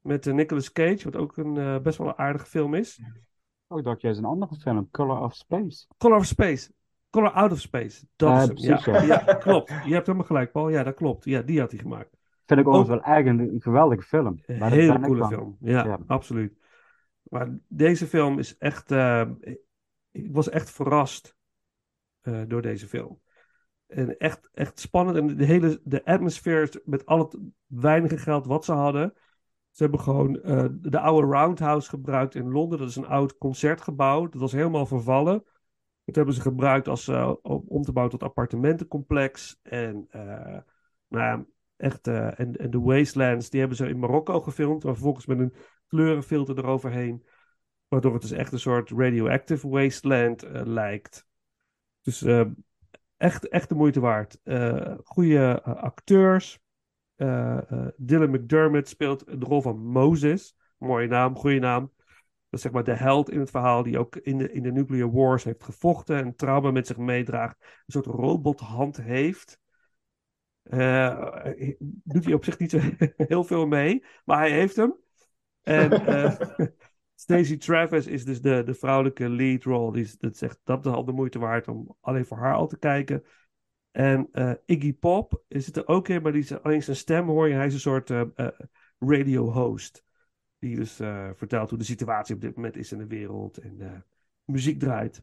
Met 0.00 0.24
Nicolas 0.24 0.72
Cage, 0.72 1.04
wat 1.04 1.16
ook 1.16 1.36
een 1.36 1.56
uh, 1.56 1.78
best 1.78 1.98
wel 1.98 2.06
een 2.08 2.18
aardige 2.18 2.46
film 2.46 2.74
is. 2.74 3.02
Oh, 3.66 3.78
ik 3.78 3.84
dacht 3.84 4.00
jij 4.00 4.10
is 4.10 4.18
een 4.18 4.24
andere 4.24 4.56
film, 4.56 4.90
Color 4.90 5.20
of 5.20 5.34
Space. 5.34 5.86
Color 5.98 6.16
of 6.16 6.26
Space. 6.26 6.72
Color 7.10 7.30
Out 7.30 7.52
of 7.52 7.60
Space. 7.60 8.06
Dat 8.16 8.52
is. 8.52 8.66
Ja, 8.66 8.80
ja. 8.84 9.02
ja, 9.02 9.18
klopt. 9.18 9.68
Je 9.68 9.92
hebt 9.92 10.06
helemaal 10.06 10.26
gelijk, 10.26 10.52
Paul. 10.52 10.68
Ja, 10.68 10.82
dat 10.82 10.94
klopt. 10.94 11.24
Ja, 11.24 11.42
die 11.42 11.60
had 11.60 11.70
hij 11.70 11.80
gemaakt. 11.80 12.16
Vind 12.46 12.60
ik 12.60 12.68
overigens 12.68 13.04
wel 13.04 13.14
echt 13.16 13.26
een, 13.26 13.38
een 13.38 13.62
geweldige 13.62 14.02
film. 14.02 14.38
Een 14.46 14.62
hele 14.62 15.00
coole 15.00 15.26
film. 15.26 15.56
Ja, 15.60 15.84
ja, 15.84 15.98
absoluut. 16.06 16.58
Maar 17.22 17.58
deze 17.68 18.06
film 18.06 18.38
is 18.38 18.56
echt... 18.56 18.90
Uh, 18.90 19.28
ik 20.10 20.28
was 20.32 20.48
echt 20.48 20.70
verrast 20.70 21.36
uh, 22.22 22.42
door 22.46 22.62
deze 22.62 22.86
film. 22.86 23.20
En 23.86 24.18
echt, 24.18 24.48
echt 24.52 24.80
spannend. 24.80 25.16
En 25.16 25.36
de 25.36 25.44
hele 25.44 25.80
de 25.84 26.04
atmosfeer 26.04 26.80
met 26.84 27.06
al 27.06 27.18
het 27.18 27.38
weinige 27.66 28.18
geld 28.18 28.46
wat 28.46 28.64
ze 28.64 28.72
hadden. 28.72 29.12
Ze 29.70 29.82
hebben 29.82 30.00
gewoon 30.00 30.40
uh, 30.44 30.64
de 30.70 31.00
oude 31.00 31.26
Roundhouse 31.26 31.88
gebruikt 31.88 32.34
in 32.34 32.50
Londen. 32.50 32.78
Dat 32.78 32.88
is 32.88 32.96
een 32.96 33.06
oud 33.06 33.38
concertgebouw. 33.38 34.28
Dat 34.28 34.40
was 34.40 34.52
helemaal 34.52 34.86
vervallen. 34.86 35.44
Dat 36.10 36.24
hebben 36.24 36.34
ze 36.34 36.50
gebruikt 36.50 36.88
als, 36.88 37.08
uh, 37.08 37.34
om 37.42 37.82
te 37.82 37.92
bouwen 37.92 38.18
tot 38.18 38.28
appartementencomplex. 38.28 39.58
En, 39.62 40.08
uh, 40.16 40.58
nou, 41.08 41.44
echt, 41.76 42.06
en, 42.06 42.56
en 42.56 42.70
de 42.70 42.80
Wastelands, 42.80 43.50
die 43.50 43.60
hebben 43.60 43.76
ze 43.76 43.88
in 43.88 43.98
Marokko 43.98 44.40
gefilmd. 44.40 44.84
Maar 44.84 44.92
vervolgens 44.92 45.26
met 45.26 45.38
een 45.38 45.54
kleurenfilter 45.86 46.58
eroverheen. 46.58 47.26
Waardoor 47.88 48.12
het 48.12 48.22
dus 48.22 48.30
echt 48.30 48.52
een 48.52 48.58
soort 48.58 48.90
radioactive 48.90 49.68
wasteland 49.68 50.42
lijkt. 50.64 51.26
Dus 52.02 52.26
echt, 53.16 53.48
echt 53.48 53.68
de 53.68 53.74
moeite 53.74 54.00
waard. 54.00 54.38
goede 55.04 55.62
acteurs. 55.62 56.60
Dylan 57.96 58.30
McDermott 58.30 58.88
speelt 58.88 59.40
de 59.40 59.46
rol 59.46 59.62
van 59.62 59.78
Moses. 59.78 60.56
Mooie 60.78 61.08
naam, 61.08 61.36
goede 61.36 61.58
naam. 61.58 61.92
Dat 62.50 62.58
is 62.58 62.62
zeg 62.62 62.72
maar 62.72 62.84
de 62.84 62.94
held 62.94 63.30
in 63.30 63.40
het 63.40 63.50
verhaal 63.50 63.82
die 63.82 63.98
ook 63.98 64.16
in 64.16 64.38
de, 64.38 64.52
in 64.52 64.62
de 64.62 64.72
nuclear 64.72 65.10
wars 65.10 65.44
heeft 65.44 65.62
gevochten 65.62 66.16
en 66.16 66.34
trauma 66.36 66.70
met 66.70 66.86
zich 66.86 66.96
meedraagt. 66.96 67.56
Een 67.60 67.92
soort 67.92 68.06
robothand 68.06 68.96
heeft. 68.96 69.58
Uh, 70.64 71.36
doet 72.04 72.24
hij 72.24 72.34
op 72.34 72.44
zich 72.44 72.58
niet 72.58 72.70
zo 72.70 72.78
heel 73.16 73.44
veel 73.44 73.66
mee, 73.66 74.04
maar 74.24 74.38
hij 74.38 74.50
heeft 74.50 74.76
hem. 74.76 74.96
En 75.62 75.90
Stacey 77.20 77.56
Travis 77.56 78.06
is 78.06 78.24
dus 78.24 78.40
de, 78.40 78.62
de 78.62 78.74
vrouwelijke 78.74 79.28
lead 79.28 79.62
role. 79.62 79.92
Die 79.92 80.10
dat 80.18 80.36
zegt 80.36 80.60
dat 80.64 80.86
is 80.86 80.92
al 80.92 81.04
de 81.04 81.12
moeite 81.12 81.38
waard 81.38 81.68
om 81.68 81.96
alleen 82.00 82.26
voor 82.26 82.38
haar 82.38 82.54
al 82.54 82.66
te 82.66 82.78
kijken. 82.78 83.24
En 83.90 84.28
uh, 84.32 84.52
Iggy 84.66 84.92
Pop 84.92 85.42
zit 85.48 85.76
er 85.76 85.88
ook 85.88 86.08
in, 86.08 86.22
maar 86.22 86.32
die 86.32 86.42
is, 86.42 86.62
alleen 86.62 86.82
zijn 86.82 86.96
stem 86.96 87.26
hoor 87.26 87.48
je. 87.48 87.54
Hij 87.54 87.66
is 87.66 87.74
een 87.74 87.80
soort 87.80 88.10
uh, 88.10 88.22
radio-host. 88.98 90.04
Die 90.60 90.76
dus 90.76 90.94
vertelt 91.34 91.70
hoe 91.70 91.78
de 91.78 91.84
situatie 91.84 92.34
op 92.34 92.40
dit 92.40 92.56
moment 92.56 92.76
is 92.76 92.92
in 92.92 92.98
de 92.98 93.06
wereld. 93.06 93.58
En 93.58 94.04
muziek 94.44 94.78
draait. 94.78 95.22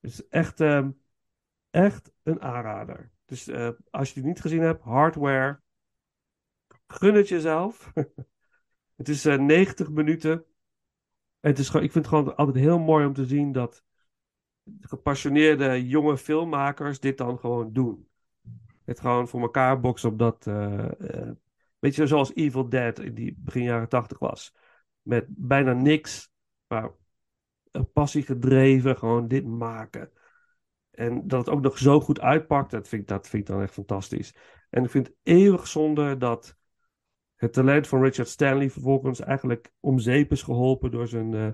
Het 0.00 0.10
is 0.10 0.28
echt, 0.28 0.60
ehm, 0.60 0.90
echt 1.70 2.12
een 2.22 2.40
aanrader. 2.40 3.10
Dus 3.24 3.48
eh, 3.48 3.68
als 3.90 4.08
je 4.08 4.14
die 4.14 4.24
niet 4.24 4.40
gezien 4.40 4.60
hebt, 4.60 4.82
hardware, 4.82 5.60
gun 6.86 7.14
het 7.14 7.28
jezelf. 7.28 7.92
het 8.96 9.08
is 9.08 9.24
eh 9.24 9.38
90 9.38 9.90
minuten. 9.90 10.32
En 11.40 11.50
het 11.50 11.58
is 11.58 11.68
gewoon, 11.68 11.84
ik 11.84 11.92
vind 11.92 12.04
het 12.04 12.14
gewoon 12.14 12.36
altijd 12.36 12.56
heel 12.56 12.78
mooi 12.78 13.06
om 13.06 13.12
te 13.12 13.26
zien 13.26 13.52
dat 13.52 13.84
gepassioneerde 14.80 15.88
jonge 15.88 16.16
filmmakers 16.16 17.00
dit 17.00 17.18
dan 17.18 17.38
gewoon 17.38 17.72
doen. 17.72 18.08
Het 18.84 19.00
gewoon 19.00 19.28
voor 19.28 19.40
elkaar 19.40 19.80
boksen 19.80 20.10
op 20.10 20.18
dat. 20.18 20.46
Weet 21.82 21.94
je, 21.94 22.06
zoals 22.06 22.34
Evil 22.34 22.68
Dead 22.68 22.96
die 22.96 23.36
begin 23.38 23.62
jaren 23.62 23.88
80 23.88 24.18
was. 24.18 24.54
Met 25.00 25.24
bijna 25.28 25.72
niks, 25.72 26.30
maar 26.66 26.90
een 27.70 27.92
passie 27.92 28.22
gedreven, 28.22 28.96
gewoon 28.96 29.28
dit 29.28 29.46
maken. 29.46 30.12
En 30.90 31.26
dat 31.26 31.46
het 31.46 31.54
ook 31.54 31.62
nog 31.62 31.78
zo 31.78 32.00
goed 32.00 32.20
uitpakt, 32.20 32.70
dat 32.70 32.88
vind, 32.88 33.02
ik, 33.02 33.08
dat 33.08 33.28
vind 33.28 33.42
ik 33.42 33.54
dan 33.54 33.62
echt 33.62 33.72
fantastisch. 33.72 34.34
En 34.70 34.84
ik 34.84 34.90
vind 34.90 35.06
het 35.06 35.16
eeuwig 35.22 35.66
zonde 35.66 36.16
dat 36.16 36.56
het 37.34 37.52
talent 37.52 37.88
van 37.88 38.02
Richard 38.02 38.28
Stanley 38.28 38.70
vervolgens 38.70 39.20
eigenlijk 39.20 39.72
om 39.80 39.98
zeep 39.98 40.32
is 40.32 40.42
geholpen 40.42 40.90
door 40.90 41.08
zijn 41.08 41.34
eh, 41.34 41.48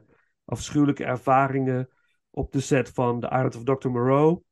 afschuwelijke 0.44 1.04
ervaringen 1.04 1.88
op 2.30 2.52
de 2.52 2.60
set 2.60 2.90
van 2.90 3.20
The 3.20 3.26
Island 3.26 3.56
of 3.56 3.64
Dr. 3.64 3.88
Moreau. 3.88 4.42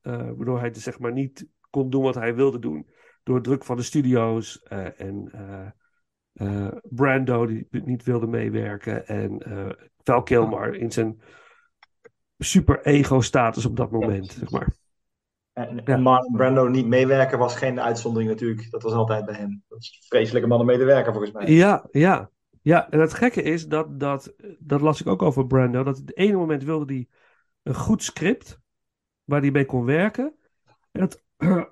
Eh, 0.00 0.16
waardoor 0.16 0.58
hij 0.58 0.70
dus 0.70 0.82
zeg 0.82 0.98
maar 0.98 1.12
niet 1.12 1.48
kon 1.70 1.90
doen 1.90 2.02
wat 2.02 2.14
hij 2.14 2.34
wilde 2.34 2.58
doen. 2.58 2.88
Door 3.26 3.42
druk 3.42 3.64
van 3.64 3.76
de 3.76 3.82
studio's 3.82 4.62
eh, 4.62 5.00
en 5.00 5.28
eh, 5.32 5.66
eh, 6.32 6.72
Brando 6.82 7.46
die 7.46 7.66
niet 7.70 8.02
wilde 8.02 8.26
meewerken. 8.26 9.06
En 9.06 9.42
Val 10.02 10.22
Kilmer 10.22 10.74
in 10.74 10.92
zijn 10.92 11.20
super 12.38 12.84
ego 12.84 13.20
status 13.20 13.64
op 13.64 13.76
dat 13.76 13.90
moment, 13.90 14.32
zeg 14.32 14.50
maar. 14.50 14.74
En, 15.52 15.84
en 15.84 16.02
Marlon 16.02 16.32
Brando 16.32 16.68
niet 16.68 16.86
meewerken 16.86 17.38
was 17.38 17.56
geen 17.56 17.80
uitzondering 17.80 18.30
natuurlijk. 18.30 18.70
Dat 18.70 18.82
was 18.82 18.92
altijd 18.92 19.24
bij 19.24 19.34
hem. 19.34 19.62
Dat 19.68 19.78
is 19.78 19.98
een 20.00 20.06
vreselijke 20.08 20.48
man 20.48 20.60
om 20.60 20.66
mee 20.66 20.78
te 20.78 20.84
werken 20.84 21.12
volgens 21.12 21.32
mij. 21.32 21.46
Ja, 21.46 21.86
ja. 21.90 22.30
Ja, 22.62 22.90
en 22.90 23.00
het 23.00 23.14
gekke 23.14 23.42
is 23.42 23.68
dat, 23.68 24.00
dat, 24.00 24.34
dat 24.58 24.80
las 24.80 25.00
ik 25.00 25.06
ook 25.06 25.22
over 25.22 25.46
Brando, 25.46 25.82
dat 25.82 25.96
het 25.96 26.16
ene 26.16 26.36
moment 26.36 26.64
wilde 26.64 26.92
hij 26.92 27.08
een 27.62 27.74
goed 27.74 28.02
script 28.02 28.60
waar 29.24 29.40
hij 29.40 29.50
mee 29.50 29.64
kon 29.64 29.84
werken. 29.84 30.34
En 30.90 31.00
het 31.00 31.24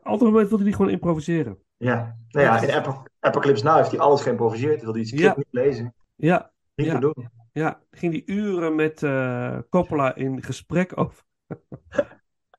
andere 0.02 0.30
moment 0.30 0.48
wilde 0.48 0.64
hij 0.64 0.72
gewoon 0.72 0.90
improviseren. 0.90 1.58
Ja, 1.76 2.16
nou 2.28 2.46
ja, 2.46 2.60
in 2.60 2.70
Ap- 2.70 3.08
Apocalypse 3.20 3.64
Now 3.64 3.76
heeft 3.76 3.90
hij 3.90 4.00
alles 4.00 4.22
geïmproviseerd. 4.22 4.82
Hij 4.82 4.92
wilde 4.92 5.16
Ja. 5.16 5.34
niet 5.36 5.46
lezen. 5.50 5.94
Ja. 6.14 6.52
Niet 6.74 6.86
ja. 6.86 6.98
doen. 6.98 7.28
Ja, 7.52 7.82
ging 7.90 8.12
die 8.12 8.22
uren 8.26 8.74
met 8.74 9.02
eh, 9.02 9.58
Coppola 9.68 10.14
in 10.14 10.42
gesprek 10.42 10.98
over. 10.98 11.22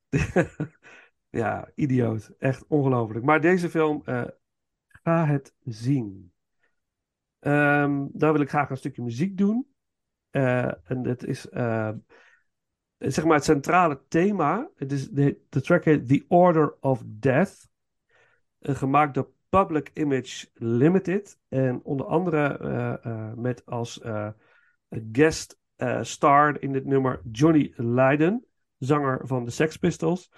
ja, 1.30 1.72
idioot. 1.76 2.32
Echt 2.38 2.66
ongelooflijk. 2.68 3.26
Maar 3.26 3.42
deze 3.42 3.70
film, 3.70 4.02
eh, 4.06 4.24
ga 4.88 5.26
het 5.26 5.56
zien. 5.64 6.34
Ehm 7.40 8.08
daar 8.12 8.32
wil 8.32 8.42
ik 8.42 8.50
graag 8.50 8.70
een 8.70 8.78
stukje 8.78 9.02
muziek 9.02 9.38
doen. 9.38 9.68
Eh, 10.30 10.90
en 10.92 11.06
het 11.08 11.24
is 11.24 11.50
zeg 12.98 13.26
maar 13.26 13.36
het 13.36 13.44
centrale 13.44 14.02
thema. 14.08 14.70
Het 14.76 14.92
is 14.92 15.10
de, 15.10 15.40
de 15.50 15.62
track 15.62 15.84
heet 15.84 16.08
The 16.08 16.26
Order 16.28 16.76
of 16.80 17.04
Death. 17.06 17.70
Eh, 18.60 18.76
gemaakt 18.76 19.14
door 19.14 19.34
Public 19.64 19.92
Image 19.94 20.48
Limited. 20.54 21.40
En 21.50 21.84
onder 21.84 22.06
andere 22.06 22.58
eh, 22.58 23.06
eh, 23.06 23.34
met 23.34 23.66
als 23.66 24.02
eh, 24.02 24.30
guest 25.12 25.58
star 26.02 26.62
in 26.62 26.72
dit 26.72 26.86
nummer 26.86 27.22
Johnny 27.32 27.74
Lydon, 27.76 28.46
zanger 28.78 29.28
van 29.28 29.46
de 29.46 29.52
Sex 29.52 29.78
Pistols. 29.78 30.32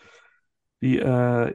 Die 0.77 1.07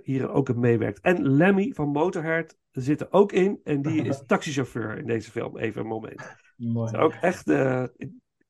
hier 0.03 0.31
ook 0.31 0.55
meewerkt. 0.55 1.01
En 1.01 1.29
Lemmy 1.29 1.73
van 1.75 1.89
Motorhead 1.89 2.57
zit 2.71 3.01
er 3.01 3.07
ook 3.11 3.33
in. 3.33 3.61
En 3.65 3.83
die 3.83 4.03
is 4.03 4.23
taxichauffeur 4.27 4.99
in 4.99 5.07
deze 5.07 5.31
film. 5.31 5.59
Even 5.59 5.81
een 5.81 5.87
moment. 5.87 6.37
Mooi. 6.57 6.87
Het 6.87 6.95
is 6.95 7.01
ook 7.01 7.13
echt. 7.13 7.51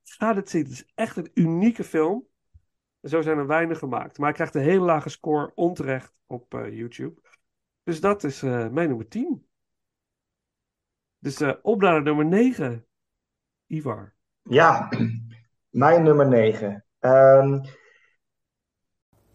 ga 0.02 0.32
dit 0.32 0.50
zien. 0.50 0.62
Het 0.62 0.72
is 0.72 0.86
echt 0.94 1.16
een 1.16 1.30
unieke 1.34 1.84
film. 1.84 2.26
Zo 3.02 3.20
zijn 3.20 3.38
er 3.38 3.46
weinig 3.46 3.78
gemaakt. 3.78 4.18
Maar 4.18 4.26
hij 4.26 4.36
krijgt 4.36 4.54
een 4.54 4.62
hele 4.62 4.84
lage 4.84 5.08
score 5.08 5.52
onterecht 5.54 6.20
op 6.26 6.54
eh, 6.54 6.76
YouTube. 6.76 7.20
Dus 7.82 8.00
dat 8.00 8.24
is 8.24 8.42
eh, 8.42 8.68
mijn 8.68 8.88
nummer 8.88 9.08
10. 9.08 9.46
Dus 11.18 11.40
eh 11.40 11.52
op 11.62 11.80
naar 11.80 12.02
nummer 12.02 12.24
9. 12.24 12.86
Ivar. 13.66 14.14
Ja, 14.42 14.88
mijn 15.70 16.02
nummer 16.02 16.28
9. 16.28 16.84
Ehm, 16.98 17.60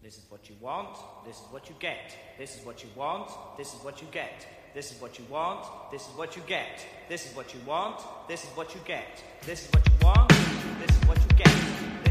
This 0.08 0.16
is 0.16 0.28
what 0.30 0.46
you 0.46 0.56
want, 0.60 0.96
this 1.26 1.36
is 1.36 1.46
what 1.50 1.66
you 1.66 1.74
get. 1.78 2.16
This 2.38 2.56
is 2.56 2.64
what 2.64 2.80
you 2.80 2.88
want, 2.96 3.30
this 3.56 3.74
is 3.74 3.82
what 3.82 4.00
you 4.00 4.06
get. 4.10 4.46
This 4.72 4.90
is 4.90 5.00
what 5.00 5.18
you 5.18 5.24
want, 5.28 5.66
this 5.90 6.06
is 6.08 6.14
what 6.16 6.34
you 6.34 6.42
get. 6.46 6.86
This 7.08 7.26
is 7.26 7.34
what 7.34 7.52
you 7.52 7.60
want, 7.66 8.00
this 8.26 8.44
is 8.44 8.50
what 8.56 8.74
you 8.74 8.80
get. 8.86 9.22
This 9.44 9.64
is 9.64 9.70
what 9.70 9.86
you 9.86 10.06
want, 10.06 10.28
this 10.80 10.96
is 10.96 11.06
what 11.06 11.18
you 11.18 11.36
get. 11.36 12.07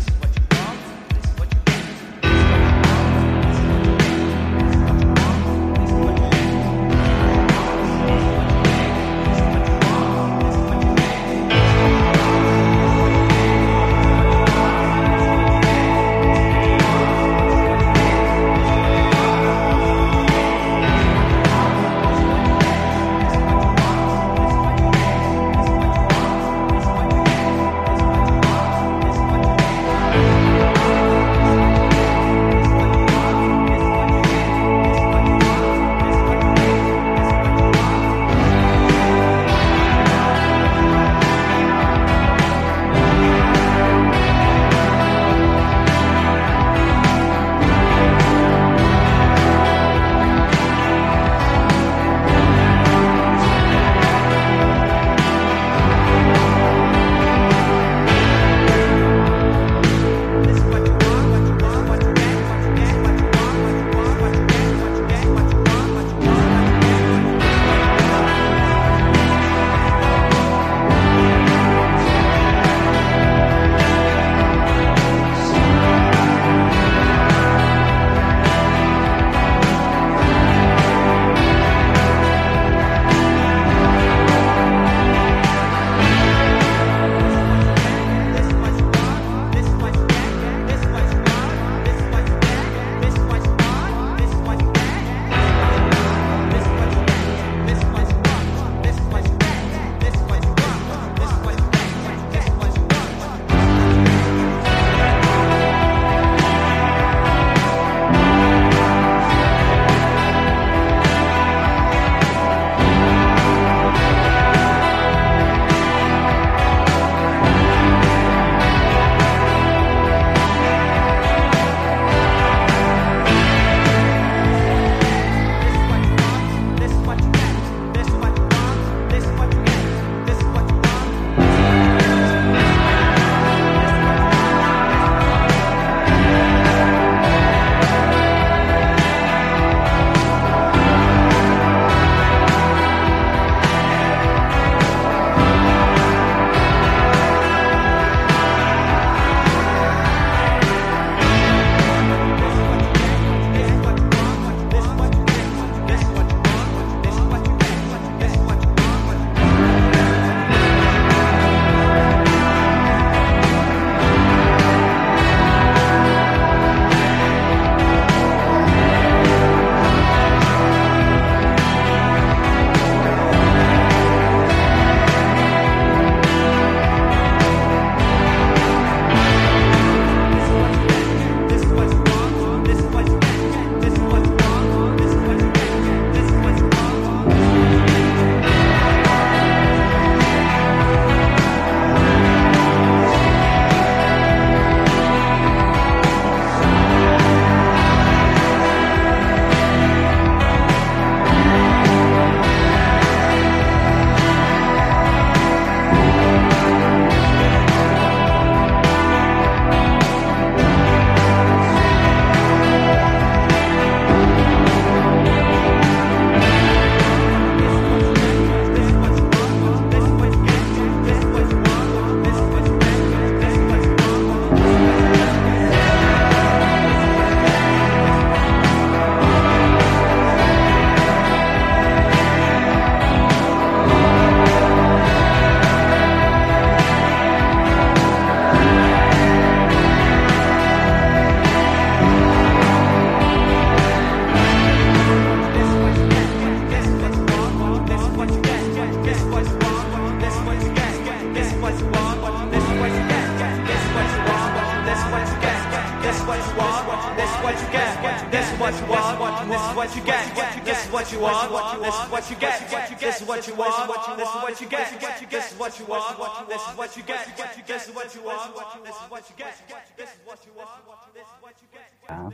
What 258.68 258.82
you 258.82 258.88
want, 258.91 259.47
this 259.47 259.61
is 259.61 259.76
what 259.76 259.95
you 259.95 260.03
get. 260.03 260.65
This 260.65 260.86
is 260.86 260.91
what 260.91 261.11
you 261.11 261.20
want, 261.20 261.80
this 261.82 261.95
is 261.95 262.09
what 262.11 262.30
you 262.30 262.36
get. 262.36 262.59
This 262.99 263.22
is 263.22 263.28
what 263.28 263.47
you 263.47 263.55
want, 263.55 264.18
this 264.18 264.28
is 264.28 264.41
what 264.43 264.61
you 264.61 264.68
get. 264.68 264.88
This 265.30 265.51
is 265.51 265.57
what 265.57 265.80
you 265.80 265.86
want, 265.86 266.49
this 266.49 266.61
is 266.68 266.76
what 266.76 266.97
you 266.97 267.03
get. 267.03 267.24
This 267.68 267.88
is 267.88 267.93
what 267.95 268.15
you 268.15 268.22
want, 268.24 268.84
this 268.84 268.95
is 268.95 269.09
what 269.09 269.24
you 269.30 269.36
get. 269.38 269.55
This 269.97 270.09
is 270.09 270.20
what 270.26 270.39
you 270.45 270.51
want, 270.55 270.70
this 271.13 271.24
is 271.24 271.38
what 271.41 271.55
you 271.61 271.68
get. 271.72 271.88
Ja. 272.07 272.32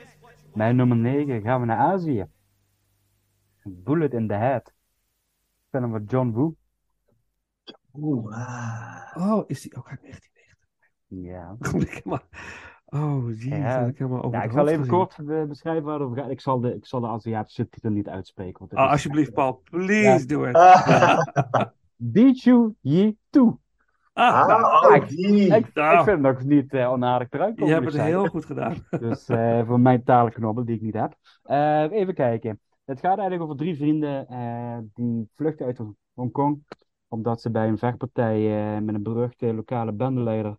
Mijn 0.53 0.75
nummer 0.75 0.97
9 0.97 1.41
gaan 1.41 1.59
we 1.59 1.65
naar 1.65 1.77
Azië. 1.77 2.25
Bullet 3.63 4.13
in 4.13 4.27
the 4.27 4.33
Head. 4.33 4.73
Film 5.69 5.91
van 5.91 6.03
John 6.03 6.31
Woo. 6.31 6.55
Oeh, 7.93 8.33
ah. 8.35 9.33
Oh, 9.33 9.43
is 9.47 9.61
die 9.61 9.75
ook 9.75 9.89
uit 9.89 10.01
1990? 10.01 10.31
Ja. 11.07 11.57
Oh, 12.93 13.27
jeez, 13.29 13.43
Ja. 13.45 13.71
dat 13.73 13.79
heb 13.79 13.89
ik 13.89 13.97
helemaal 13.97 14.23
over 14.23 14.31
Ja, 14.37 14.41
het 14.43 14.51
ik 14.51 14.57
zal 14.57 14.67
even 14.67 14.79
gezien. 14.83 14.93
kort 14.97 15.19
eh, 15.29 15.43
beschrijven 15.43 15.83
waar 15.83 15.93
het 15.93 16.03
over 16.03 16.17
gaat. 16.17 16.29
Ik 16.29 16.41
zal 16.41 16.59
de, 16.59 16.75
ik 16.75 16.85
zal 16.85 16.99
de 16.99 17.07
Aziatische 17.07 17.69
titel 17.69 17.89
niet 17.91 18.07
uitspreken. 18.09 18.59
Want 18.59 18.71
het 18.71 18.79
Oh, 18.79 18.85
is- 18.85 18.91
alsjeblieft, 18.91 19.33
Paul, 19.33 19.61
please 19.69 20.19
Ja. 20.19 20.25
do 20.25 20.43
it. 20.43 20.57
Bichu 21.95 22.73
Yi 22.81 23.17
Tu. 23.29 23.55
Ah, 24.13 24.47
nou, 24.47 24.63
Ah, 24.63 24.95
ik, 24.95 25.01
oh, 25.03 25.09
ik, 25.57 25.65
ik 25.67 25.71
vind 25.73 26.05
het 26.05 26.19
nog 26.21 26.43
niet 26.43 26.73
eh, 26.73 26.91
onaardig 26.91 27.27
eruit 27.31 27.57
je 27.59 27.65
hebt 27.65 27.85
het 27.85 28.01
heel 28.01 28.25
goed 28.25 28.45
gedaan. 28.45 28.75
Dus 28.99 29.27
eh, 29.29 29.65
voor 29.65 29.79
mijn 29.79 30.03
talenknobbel 30.03 30.65
die 30.65 30.75
ik 30.75 30.81
niet 30.81 30.93
heb. 30.93 31.15
Eh, 31.43 31.91
even 31.91 32.13
kijken. 32.13 32.59
Het 32.85 32.99
gaat 32.99 33.17
eigenlijk 33.17 33.41
over 33.41 33.55
drie 33.55 33.75
vrienden 33.75 34.27
eh, 34.27 34.77
die 34.93 35.29
vluchten 35.35 35.65
uit 35.65 35.79
Hongkong. 36.13 36.63
Omdat 37.07 37.41
ze 37.41 37.51
bij 37.51 37.67
een 37.67 37.77
vechtpartij 37.77 38.75
eh, 38.75 38.81
met 38.81 38.95
een 38.95 39.03
beruchte 39.03 39.53
lokale 39.53 39.91
bendeleider 39.91 40.57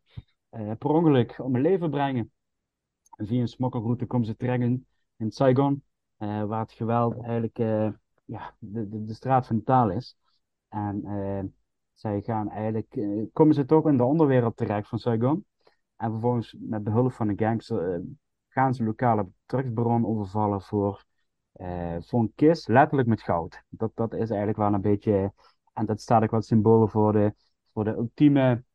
per 0.79 0.91
ongeluk 0.91 1.39
om 1.39 1.53
hun 1.53 1.63
leven 1.63 1.91
brengen. 1.91 2.33
En 3.17 3.27
via 3.27 3.41
een 3.41 3.49
smokkelroute 3.49 4.07
komen 4.07 4.27
ze 4.27 4.37
terecht 4.37 4.61
in, 5.17 5.31
Saigon. 5.31 5.83
eh, 6.17 6.45
waar 6.45 6.61
het 6.61 6.73
geweld 6.73 7.15
eigenlijk 7.23 7.59
eh, 7.59 7.89
ja, 8.25 8.55
de, 8.59 8.89
de, 8.89 9.05
de 9.05 9.15
straat 9.15 9.47
van 9.47 9.57
de 9.57 9.63
taal 9.63 9.91
is. 9.91 10.17
En 10.69 11.05
eh, 11.05 11.45
zij 11.93 12.21
gaan 12.21 12.51
eigenlijk, 12.51 12.97
eh, 12.97 13.23
komen 13.33 13.55
ze 13.55 13.65
toch 13.65 13.87
in 13.89 13.97
de 13.97 14.05
onderwereld 14.05 14.57
terecht 14.57 14.89
van 14.89 14.99
Saigon. 14.99 15.47
En 15.97 16.11
vervolgens 16.11 16.57
met 16.59 16.85
behulp 16.85 17.13
van 17.13 17.29
een 17.29 17.39
gangster 17.39 17.95
eh, 17.95 18.01
gaan 18.49 18.75
ze 18.75 18.85
lokale 18.85 19.29
drugsbaron 19.47 20.07
overvallen 20.07 20.63
voor, 20.63 21.05
eh, 21.53 21.97
voor 22.01 22.21
een 22.21 22.33
kist, 22.35 22.69
letterlijk 22.69 23.09
met 23.09 23.23
goud. 23.23 23.63
Dat, 23.69 23.91
dat 23.95 24.13
is 24.13 24.29
eigenlijk 24.29 24.59
wel 24.59 24.73
een 24.75 24.81
beetje, 24.81 25.33
en 25.73 25.87
dat 25.87 26.01
staat 26.01 26.23
ook 26.23 26.31
wat 26.31 26.47
symbolen 26.47 26.89
voor 26.89 27.13
de, 27.13 27.35
voor 27.73 27.85
de 27.85 27.91
ultieme 27.97 28.51
eh, 28.51 28.74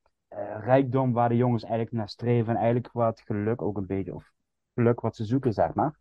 rijkdom 0.60 1.14
waar 1.14 1.30
de 1.30 1.36
jongens 1.36 1.64
eigenlijk 1.64 1.94
naar 1.94 2.10
streven. 2.10 2.54
En 2.54 2.62
eigenlijk 2.62 2.92
wat 2.92 3.22
geluk 3.22 3.62
ook 3.62 3.78
een 3.78 3.86
beetje, 3.86 4.16
of 4.16 4.32
geluk 4.74 5.02
wat 5.02 5.16
ze 5.16 5.26
zoeken, 5.26 5.54
zeg 5.54 5.74
maar. 5.74 6.00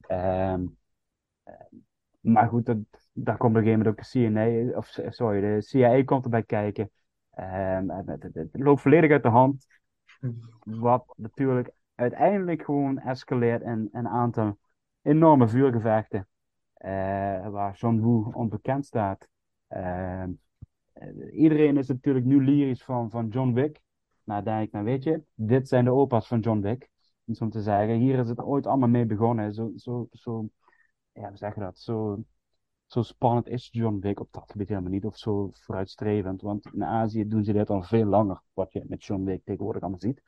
Ehm, 0.00 0.66
eh, 1.42 1.54
maar 2.20 2.48
goed, 2.48 2.66
dat, 2.66 2.76
daar 3.12 3.36
komt 3.36 3.56
op 3.56 3.56
een 3.56 3.64
gegeven 3.64 3.78
moment 3.78 3.88
ook 3.88 3.96
de 3.96 4.04
CIA, 4.04 4.78
of 4.78 5.14
sorry, 5.14 5.40
de 5.40 5.62
CIA 5.62 6.04
komt 6.04 6.24
erbij 6.24 6.42
kijken. 6.42 6.90
Ehm, 7.30 7.88
het, 7.88 8.48
loopt 8.52 8.80
volledig 8.82 9.10
uit 9.10 9.22
de 9.22 9.28
hand. 9.28 9.66
Wat 10.64 11.14
natuurlijk 11.16 11.70
uiteindelijk 11.94 12.64
gewoon 12.64 12.98
escaleert 12.98 13.62
in 13.62 13.88
een 13.92 14.08
aantal 14.08 14.58
enorme 15.02 15.48
vuurgevechten. 15.48 16.28
eh, 16.74 17.48
waar 17.48 17.74
John 17.74 18.00
Woo 18.00 18.30
onbekend 18.32 18.86
staat. 18.86 19.28
Ehm, 19.68 20.30
eh, 20.30 20.43
iedereen 21.32 21.76
is 21.76 21.88
natuurlijk 21.88 22.24
nu 22.24 22.44
lyrisch 22.44 22.84
van, 22.84 23.10
van 23.10 23.28
John 23.28 23.52
Wick. 23.52 23.80
Maar 24.24 24.44
denk 24.44 24.66
ik, 24.66 24.72
nou 24.72 24.84
weet 24.84 25.02
je, 25.02 25.22
dit 25.34 25.68
zijn 25.68 25.84
de 25.84 25.90
opa's 25.90 26.26
van 26.26 26.40
John 26.40 26.60
Wick. 26.60 26.88
Om 27.24 27.34
zo 27.34 27.48
te 27.48 27.62
zeggen, 27.62 27.96
hier 27.96 28.18
is 28.18 28.28
het 28.28 28.40
ooit 28.40 28.66
allemaal 28.66 28.88
mee 28.88 29.06
begonnen. 29.06 29.54
Zo, 29.54 29.72
zo, 29.76 30.08
zo 30.10 30.48
ja, 31.12 31.28
hoe 31.28 31.36
zeg 31.36 31.54
je 31.54 31.60
dat? 31.60 31.78
Zo, 31.78 32.24
zo 32.86 33.02
spannend 33.02 33.48
is 33.48 33.68
John 33.72 33.98
Wick 33.98 34.20
op 34.20 34.28
dat 34.32 34.50
gebied 34.50 34.68
helemaal 34.68 34.90
niet. 34.90 35.04
Of 35.04 35.18
zo 35.18 35.50
vooruitstrevend. 35.52 36.42
Want 36.42 36.72
in 36.72 36.84
Azië 36.84 37.28
doen 37.28 37.44
ze 37.44 37.52
dit 37.52 37.70
al 37.70 37.82
veel 37.82 38.04
langer. 38.04 38.42
Wat 38.52 38.72
je 38.72 38.84
met 38.88 39.04
John 39.04 39.24
Wick 39.24 39.44
tegenwoordig 39.44 39.82
allemaal 39.82 40.00
ziet. 40.00 40.22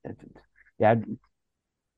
Het- 0.00 0.26
ja, 0.76 1.00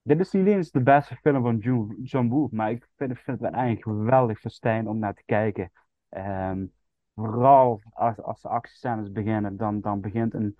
dit 0.02 0.20
is 0.20 0.32
niet 0.32 0.46
eens 0.46 0.70
de 0.70 0.82
beste 0.82 1.16
film 1.16 1.42
van 1.42 1.58
John, 1.58 1.98
John 2.02 2.28
Woo. 2.28 2.48
Maar 2.50 2.70
ik 2.70 2.88
vind, 2.96 3.18
het 3.24 3.42
eigenlijk 3.42 3.82
geweldig 3.82 4.38
festijn 4.40 4.88
om 4.88 4.98
naar 4.98 5.14
te 5.14 5.22
kijken. 5.24 5.70
Ehm, 6.08 6.66
vooral 7.16 7.80
als, 7.92 8.22
als 8.22 8.42
de 8.42 9.10
beginnen. 9.12 9.56
Dan, 9.56 9.80
dan 9.80 10.00
begint 10.00 10.34
een, 10.34 10.56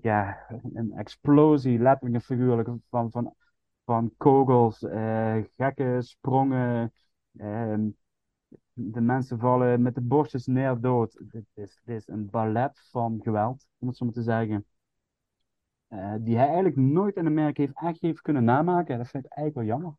ja, 0.00 0.46
een 0.72 0.92
explosie, 0.92 1.78
letterlijk 1.78 2.14
en 2.14 2.20
figuurlijk, 2.36 2.68
van, 2.88 3.10
van, 3.10 3.34
van 3.84 4.14
kogels, 4.16 4.82
eh, 4.82 5.36
gekke 5.56 5.96
sprongen. 6.00 6.92
ehm, 7.36 7.88
de 8.72 9.00
mensen 9.00 9.38
vallen 9.38 9.82
met 9.82 9.94
de 9.94 10.00
borstjes 10.00 10.46
neer 10.46 10.80
dood. 10.80 11.18
Dit 11.30 11.44
is, 11.54 11.80
dit 11.84 11.96
is 11.96 12.08
een 12.08 12.30
ballet 12.30 12.88
van 12.90 13.20
geweld, 13.22 13.66
om 13.78 13.88
het 13.88 13.96
zo 13.96 14.04
maar 14.04 14.14
te 14.14 14.22
zeggen. 14.22 14.66
Eh, 15.88 16.14
die 16.20 16.36
hij 16.36 16.46
eigenlijk 16.46 16.76
nooit 16.76 17.16
in 17.16 17.26
Amerika 17.26 17.62
heeft 17.62 18.00
heeft 18.00 18.20
kunnen 18.20 18.44
namaken. 18.44 18.98
Dat 18.98 19.08
vind 19.08 19.24
ik 19.24 19.32
eigenlijk 19.32 19.68
wel 19.68 19.78
jammer. 19.78 19.96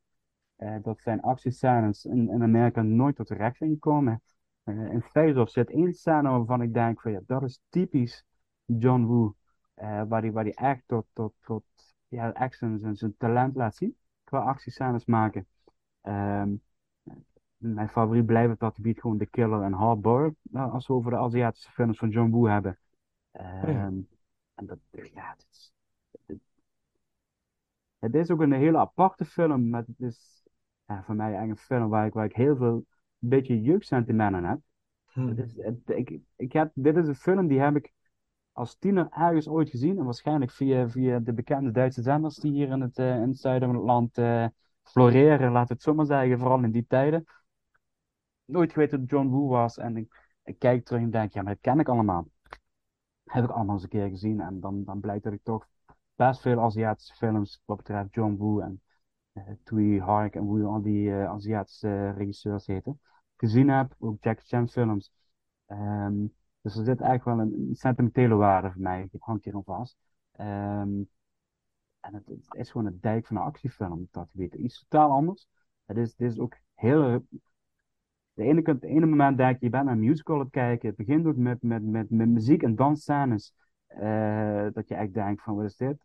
Eh, 0.55 0.83
dat 0.83 1.01
zijn 1.01 1.21
actiescènes 1.21 2.05
in, 2.05 2.29
in 2.29 2.43
Amerika 2.43 2.81
nooit 2.81 3.15
tot 3.15 3.29
recht 3.29 3.57
zijn 3.57 3.69
gekomen. 3.69 4.21
Eh, 4.64 4.91
in 4.91 5.01
Face-Off 5.01 5.51
zit 5.51 5.70
één 5.70 5.93
scène 5.93 6.30
waarvan 6.30 6.61
ik 6.61 6.74
denk 6.74 7.01
van 7.01 7.11
ja, 7.11 7.20
dat 7.26 7.43
is 7.43 7.61
typisch 7.70 8.26
John 8.66 9.05
Woo. 9.05 9.36
Eh, 9.74 10.03
waar 10.07 10.22
hij 10.22 10.32
waar 10.32 10.43
die 10.43 10.55
echt 10.55 10.84
tot, 10.86 11.05
tot, 11.14 11.34
tot 11.41 11.64
ja, 12.07 12.34
echt 12.34 12.57
zijn, 12.57 12.95
zijn, 12.95 13.18
talent 13.18 13.55
laat 13.55 13.76
zien. 13.76 13.97
Qua 14.24 14.39
actiescènes 14.39 15.05
maken. 15.05 15.47
Ehm, 16.01 16.53
mijn 17.57 17.89
favoriet 17.89 18.26
blijft 18.26 18.53
op 18.53 18.59
dat 18.59 18.76
gebied 18.76 19.01
gewoon 19.01 19.18
The 19.18 19.26
Killer 19.26 19.61
en 19.61 19.74
Hard 19.74 20.01
Boiled. 20.01 20.36
Nou, 20.41 20.72
als 20.72 20.88
we 20.88 20.93
over 20.93 21.11
de 21.11 21.18
Aziatische 21.18 21.72
films 21.72 21.97
van 21.97 22.09
John 22.09 22.32
Woo 22.32 22.45
hebben. 22.45 22.78
Ehm, 23.32 23.99
En 24.55 24.66
dat, 24.66 24.80
ja, 24.91 25.30
het 25.30 25.47
is, 25.51 25.74
het, 26.26 26.39
het 27.99 28.16
is 28.16 28.32
ook 28.32 28.41
een 28.41 28.51
hele 28.51 28.78
aparte 28.78 29.26
film. 29.26 29.70
Maar 29.70 29.84
het 29.86 29.99
is 29.99 30.43
ja, 30.86 31.03
voor 31.03 31.16
mij 31.16 31.26
eigenlijk 31.26 31.59
een 31.59 31.66
film 31.66 31.89
waar 31.89 32.05
ik, 32.05 32.14
waar 32.14 32.26
ik 32.26 32.36
heel 32.36 32.55
veel 32.55 32.86
beetje 33.30 33.61
jeugdsentimenten 33.61 34.43
heb. 34.43 34.59
Het 35.26 35.38
is, 35.39 35.55
het- 35.57 35.89
ik, 35.89 36.19
ik 36.36 36.53
heb, 36.53 36.71
dit 36.74 36.97
is 36.97 37.07
een 37.07 37.15
film 37.15 37.47
die 37.47 37.59
heb 37.59 37.76
ik 37.76 37.93
als 38.51 38.78
tiener 38.78 39.07
ergens 39.11 39.47
ooit 39.47 39.69
gezien. 39.69 39.97
En 39.97 40.03
waarschijnlijk 40.05 40.51
via, 40.51 40.89
via 40.89 41.19
de 41.19 41.34
bekende 41.34 41.71
Duitse 41.71 42.01
zenders 42.01 42.36
die 42.36 42.51
hier 42.51 42.69
in 42.69 42.82
het, 42.82 42.97
eh, 42.97 43.15
in 43.21 43.28
het 43.30 43.39
zuiden 43.39 43.67
van 43.69 43.78
het 43.78 43.88
land 43.88 44.17
eh, 44.17 44.45
floreren, 44.84 45.51
laat 45.51 45.69
het 45.69 45.82
zo 45.82 45.93
maar 45.93 46.05
zeggen. 46.05 46.39
Vooral 46.39 46.63
in 46.63 46.71
die 46.71 46.86
tijden. 46.88 47.26
Nooit 48.45 48.71
geweten 48.74 48.99
dat 48.99 49.09
John 49.09 49.28
Woo 49.28 49.47
was. 49.47 49.78
En 49.78 49.97
ik, 49.97 50.36
ik 50.43 50.59
kijk 50.59 50.86
terug 50.86 51.01
en 51.01 51.09
denk, 51.11 51.34
ja, 51.34 51.41
maar 51.41 51.53
dat 51.53 51.61
ken 51.61 51.80
ik 51.80 51.89
allemaal. 51.89 52.28
Heb 53.24 53.43
ik 53.43 53.49
allemaal 53.49 53.74
eens 53.74 53.84
een 53.84 53.89
keer 53.89 54.09
gezien. 54.09 54.41
En 54.41 54.59
dan, 54.59 54.84
dan 54.84 54.99
blijkt 54.99 55.24
dat 55.24 55.34
ik 55.34 55.43
toch 55.43 55.67
best 56.15 56.41
veel 56.41 56.59
Aziatische 56.61 57.15
films, 57.15 57.61
wat 57.65 57.78
betreft 57.78 58.13
John 58.13 58.36
Woo 58.38 58.59
en 58.59 58.82
eh 59.34 59.43
Tui 59.63 59.99
Hark 60.01 60.36
en 60.36 60.43
hoe 60.43 60.63
al 60.65 60.82
die 60.82 61.13
Aziatische 61.13 62.09
regisseurs 62.11 62.67
heten, 62.67 62.99
gezien 63.43 63.69
heb. 63.69 63.95
Ook 63.99 64.23
Jackie 64.23 64.45
Chan 64.45 64.67
films. 64.69 65.11
Ehm, 65.65 66.25
dus 66.61 66.75
er 66.77 66.83
zit 66.83 67.01
eigenlijk 67.01 67.23
wel 67.23 67.39
een, 67.39 67.75
sentimentele 67.75 68.35
waarde 68.35 68.71
voor 68.71 68.81
mij, 68.81 69.07
die 69.11 69.19
hangt 69.23 69.43
hier 69.43 69.55
aan 69.55 69.63
vast. 69.63 69.97
Ehm, 70.31 71.01
en 71.99 72.13
het, 72.13 72.27
het 72.27 72.45
is 72.51 72.71
gewoon 72.71 72.87
een 72.87 72.97
dijk 73.01 73.27
van 73.27 73.35
een 73.35 73.43
actiefilm, 73.43 74.07
dat 74.11 74.29
gebied. 74.31 74.53
Iets 74.53 74.85
totaal 74.87 75.09
anders. 75.11 75.47
Het 75.85 75.97
is, 75.97 76.09
het 76.09 76.21
is 76.21 76.39
ook 76.39 76.57
heel... 76.73 77.25
De 78.33 78.43
ene, 78.43 78.61
de 78.61 78.87
ene 78.87 79.05
moment 79.05 79.37
denk 79.37 79.59
je, 79.59 79.65
je 79.65 79.71
bent 79.71 79.83
naar 79.85 79.93
een 79.93 79.99
musical 79.99 80.35
aan 80.35 80.41
het 80.41 80.51
kijken. 80.51 80.87
Het 80.87 80.97
begint 80.97 81.25
ook 81.25 81.35
met, 81.35 81.61
met, 81.61 81.83
met, 81.83 82.09
met 82.09 82.29
muziek 82.29 82.63
en 82.63 82.75
dansscènes. 82.75 83.53
eh, 83.87 84.67
dat 84.73 84.87
je 84.87 84.95
echt 84.95 85.13
denkt 85.13 85.43
van, 85.43 85.55
wat 85.55 85.65
is 85.65 85.75
dit? 85.75 85.97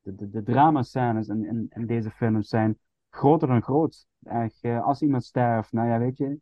De, 0.00 0.14
de, 0.14 0.30
de 0.30 0.42
dramascènes 0.42 1.28
in, 1.28 1.44
in, 1.44 1.66
in 1.70 1.86
deze 1.86 2.10
films 2.10 2.48
zijn 2.48 2.78
groter 3.10 3.48
dan 3.48 3.62
groot. 3.62 4.06
Echt, 4.22 4.58
eh, 4.60 4.84
als 4.84 5.02
iemand 5.02 5.24
sterft, 5.24 5.72
nou 5.72 5.88
ja, 5.88 5.98
weet 5.98 6.16
je, 6.16 6.38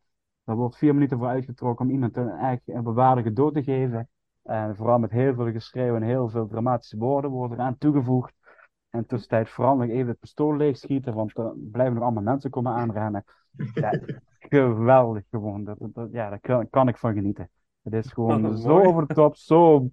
daar 0.47 0.57
wordt 0.57 0.76
vier 0.76 0.94
minuten 0.94 1.18
voor 1.18 1.28
uitgetrokken 1.28 1.86
om 1.86 1.92
iemand 1.92 2.16
een, 2.16 2.30
echt 2.30 2.62
een 2.66 2.82
bewaardige 2.82 3.32
dood 3.32 3.55
te 3.55 3.62
geven. 3.62 4.09
En 4.42 4.76
vooral 4.76 4.99
met 4.99 5.11
heel 5.11 5.34
veel 5.34 5.53
geschreeuw 5.53 5.97
en 5.97 6.03
heel 6.03 6.28
veel 6.28 6.47
dramatische 6.47 6.97
woorden 6.97 7.30
worden 7.30 7.59
eraan 7.59 7.78
toegevoegd. 7.78 8.34
En 8.90 9.07
tussentijd 9.07 9.49
vooral 9.51 9.76
nog 9.76 9.88
even 9.88 10.09
het 10.09 10.20
pistool 10.20 10.57
leegschieten, 10.57 11.14
want 11.14 11.38
er 11.38 11.53
blijven 11.57 11.94
nog 11.94 12.03
allemaal 12.03 12.22
mensen 12.22 12.51
komen 12.51 12.72
aanrennen. 12.72 13.24
Ja, 13.74 14.01
geweldig 14.38 15.24
gewoon. 15.30 15.64
Dat, 15.64 15.76
dat, 15.80 16.09
ja, 16.12 16.28
daar 16.30 16.40
kan, 16.40 16.70
kan 16.70 16.88
ik 16.88 16.99
van 16.99 17.14
genieten. 17.14 17.51
Het 17.82 17.92
is 17.94 18.12
gewoon 18.12 18.44
Oh, 18.47 18.57
zo 18.57 18.68
mooi. 18.68 18.86
over 18.86 19.07
de 19.07 19.14
top, 19.14 19.36
zo 19.36 19.90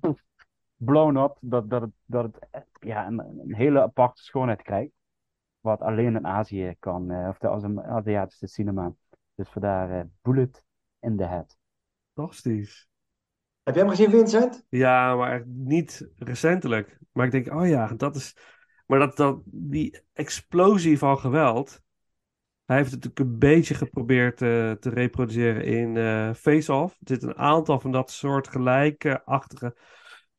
blown 0.77 1.17
up, 1.17 1.37
dat, 1.41 1.69
dat 1.69 1.81
het, 1.81 1.91
dat 2.05 2.23
het 2.51 2.65
ja, 2.79 3.07
een, 3.07 3.19
een 3.19 3.55
hele 3.55 3.81
aparte 3.81 4.23
schoonheid 4.23 4.61
krijgt. 4.61 4.91
Wat 5.59 5.81
alleen 5.81 6.15
in 6.15 6.27
Azië 6.27 6.75
kan, 6.79 7.11
eh, 7.11 7.27
of 7.27 7.37
de 7.37 7.49
Azi- 7.49 7.79
Aziatische 7.79 8.47
cinema. 8.47 8.93
Dus 9.43 9.51
vandaar 9.51 9.99
eh, 9.99 10.05
Bullet 10.21 10.65
in 10.99 11.17
the 11.17 11.23
Head. 11.23 11.57
Fantastisch. 12.13 12.89
Heb 13.63 13.75
jij 13.75 13.83
hem 13.83 13.93
gezien, 13.93 14.09
Vincent? 14.09 14.65
Ja, 14.69 15.15
maar 15.15 15.31
echt 15.31 15.45
niet 15.45 16.09
recentelijk. 16.15 16.99
Maar 17.11 17.25
ik 17.25 17.31
denk, 17.31 17.59
oh 17.59 17.67
ja, 17.67 17.87
dat 17.87 18.15
is. 18.15 18.37
Maar 18.85 18.99
dat, 18.99 19.17
dat, 19.17 19.41
die 19.45 20.03
explosie 20.13 20.97
van 20.97 21.19
geweld. 21.19 21.81
Hij 22.65 22.77
heeft 22.77 22.91
het 22.91 23.03
natuurlijk 23.03 23.33
een 23.33 23.39
beetje 23.39 23.73
geprobeerd 23.73 24.41
eh, 24.41 24.71
te 24.71 24.89
reproduceren 24.89 25.65
in 25.65 25.97
eh, 25.97 26.33
Face 26.33 26.73
Off. 26.73 26.93
Er 26.93 27.07
zitten 27.07 27.29
een 27.29 27.37
aantal 27.37 27.79
van 27.79 27.91
dat 27.91 28.11
soort 28.11 28.47
gelijke-achtige 28.47 29.75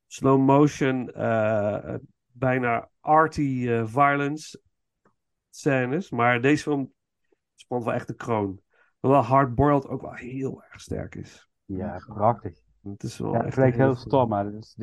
slow 0.06 0.40
motion, 0.40 1.12
eh, 1.12 1.94
bijna 2.26 2.90
arty 3.00 3.84
violence 3.84 4.60
scènes. 5.50 6.10
Maar 6.10 6.40
deze 6.40 6.62
film 6.62 6.92
spant 7.54 7.84
wel 7.84 7.94
echt 7.94 8.06
de 8.06 8.14
kroon. 8.14 8.63
Hoewel 9.04 9.22
Hardboiled 9.22 9.88
ook 9.88 10.00
wel 10.00 10.12
heel 10.14 10.62
erg 10.70 10.80
sterk 10.80 11.14
is. 11.14 11.48
Ja, 11.64 12.00
prachtig. 12.06 12.52
Het 12.82 13.02
is 13.02 13.18
wel 13.18 13.32
Ja, 13.32 13.44
het 13.44 13.56
lijkt 13.56 13.76
heel 13.76 13.94
stom, 13.94 14.28
maar 14.28 14.44
het 14.44 14.54
is, 14.54 14.74
het 14.76 14.82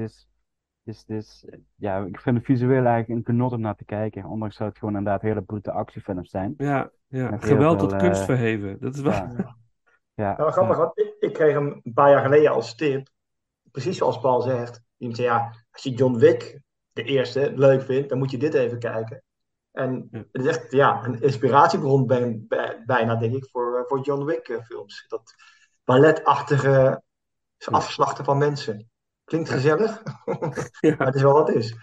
is, 0.83 1.03
het 1.07 1.09
is, 1.09 1.45
ja, 1.75 1.97
ik 1.97 2.19
vind 2.19 2.37
het 2.37 2.45
visueel 2.45 2.85
eigenlijk 2.85 3.09
een 3.09 3.35
genot 3.35 3.51
om 3.51 3.61
naar 3.61 3.75
te 3.75 3.85
kijken. 3.85 4.25
Ondanks 4.25 4.57
dat 4.57 4.67
het 4.67 4.77
gewoon 4.77 4.95
inderdaad 4.95 5.21
hele 5.21 5.41
brute 5.41 5.71
actiefilms 5.71 6.29
zijn. 6.29 6.53
Ja, 6.57 6.91
ja. 7.07 7.37
Geweld 7.37 7.79
veel, 7.79 7.89
tot 7.89 7.99
kunst 7.99 8.19
eh, 8.19 8.25
verheven. 8.25 8.77
Dat 8.79 8.95
is 8.95 9.01
wel... 9.01 9.11
Ja, 9.11 9.55
ja, 10.23 10.37
Nou, 10.37 10.51
grappig, 10.51 10.77
want 10.77 10.99
ik, 10.99 11.15
ik 11.19 11.33
kreeg 11.33 11.53
hem 11.53 11.79
een 11.83 11.93
paar 11.93 12.09
jaar 12.09 12.23
geleden 12.23 12.51
als 12.51 12.75
tip. 12.75 13.09
Precies 13.71 13.97
zoals 13.97 14.19
Paul 14.19 14.41
zegt. 14.41 14.81
Iemand 14.97 15.17
zei, 15.19 15.29
ja, 15.29 15.55
als 15.71 15.83
je 15.83 15.93
John 15.93 16.17
Wick, 16.17 16.59
de 16.93 17.03
eerste, 17.03 17.51
leuk 17.55 17.81
vindt, 17.81 18.09
dan 18.09 18.17
moet 18.17 18.31
je 18.31 18.37
dit 18.37 18.53
even 18.53 18.79
kijken. 18.79 19.23
En 19.71 20.07
het 20.11 20.27
is 20.31 20.45
echt 20.45 20.71
ja, 20.71 21.05
een 21.05 21.21
inspiratiebron 21.21 22.07
bij, 22.07 22.43
bij- 22.47 22.83
bijna, 22.85 23.15
denk 23.15 23.35
ik, 23.35 23.49
voor, 23.49 23.70
voor 23.91 24.01
John 24.05 24.23
Wick 24.23 24.47
eh, 24.47 24.63
films. 24.63 25.05
Dat 25.07 25.35
balletachtige 25.83 27.03
afslachten 27.57 28.25
van 28.25 28.37
mensen. 28.37 28.89
Klinkt 29.23 29.49
gezellig, 29.49 30.03
maar 30.97 31.05
het 31.07 31.15
is 31.15 31.21
wel 31.21 31.33
wat 31.33 31.47
het 31.47 31.57
is. 31.57 31.75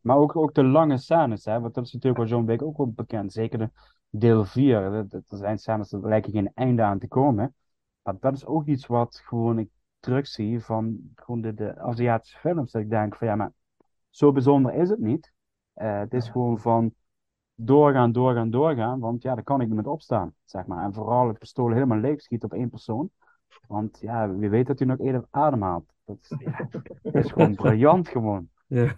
Maar 0.00 0.16
ook, 0.16 0.36
ook 0.36 0.54
de 0.54 0.64
lange 0.64 0.98
scènes, 0.98 1.44
hè? 1.44 1.60
Want 1.60 1.74
dat 1.74 1.86
is 1.86 1.92
natuurlijk 1.92 2.22
wel 2.22 2.30
John 2.38 2.46
Wick 2.46 2.62
ook 2.62 2.76
wel 2.76 2.92
bekend. 2.92 3.32
Zeker 3.32 3.58
de 3.58 3.70
deel 4.10 4.44
4. 4.44 4.90
Dat, 4.90 5.10
dat- 5.10 5.30
Er 5.30 5.36
zijn 5.38 5.58
scènes, 5.58 5.92
er 5.92 6.08
lijken 6.08 6.32
geen 6.32 6.50
einde 6.54 6.82
aan 6.82 6.98
te 6.98 7.08
komen. 7.08 7.54
Maar 8.02 8.14
dat 8.20 8.34
is 8.34 8.46
ook 8.46 8.66
iets 8.66 8.86
wat 8.86 9.20
gewoon 9.24 9.58
ik 9.58 9.68
terugzie 10.00 10.60
van 10.64 10.98
gewoon 11.14 11.40
de, 11.40 11.54
de 11.54 11.78
Aziatische 11.78 12.38
films. 12.38 12.72
Dat 12.72 12.82
ik 12.82 12.90
denk 12.90 13.16
van 13.16 13.26
ja, 13.28 13.34
maar 13.34 13.52
zo 14.10 14.32
bijzonder 14.32 14.74
is 14.74 14.88
het 14.88 14.98
niet. 15.00 15.32
Eh, 15.74 15.98
het 15.98 16.14
is 16.14 16.28
gewoon 16.28 16.58
van 16.58 16.94
doorgaan, 17.56 18.12
doorgaan, 18.12 18.50
doorgaan. 18.50 19.00
Want 19.00 19.22
ja, 19.22 19.34
daar 19.34 19.44
kan 19.44 19.60
ik 19.60 19.66
niet 19.66 19.76
met 19.76 19.86
opstaan, 19.86 20.34
zeg 20.44 20.66
maar. 20.66 20.84
En 20.84 20.92
vooral 20.92 21.28
het 21.28 21.38
pistool 21.38 21.70
helemaal 21.70 21.98
leeg 21.98 22.20
schieten 22.20 22.50
op 22.50 22.58
één 22.58 22.70
persoon. 22.70 23.10
Want 23.68 23.98
ja, 24.00 24.34
wie 24.34 24.48
weet 24.50 24.66
dat 24.66 24.78
hij 24.78 24.88
nog 24.88 24.98
eerder 24.98 25.24
ademhaalt. 25.30 25.92
Dat 26.04 26.18
is, 26.20 26.34
ja, 26.38 26.68
dat 27.02 27.14
is 27.14 27.32
gewoon 27.32 27.54
briljant 27.64 28.08
gewoon. 28.08 28.48
Ja. 28.66 28.96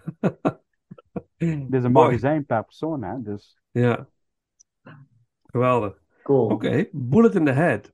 Dit 1.37 1.73
is 1.73 1.83
een 1.83 1.91
magazijn 1.91 2.45
per 2.45 2.63
persoon, 2.63 3.03
hè? 3.03 3.21
Dus 3.21 3.59
Ja. 3.71 4.07
Geweldig. 5.45 6.01
Cool. 6.23 6.49
Oké, 6.49 6.87
Bullet 6.91 7.35
in 7.35 7.45
the 7.45 7.51
Head. 7.51 7.93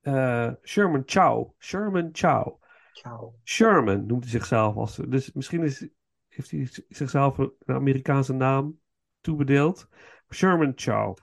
Eh, 0.00 0.52
Sherman 0.62 1.02
Chow. 1.06 1.50
Sherman 1.58 2.08
Chow. 2.12 2.60
Ciao. 2.92 3.34
Sherman 3.44 4.06
noemt 4.06 4.22
hij 4.22 4.32
zichzelf 4.32 4.76
als. 4.76 4.96
Dus 4.96 5.32
misschien 5.32 5.62
is, 5.62 5.88
heeft 6.28 6.50
hij 6.50 6.68
zichzelf 6.88 7.38
een 7.38 7.52
Amerikaanse 7.66 8.32
naam 8.32 8.78
toebedeeld. 9.20 9.88
Sherman 10.30 10.72
Chow. 10.74 11.16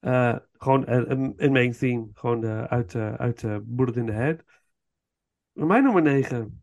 Eh, 0.00 0.36
gewoon 0.52 0.88
een, 0.88 1.10
een, 1.10 1.34
een 1.36 1.52
main 1.52 1.72
theme. 1.72 2.08
Gewoon 2.14 2.44
eh, 2.44 2.64
uit, 2.64 2.94
eh, 2.94 3.14
uit 3.14 3.44
eh, 3.44 3.56
Bullet 3.62 3.96
in 3.96 4.06
the 4.06 4.12
Head. 4.12 4.44
Mijn 5.52 5.82
nummer 5.82 6.02
9. 6.02 6.61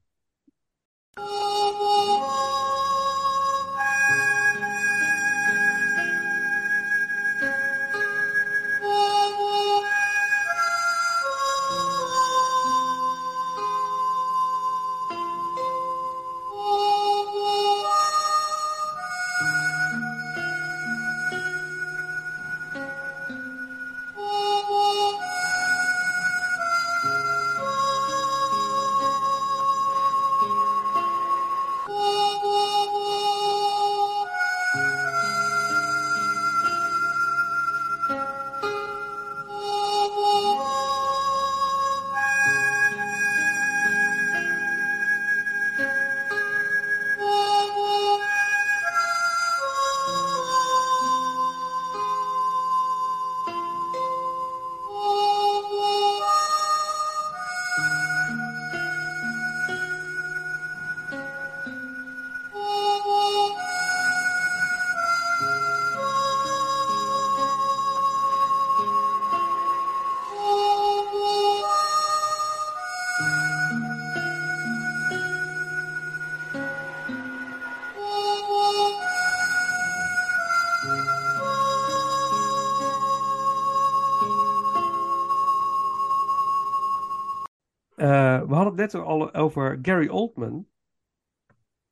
Al 88.96 89.34
over 89.34 89.80
Gary 89.82 90.08
Oldman. 90.08 90.68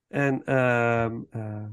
En 0.08 0.44
ehm, 0.46 1.22
eh, 1.30 1.66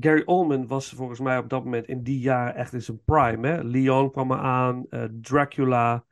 Gary 0.00 0.22
Oldman 0.24 0.66
was 0.66 0.90
volgens 0.90 1.20
mij 1.20 1.38
op 1.38 1.48
dat 1.48 1.64
moment 1.64 1.86
in 1.86 2.02
die 2.02 2.20
jaren 2.20 2.54
echt 2.54 2.72
in 2.72 2.82
zijn 2.82 3.04
prime. 3.04 3.48
Hè? 3.48 3.62
Leon 3.62 4.10
kwam 4.10 4.32
eraan, 4.32 4.86
eh 4.88 5.04
Dracula, 5.20 6.04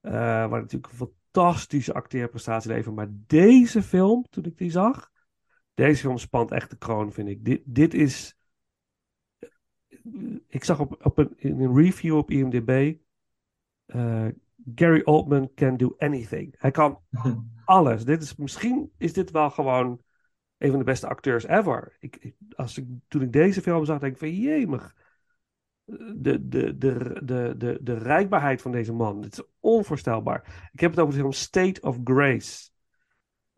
eh, 0.00 0.12
waar 0.12 0.60
natuurlijk 0.60 0.92
een 0.92 0.98
fantastische 1.32 1.94
acteerprestatie 1.94 2.70
levert. 2.70 2.94
Maar 2.94 3.08
deze 3.10 3.82
film, 3.82 4.26
toen 4.30 4.44
ik 4.44 4.58
die 4.58 4.70
zag, 4.70 5.12
deze 5.74 6.00
film 6.00 6.18
spant 6.18 6.50
echt 6.50 6.70
de 6.70 6.76
kroon, 6.76 7.12
vind 7.12 7.28
ik. 7.28 7.44
Dit, 7.44 7.62
dit 7.64 7.94
is. 7.94 8.36
Ik 10.48 10.64
zag 10.64 10.80
op, 10.80 11.18
een, 11.18 11.74
review 11.74 12.16
op 12.16 12.30
IMDb. 12.30 12.96
Gary 14.74 15.02
Oldman 15.04 15.50
can 15.54 15.76
do 15.76 15.94
anything. 15.98 16.54
Hij 16.58 16.70
kan 16.70 17.00
alles. 17.64 18.04
Dit 18.04 18.22
is, 18.22 18.36
misschien 18.36 18.92
is 18.98 19.12
dit 19.12 19.30
wel 19.30 19.50
gewoon 19.50 20.02
een 20.58 20.70
van 20.70 20.78
de 20.78 20.84
beste 20.84 21.08
acteurs 21.08 21.46
ever. 21.46 21.96
Ik, 22.00 22.32
als 22.56 22.78
ik, 22.78 22.86
toen 23.08 23.22
ik 23.22 23.32
deze 23.32 23.62
film 23.62 23.84
zag, 23.84 23.98
denk 23.98 24.12
ik 24.12 24.18
van 24.18 24.34
jemig. 24.34 24.94
De, 26.16 26.48
de, 26.48 26.78
de, 26.78 27.20
de, 27.24 27.54
de, 27.56 27.78
de 27.82 27.94
rijkbaarheid 27.98 28.62
van 28.62 28.72
deze 28.72 28.92
man. 28.92 29.22
Het 29.22 29.32
is 29.32 29.44
onvoorstelbaar. 29.60 30.68
Ik 30.72 30.80
heb 30.80 30.90
het 30.90 31.00
over 31.00 31.12
de 31.14 31.20
film 31.20 31.32
State 31.32 31.80
of 31.80 31.98
Grace. 32.04 32.70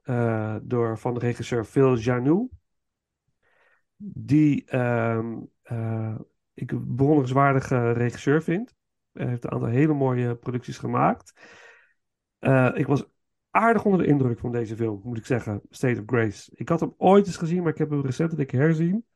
eh, 0.02 0.56
door, 0.62 0.98
van 0.98 1.14
de 1.14 1.20
regisseur 1.20 1.64
Phil 1.64 1.96
Janou. 1.96 2.48
Die 3.96 4.64
eh, 4.64 6.16
ik 6.54 6.72
een 6.72 6.96
bewonderenswaardige 6.96 7.92
regisseur 7.92 8.42
vind. 8.42 8.74
Hij 9.16 9.26
heeft 9.26 9.44
een 9.44 9.50
aantal 9.50 9.68
hele 9.68 9.94
mooie 9.94 10.36
producties 10.36 10.78
gemaakt. 10.78 11.32
Eh, 12.38 12.70
ik 12.74 12.86
was 12.86 13.04
aardig 13.50 13.84
onder 13.84 14.00
de 14.00 14.06
indruk 14.06 14.38
van 14.38 14.52
deze 14.52 14.76
film, 14.76 15.00
moet 15.04 15.18
ik 15.18 15.26
zeggen. 15.26 15.60
State 15.70 16.00
of 16.00 16.04
Grace. 16.06 16.50
Ik 16.54 16.68
had 16.68 16.80
hem 16.80 16.94
ooit 16.96 17.26
eens 17.26 17.36
gezien, 17.36 17.62
maar 17.62 17.72
ik 17.72 17.78
heb 17.78 17.90
hem 17.90 18.04
recent 18.04 18.38
een 18.38 18.46
keer 18.46 18.60
herzien. 18.60 19.06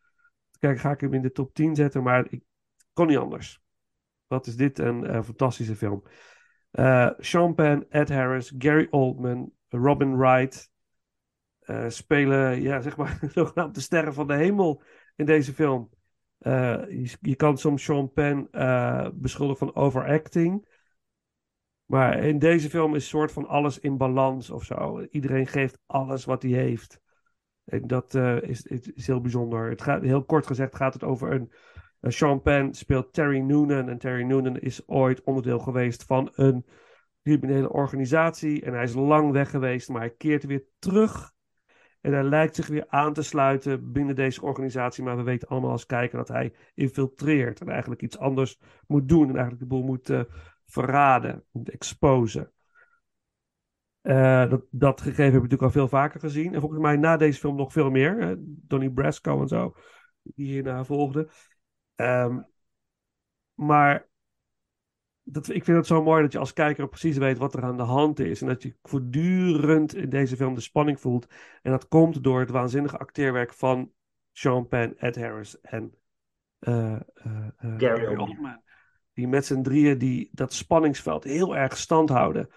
Kijk, 0.58 0.78
ga 0.78 0.90
ik 0.90 1.00
hem 1.00 1.14
in 1.14 1.22
de 1.22 1.32
top 1.32 1.54
10 1.54 1.74
zetten, 1.74 2.02
maar 2.02 2.26
ik 2.30 2.42
kon 2.92 3.06
niet 3.06 3.16
anders. 3.16 3.60
Wat 4.26 4.46
is 4.46 4.56
dit 4.56 4.78
een 4.78 5.06
eh, 5.06 5.22
fantastische 5.22 5.76
film. 5.76 6.02
Eh 6.70 7.10
Sean 7.18 7.54
Penn, 7.54 7.86
Ed 7.88 8.08
Harris, 8.08 8.54
Gary 8.58 8.86
Oldman, 8.90 9.52
Robin 9.68 10.16
Wright 10.16 10.70
spelen, 11.88 12.62
ja, 12.62 12.80
zeg 12.80 12.96
maar, 12.96 13.18
de 13.72 13.80
sterren 13.80 14.14
van 14.14 14.26
de 14.26 14.34
hemel 14.34 14.82
in 15.16 15.26
deze 15.26 15.52
film. 15.52 15.90
Eh, 16.40 17.06
je, 17.20 17.36
kan 17.36 17.58
soms 17.58 17.82
Sean 17.82 18.12
Penn 18.12 18.48
eh, 18.50 19.08
beschuldigen 19.14 19.66
van 19.66 19.82
overacting. 19.82 20.68
Maar 21.84 22.24
in 22.24 22.38
deze 22.38 22.70
film 22.70 22.94
is 22.94 23.08
soort 23.08 23.32
van 23.32 23.46
alles 23.46 23.78
in 23.78 23.96
balans 23.96 24.50
of 24.50 24.64
zo. 24.64 25.06
Iedereen 25.10 25.46
geeft 25.46 25.78
alles 25.86 26.24
wat 26.24 26.42
hij 26.42 26.52
heeft. 26.52 27.00
En 27.64 27.86
dat 27.86 28.14
eh, 28.14 28.42
is, 28.42 29.06
heel 29.06 29.20
bijzonder. 29.20 29.70
Het 29.70 29.82
gaat, 29.82 30.02
heel 30.02 30.24
kort 30.24 30.46
gezegd 30.46 30.76
gaat 30.76 30.94
het 30.94 31.04
over 31.04 31.32
een... 31.32 31.52
Sean 32.02 32.42
Penn 32.42 32.74
speelt 32.74 33.12
Terry 33.12 33.38
Noonan. 33.38 33.88
En 33.88 33.98
Terry 33.98 34.22
Noonan 34.22 34.58
is 34.58 34.88
ooit 34.88 35.22
onderdeel 35.22 35.58
geweest 35.58 36.04
van 36.04 36.32
een 36.34 36.66
criminele 37.22 37.72
organisatie. 37.72 38.62
En 38.62 38.72
hij 38.72 38.82
is 38.82 38.94
lang 38.94 39.32
weg 39.32 39.50
geweest, 39.50 39.88
maar 39.88 40.00
hij 40.00 40.14
keert 40.16 40.44
weer 40.44 40.64
terug. 40.78 41.32
En 42.00 42.12
hij 42.12 42.22
lijkt 42.22 42.54
zich 42.54 42.66
weer 42.66 42.86
aan 42.88 43.12
te 43.12 43.22
sluiten 43.22 43.92
binnen 43.92 44.14
deze 44.14 44.42
organisatie. 44.42 45.04
Maar 45.04 45.16
we 45.16 45.22
weten 45.22 45.48
allemaal 45.48 45.70
als 45.70 45.86
kijker 45.86 46.18
dat 46.18 46.28
hij 46.28 46.54
infiltreert. 46.74 47.60
En 47.60 47.68
eigenlijk 47.68 48.02
iets 48.02 48.18
anders 48.18 48.58
moet 48.86 49.08
doen. 49.08 49.28
En 49.28 49.34
eigenlijk 49.34 49.60
de 49.60 49.66
boel 49.66 49.82
moet 49.82 50.10
eh, 50.10 50.20
verraden, 50.66 51.44
moet 51.50 51.70
exposen. 51.70 52.52
Eh, 54.00 54.50
dat, 54.50 54.64
dat 54.70 55.00
gegeven 55.00 55.24
heb 55.24 55.34
ik 55.34 55.42
natuurlijk 55.42 55.62
al 55.62 55.70
veel 55.70 55.88
vaker 55.88 56.20
gezien. 56.20 56.54
En 56.54 56.60
volgens 56.60 56.80
mij 56.80 56.96
na 56.96 57.16
deze 57.16 57.38
film 57.38 57.56
nog 57.56 57.72
veel 57.72 57.90
meer. 57.90 58.20
hè. 58.20 58.34
Donnie 58.38 58.92
Brasco 58.92 59.40
en 59.40 59.48
zo, 59.48 59.74
die 60.22 60.46
hierna 60.46 60.84
volgden. 60.84 61.28
Ehm, 61.94 62.40
maar 63.54 64.09
dat, 65.30 65.48
ik 65.48 65.64
vind 65.64 65.76
het 65.76 65.86
zo 65.86 66.02
mooi 66.02 66.22
dat 66.22 66.32
je 66.32 66.38
als 66.38 66.52
kijker 66.52 66.88
precies 66.88 67.16
weet 67.16 67.38
wat 67.38 67.54
er 67.54 67.62
aan 67.62 67.76
de 67.76 67.82
hand 67.82 68.18
is. 68.18 68.40
En 68.40 68.46
dat 68.46 68.62
je 68.62 68.76
voortdurend 68.82 69.94
in 69.94 70.08
deze 70.08 70.36
film 70.36 70.54
de 70.54 70.60
spanning 70.60 71.00
voelt. 71.00 71.26
En 71.62 71.70
dat 71.70 71.88
komt 71.88 72.22
door 72.22 72.40
het 72.40 72.50
waanzinnige 72.50 72.98
acteerwerk 72.98 73.52
van 73.52 73.92
Sean 74.32 74.68
Penn, 74.68 74.98
Ed 74.98 75.16
Harris 75.16 75.60
en 75.60 75.94
eh, 76.58 76.92
eh, 76.92 77.00
eh, 77.56 77.74
Gary 77.78 78.16
Oldman. 78.16 78.62
Die 79.12 79.28
met 79.28 79.46
z'n 79.46 79.62
drieën 79.62 79.98
die, 79.98 80.28
dat 80.32 80.52
spanningsveld 80.52 81.24
heel 81.24 81.56
erg 81.56 81.76
stand 81.76 82.08
houden. 82.08 82.48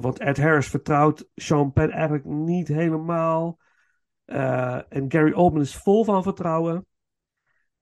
Want 0.00 0.18
Ed 0.18 0.36
Harris 0.36 0.68
vertrouwt 0.68 1.28
Sean 1.34 1.72
Penn 1.72 1.90
eigenlijk 1.90 2.24
niet 2.24 2.68
helemaal. 2.68 3.60
En 4.24 5.04
Gary 5.08 5.32
Oldman 5.32 5.62
is 5.62 5.76
vol 5.76 6.04
van 6.04 6.22
vertrouwen. 6.22 6.86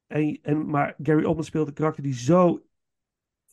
En, 0.06 0.38
en, 0.42 0.70
maar 0.70 0.94
Gary 1.02 1.24
Oldman 1.24 1.44
speelt 1.44 1.68
een 1.68 1.74
karakter 1.74 2.02
die 2.02 2.14
zo 2.14 2.65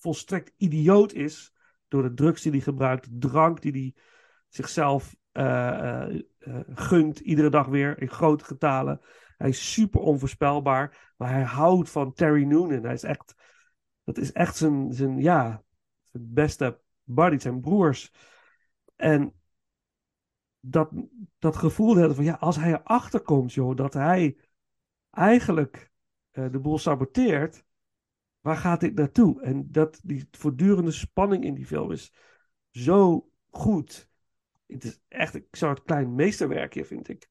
volstrekt 0.04 0.54
idioot 0.58 1.14
is. 1.14 1.54
Door 1.88 2.04
de 2.04 2.14
drugs 2.14 2.42
die 2.42 2.52
hij 2.52 2.62
gebruikt, 2.62 3.22
de 3.22 3.28
drank 3.28 3.62
die 3.62 3.72
hij 3.72 3.94
zichzelf 4.48 5.16
eh, 5.32 6.04
eh, 6.04 6.22
eh, 6.40 6.60
gunt. 6.74 7.20
Iedere 7.20 7.50
dag 7.50 7.68
weer 7.68 8.02
in 8.02 8.10
grote 8.10 8.44
getalen. 8.44 9.02
Hij 9.38 9.50
is 9.50 9.74
super 9.74 10.02
onvoorspelbaar. 10.02 11.14
Maar 11.18 11.30
hij 11.30 11.44
houdt 11.44 11.90
van 11.90 12.14
Terry 12.14 12.44
Noonan. 12.44 12.84
Hij 12.84 12.94
is 12.94 13.04
echt, 13.04 13.36
dat 14.04 14.18
is 14.18 14.32
echt 14.32 14.56
zijn, 14.56 14.94
zijn, 14.94 15.18
ja, 15.18 15.64
beste 16.12 16.80
buddy, 17.04 17.38
zijn 17.38 17.60
broers. 17.60 18.12
En 18.96 19.34
dat, 20.60 20.92
dat 21.40 21.56
gevoel 21.56 21.96
hebben 21.96 22.16
van 22.16 22.26
ja, 22.26 22.38
als 22.40 22.56
hij 22.56 22.74
erachter 22.74 23.22
komt, 23.22 23.54
joh, 23.54 23.76
dat 23.76 23.94
hij 23.94 24.38
eigenlijk 25.10 25.92
de 26.32 26.60
boel 26.60 26.78
saboteert, 26.78 27.66
waar 28.44 28.58
gaat 28.58 28.80
dit 28.80 28.96
naartoe? 28.96 29.42
En 29.42 29.72
dat 29.72 30.00
die 30.04 30.28
voortdurende 30.32 30.92
spanning 30.92 31.44
in 31.44 31.54
die 31.54 31.66
film 31.66 31.92
is 31.92 32.14
zo 32.72 33.30
goed. 33.50 34.10
Het 34.66 34.84
is 34.84 35.00
echt 35.08 35.34
een 35.34 35.48
soort 35.52 35.84
klein 35.84 36.16
meesterwerkje, 36.16 36.86
vind 36.86 37.10
ik. 37.10 37.30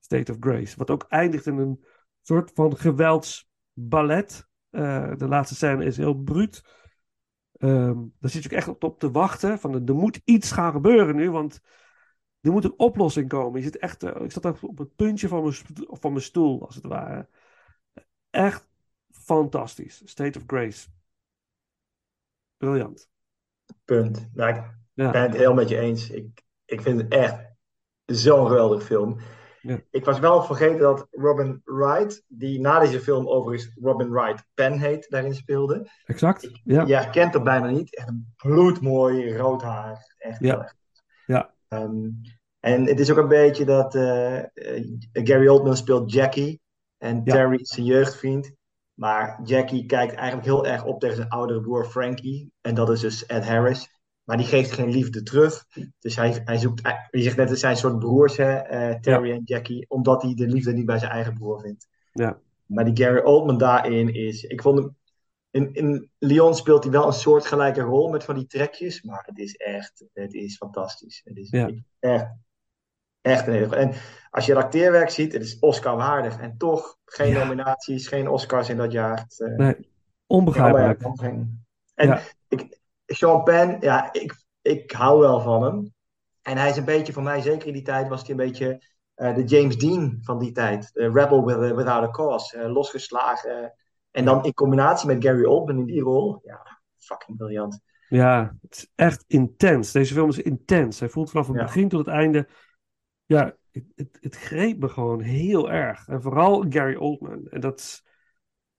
State 0.00 0.32
of 0.32 0.36
Grace. 0.40 0.76
Wat 0.76 0.90
ook 0.90 1.06
eindigt 1.08 1.46
in 1.46 1.56
een 1.56 1.84
soort 2.20 2.50
van 2.54 2.76
geweldsballet. 2.76 4.48
Eh, 4.70 5.16
de 5.16 5.28
laatste 5.28 5.54
scène 5.54 5.84
is 5.84 5.96
heel 5.96 6.14
bruut. 6.14 6.64
Ehm, 7.52 7.98
daar 8.18 8.30
zit 8.30 8.42
je 8.42 8.50
ook 8.50 8.56
echt 8.56 8.78
op, 8.78 8.98
te 8.98 9.10
wachten. 9.10 9.58
Van, 9.58 9.86
er 9.86 9.94
moet 9.94 10.20
iets 10.24 10.52
gaan 10.52 10.72
gebeuren 10.72 11.16
nu, 11.16 11.30
want 11.30 11.60
er 12.40 12.52
moet 12.52 12.64
een 12.64 12.78
oplossing 12.78 13.28
komen. 13.28 13.58
Je 13.58 13.64
zit 13.64 13.78
echt, 13.78 14.02
eh, 14.02 14.24
ik 14.24 14.32
zat 14.32 14.44
echt 14.44 14.62
op 14.62 14.78
het 14.78 14.94
puntje 14.96 15.28
van 15.28 15.42
mijn, 15.42 15.54
van 15.86 16.12
mijn 16.12 16.24
stoel, 16.24 16.66
als 16.66 16.74
het 16.74 16.86
ware. 16.86 17.28
Echt 18.30 18.71
fantastisch. 19.36 20.02
State 20.04 20.38
of 20.38 20.44
Grace. 20.46 20.88
Briljant. 22.56 23.08
Punt. 23.84 24.28
Nou, 24.34 24.54
ik 24.54 24.64
Ja. 24.94 25.10
ben 25.10 25.22
het 25.22 25.36
heel 25.36 25.54
met 25.54 25.68
je 25.68 25.78
eens. 25.78 26.10
Ik, 26.10 26.42
ik 26.64 26.80
vind 26.80 27.00
het 27.00 27.12
echt 27.12 27.44
zo'n 28.06 28.46
geweldige 28.46 28.84
film. 28.86 29.18
Ja. 29.60 29.80
Ik 29.90 30.04
was 30.04 30.18
wel 30.18 30.42
vergeten 30.42 30.78
dat 30.78 31.06
Robin 31.10 31.60
Wright, 31.64 32.24
die 32.28 32.60
na 32.60 32.78
deze 32.78 33.00
film 33.00 33.28
overigens 33.28 33.74
Robin 33.80 34.10
Wright 34.10 34.44
Penn 34.54 34.78
heet, 34.78 35.10
daarin 35.10 35.34
speelde. 35.34 35.90
Exact. 36.04 36.50
Ja. 36.64 36.84
Je 36.86 36.94
herkent 36.94 37.34
er 37.34 37.42
bijna 37.42 37.70
niet. 37.70 37.96
Echt 37.96 38.08
een 38.08 38.32
bloedmooi 38.36 39.36
rood 39.36 39.62
haar. 39.62 40.14
Echt 40.18 40.38
heel 40.38 40.48
Ja. 40.48 40.58
erg. 40.62 40.74
Ja. 41.26 41.54
Ehm, 41.68 42.08
en 42.60 42.86
het 42.86 43.00
is 43.00 43.10
ook 43.10 43.16
een 43.16 43.28
beetje 43.28 43.64
dat 43.64 43.94
eh, 43.94 44.38
eh, 44.38 44.84
Gary 45.12 45.46
Oldman 45.48 45.76
speelt 45.76 46.12
Jackie 46.12 46.60
en 46.98 47.20
Ja. 47.24 47.32
Terry 47.34 47.60
is 47.60 47.68
zijn 47.68 47.86
jeugdvriend. 47.86 48.52
Maar 49.02 49.40
Jackie 49.44 49.86
kijkt 49.86 50.14
eigenlijk 50.14 50.46
heel 50.46 50.66
erg 50.66 50.84
op 50.84 51.00
tegen 51.00 51.16
zijn 51.16 51.28
oudere 51.28 51.60
broer 51.60 51.84
Frankie. 51.84 52.52
En 52.60 52.74
dat 52.74 52.90
is 52.90 53.00
dus 53.00 53.26
Ed 53.26 53.44
Harris. 53.44 53.88
Maar 54.24 54.36
die 54.36 54.46
geeft 54.46 54.72
geen 54.72 54.90
liefde 54.90 55.22
terug. 55.22 55.66
Dus 55.98 56.16
hij, 56.16 56.40
hij 56.44 56.56
zoekt, 56.56 56.80
je 57.10 57.22
zegt 57.22 57.36
net, 57.36 57.48
het 57.50 57.58
zijn 57.58 57.76
soort 57.76 57.98
broers, 57.98 58.36
hè, 58.36 58.52
eh, 58.52 59.00
Terry 59.00 59.30
en 59.30 59.42
Jackie. 59.44 59.84
Omdat 59.88 60.22
hij 60.22 60.34
de 60.34 60.46
liefde 60.46 60.72
niet 60.72 60.86
bij 60.86 60.98
zijn 60.98 61.10
eigen 61.10 61.34
broer 61.34 61.60
vindt. 61.60 61.88
Ja. 62.12 62.38
Maar 62.66 62.84
die 62.84 63.04
Gary 63.04 63.20
Oldman 63.24 63.58
daarin 63.58 64.14
is. 64.14 64.42
Ik 64.42 64.62
vond 64.62 64.78
hem. 64.78 64.96
In, 65.50 65.72
in 65.72 66.10
Lyon 66.18 66.54
speelt 66.54 66.82
hij 66.82 66.92
wel 66.92 67.06
een 67.06 67.12
soortgelijke 67.12 67.80
rol 67.80 68.08
met 68.08 68.24
van 68.24 68.34
die 68.34 68.46
trekjes. 68.46 69.02
Maar 69.02 69.22
het 69.26 69.38
is 69.38 69.56
echt. 69.56 70.04
Het 70.12 70.34
is 70.34 70.56
fantastisch. 70.56 71.20
Het 71.24 71.36
is 71.36 71.50
Ja. 71.50 71.70
echt. 71.98 72.26
Echt 73.22 73.46
een 73.46 73.52
hele 73.52 73.66
goeie. 73.66 73.80
En 73.80 73.92
als 74.30 74.46
je 74.46 74.54
acteerwerk 74.56 75.10
ziet, 75.10 75.32
het 75.32 75.42
is 75.42 75.58
Oscar 75.58 75.96
waardig. 75.96 76.38
En 76.40 76.56
toch 76.56 76.96
geen 77.04 77.32
Ja. 77.32 77.38
nominaties, 77.42 78.08
geen 78.08 78.28
Oscars 78.28 78.68
in 78.68 78.76
dat 78.76 78.92
jaar. 78.92 79.18
Het, 79.20 79.40
eh, 79.40 79.56
Nee, 79.56 79.88
onbegrijpelijk. 80.26 81.02
En 81.94 82.06
Ja. 82.08 82.20
ik, 82.48 82.78
Sean 83.06 83.42
Penn, 83.42 83.76
ja, 83.80 84.12
ik, 84.12 84.34
ik 84.62 84.90
hou 84.92 85.20
wel 85.20 85.40
van 85.40 85.62
hem. 85.62 85.92
En 86.42 86.56
hij 86.56 86.70
is 86.70 86.76
een 86.76 86.84
beetje, 86.84 87.12
voor 87.12 87.22
mij 87.22 87.40
zeker 87.40 87.66
in 87.66 87.72
die 87.72 87.82
tijd, 87.82 88.08
was 88.08 88.20
hij 88.20 88.30
een 88.30 88.36
beetje 88.36 88.90
eh, 89.14 89.34
de 89.34 89.44
James 89.44 89.76
Dean 89.78 90.18
van 90.22 90.38
die 90.38 90.52
tijd. 90.52 90.90
De 90.92 91.10
Rebel 91.12 91.44
with, 91.44 91.56
Without 91.74 92.02
a 92.02 92.10
Cause. 92.10 92.56
eh, 92.58 92.72
losgeslagen. 92.72 93.72
en 94.10 94.24
dan 94.24 94.44
in 94.44 94.54
combinatie 94.54 95.06
met 95.06 95.24
Gary 95.24 95.44
Oldman 95.44 95.78
in 95.78 95.84
die 95.86 96.00
rol. 96.02 96.40
Ja, 96.44 96.80
fucking 96.98 97.36
briljant. 97.38 97.80
Ja, 98.08 98.56
het 98.62 98.76
is 98.76 98.90
echt 98.94 99.24
intens. 99.26 99.92
Deze 99.92 100.14
film 100.14 100.28
is 100.28 100.38
intens. 100.38 101.00
Hij 101.00 101.08
voelt 101.08 101.30
vanaf 101.30 101.46
het 101.46 101.56
Ja. 101.56 101.62
begin 101.62 101.88
tot 101.88 101.98
het 102.06 102.14
einde. 102.14 102.48
Ja, 103.32 103.56
het, 103.70 103.84
het, 103.94 104.18
het 104.20 104.36
greep 104.36 104.78
me 104.78 104.88
gewoon 104.88 105.20
heel 105.20 105.70
erg. 105.70 106.08
En 106.08 106.22
vooral 106.22 106.64
Gary 106.68 106.96
Oldman. 106.96 107.46
En 107.50 107.60
dat. 107.60 108.02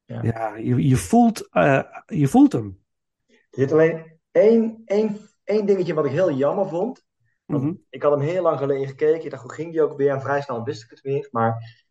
Ja. 0.06 0.22
Ja, 0.24 0.56
je, 0.56 0.88
je, 0.88 0.95
voelt, 0.95 1.49
eh, 1.49 1.84
je 2.06 2.28
voelt 2.28 2.51
hem. 2.51 2.82
Er 3.28 3.36
zit 3.49 3.72
alleen 3.72 4.20
één, 4.32 4.82
één, 4.86 5.18
één 5.43 5.66
dingetje 5.66 5.93
wat 5.93 6.06
ik 6.06 6.12
heel 6.12 6.32
jammer 6.32 6.68
vond. 6.68 7.04
Mhm. 7.45 7.74
Ik 7.89 8.04
had 8.04 8.12
hem 8.12 8.22
heel 8.22 8.41
lang 8.41 8.58
geleden 8.58 8.88
gekeken. 8.88 9.24
Ik 9.24 9.30
dacht, 9.30 9.43
hoe 9.43 9.54
ging 9.54 9.72
die 9.72 9.82
ook 9.82 9.97
weer? 9.97 10.12
En 10.12 10.22
vrij 10.22 10.41
snel 10.41 10.64
wist 10.64 10.84
ik 10.84 10.89
het 10.89 11.01
weer. 11.01 11.28
Maar 11.32 11.82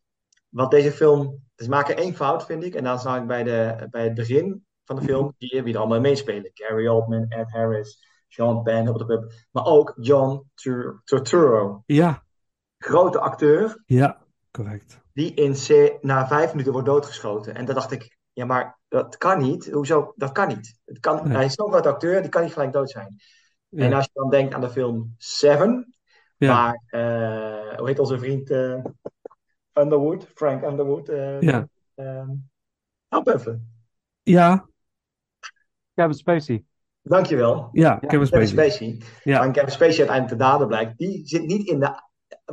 wat 0.49 0.71
deze 0.71 0.93
film... 0.93 1.41
Ze 1.57 1.69
maken 1.69 1.97
één 1.97 2.15
fout, 2.15 2.45
vind 2.47 2.65
ik. 2.65 2.75
En 2.75 2.85
dan 2.85 2.99
zag 2.99 3.21
ik 3.21 3.27
bij, 3.27 3.43
de, 3.43 3.87
bij 3.91 4.05
het 4.05 4.15
begin 4.15 4.67
van 4.85 4.97
de 4.97 5.03
film... 5.03 5.35
Die, 5.39 5.63
wie 5.63 5.75
er 5.75 5.81
allemaal 5.81 6.01
meespelen. 6.01 6.51
Gary 6.55 6.87
Oldman, 6.87 7.29
Ed 7.29 7.51
Harris, 7.51 8.07
Sean 8.29 8.63
Penn. 8.63 8.87
hup, 8.87 8.99
hup, 8.99 9.09
hup. 9.09 9.33
Maar 9.51 9.65
ook 9.65 9.95
John 10.01 10.51
Tur- 10.55 11.01
Turturro. 11.05 11.83
Ja, 11.87 12.22
Grote 12.85 13.19
acteur. 13.21 13.83
ja, 13.87 14.19
correct. 14.51 15.01
Die 15.13 15.35
in 15.35 15.53
C 15.53 15.97
na 16.03 16.27
vijf 16.27 16.51
minuten 16.51 16.73
wordt 16.73 16.87
doodgeschoten. 16.89 17.55
En 17.55 17.65
dan 17.65 17.75
dacht 17.75 17.91
ik... 17.91 18.17
Ja, 18.33 18.45
maar 18.45 18.79
dat 18.89 19.17
kan 19.17 19.39
niet. 19.43 19.71
Hoezo? 19.71 20.13
Dat 20.17 20.33
kan 20.33 20.49
niet. 20.49 20.79
Het 20.85 20.99
kan, 21.01 21.25
Nee. 21.25 21.37
Hij 21.37 21.45
is 21.45 21.55
zo'n 21.55 21.71
groot 21.71 21.87
acteur. 21.87 22.21
Die 22.21 22.31
kan 22.31 22.43
niet 22.43 22.53
gelijk 22.53 22.73
dood 22.73 22.91
zijn. 22.91 23.17
Ja. 23.69 23.85
En 23.85 23.93
als 23.93 24.05
je 24.05 24.11
dan 24.15 24.31
denkt 24.31 24.55
aan 24.55 24.61
de 24.61 24.71
film 24.71 25.15
Seven, 25.17 25.97
Ja. 26.37 26.49
waar, 26.49 26.83
eh, 26.87 27.79
hoe 27.79 27.89
heet 27.89 27.99
onze 27.99 28.19
vriend 28.19 28.51
eh, 28.51 28.85
Underwood, 29.73 30.27
Frank 30.35 30.65
Underwood, 30.65 31.09
eh, 31.09 31.41
Ja. 31.41 31.69
eh, 31.95 32.29
help 33.09 33.29
even. 33.29 33.73
Ja, 34.23 34.67
Kevin 35.95 36.15
Spacey. 36.15 36.65
Dankjewel. 37.03 37.69
ja, 37.73 37.95
Kevin 37.95 38.09
Kevin 38.09 38.27
Spacey. 38.27 38.47
Spacey. 38.47 39.01
Ja. 39.25 39.51
Kevin 39.51 39.71
Spacey 39.71 39.99
uiteindelijk 39.99 40.29
de 40.39 40.45
dader 40.45 40.67
blijkt, 40.67 40.99
die 40.99 41.27
zit 41.27 41.47
niet 41.47 41.69
in 41.69 41.79
de 41.81 42.03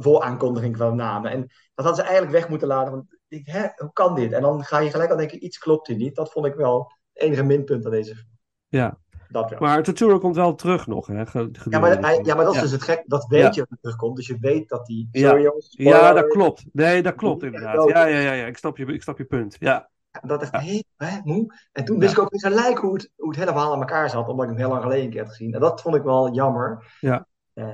vooraankondiging 0.01 0.77
van 0.77 0.95
namen. 0.95 1.31
En 1.31 1.39
dat 1.75 1.85
hadden 1.85 1.95
ze 1.95 2.01
eigenlijk 2.01 2.31
weg 2.31 2.49
moeten 2.49 2.67
laten. 2.67 2.91
Want 2.91 3.17
ik, 3.27 3.47
hè, 3.47 3.67
hoe 3.75 3.93
kan 3.93 4.15
dit? 4.15 4.31
En 4.31 4.41
dan 4.41 4.63
ga 4.63 4.79
je 4.79 4.89
gelijk 4.89 5.11
al 5.11 5.17
denken, 5.17 5.45
iets 5.45 5.57
klopt 5.57 5.87
hier 5.87 5.97
niet. 5.97 6.15
Dat 6.15 6.31
vond 6.31 6.45
ik 6.45 6.53
wel 6.55 6.91
het 7.13 7.23
enige 7.23 7.43
minpunt 7.43 7.85
aan 7.85 7.91
deze 7.91 8.15
film. 8.15 8.27
Ja. 8.67 8.97
Dat 9.31 9.49
wel. 9.49 9.59
Maar 9.59 9.83
Turturro 9.83 10.17
komt 10.19 10.35
wel 10.35 10.55
terug 10.55 10.87
nog. 10.87 11.07
Hè, 11.07 11.23
Ja 11.69 11.79
maar, 11.79 11.99
hij- 12.01 12.19
ja, 12.23 12.35
maar 12.35 12.43
dat 12.45 12.53
is 12.53 12.59
Ja. 12.59 12.61
dus 12.61 12.71
het 12.71 12.81
gek. 12.83 13.03
Dat 13.05 13.25
weet 13.27 13.41
Ja. 13.41 13.49
je 13.49 13.55
dat 13.59 13.67
hij 13.69 13.77
terugkomt. 13.81 14.15
Dus 14.15 14.27
je 14.27 14.37
weet 14.39 14.69
dat. 14.69 14.87
Ja. 15.11 15.29
Sorry. 15.29 15.51
Ja, 15.69 16.13
dat 16.13 16.27
klopt. 16.27 16.65
Nee, 16.71 17.01
dat 17.03 17.15
klopt 17.15 17.43
inderdaad. 17.43 17.89
Ja, 17.89 18.05
ja, 18.05 18.17
ja, 18.19 18.31
ja. 18.31 18.45
Ik 18.45 18.57
snap 18.57 18.77
je, 18.77 18.85
ik 18.85 19.01
snap 19.01 19.17
je 19.17 19.25
punt. 19.25 19.55
Ja. 19.59 19.89
Dat 20.21 20.41
echt, 20.41 20.51
hé, 20.51 20.81
hè, 20.95 21.19
moe. 21.23 21.55
En 21.71 21.85
toen 21.85 21.99
wist 21.99 22.11
ik 22.11 22.19
ook 22.19 22.29
gelijk 22.31 22.77
hoe 22.77 22.93
het, 22.93 23.11
hoe 23.15 23.29
het 23.29 23.37
hele 23.39 23.51
verhaal 23.51 23.73
aan 23.73 23.79
elkaar 23.79 24.09
zat, 24.09 24.27
omdat 24.27 24.43
ik 24.45 24.51
hem 24.51 24.59
heel 24.59 24.69
lang 24.69 24.81
geleden 24.81 25.03
een 25.03 25.09
keer 25.11 25.21
had 25.21 25.29
gezien. 25.29 25.53
En 25.53 25.59
dat 25.59 25.81
vond 25.81 25.95
ik 25.95 26.03
wel 26.03 26.33
jammer. 26.33 26.95
Ja. 26.99 27.27
Eh, 27.53 27.65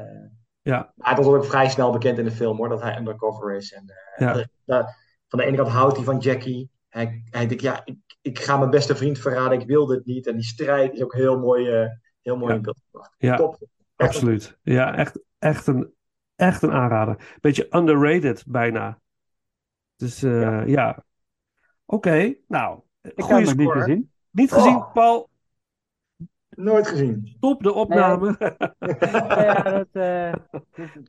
Ja. 0.65 0.93
Maar 0.95 1.15
dat 1.15 1.25
wordt 1.25 1.43
ook 1.43 1.49
vrij 1.49 1.69
snel 1.69 1.91
bekend 1.91 2.17
in 2.17 2.23
de 2.25 2.31
film 2.31 2.57
hoor, 2.57 2.69
dat 2.69 2.81
hij 2.81 2.97
undercover 2.97 3.55
is. 3.55 3.73
En, 3.73 3.93
eh, 4.15 4.43
Ja. 4.65 4.95
van 5.27 5.39
de 5.39 5.45
ene 5.45 5.57
kant 5.57 5.69
houdt 5.69 5.95
hij 5.95 6.05
van 6.05 6.17
Jackie. 6.17 6.69
Hij, 6.89 7.23
hij 7.29 7.47
denkt, 7.47 7.63
ja, 7.63 7.81
ik, 7.85 7.97
ik 8.21 8.39
ga 8.39 8.57
mijn 8.57 8.69
beste 8.69 8.95
vriend 8.95 9.19
verraden, 9.19 9.59
ik 9.59 9.67
wil 9.67 9.85
dit 9.85 10.05
niet. 10.05 10.27
En 10.27 10.35
die 10.35 10.45
strijd 10.45 10.93
is 10.93 11.03
ook 11.03 11.13
heel 11.13 11.39
mooi, 11.39 11.69
eh, 11.69 11.89
heel 12.21 12.37
mooi 12.37 12.53
in 12.55 12.61
beeld 12.61 12.79
gebracht. 12.85 13.15
Ja, 13.17 13.35
Top. 13.35 13.57
absoluut. 13.95 14.57
Ja, 14.61 14.95
echt, 14.95 15.19
echt, 15.39 15.67
een, 15.67 15.93
echt 16.35 16.61
een 16.61 16.71
aanrader. 16.71 17.37
Beetje 17.41 17.67
underrated 17.75 18.43
bijna. 18.47 18.99
Dus 19.95 20.23
eh, 20.23 20.67
ja. 20.67 21.03
Oké, 21.85 22.35
nou. 22.47 22.79
Ik 23.01 23.25
heb 23.25 23.45
hem 23.45 23.57
niet 23.57 23.71
gezien. 23.71 24.11
Niet 24.31 24.51
gezien, 24.51 24.75
Oh. 24.75 24.93
Paul. 24.93 25.29
Nooit 26.55 26.87
gezien. 26.87 27.33
Stop 27.37 27.63
de 27.63 27.73
opname. 27.73 28.35
Ja, 29.29 29.61
dat, 29.61 29.87
eh, 29.91 30.33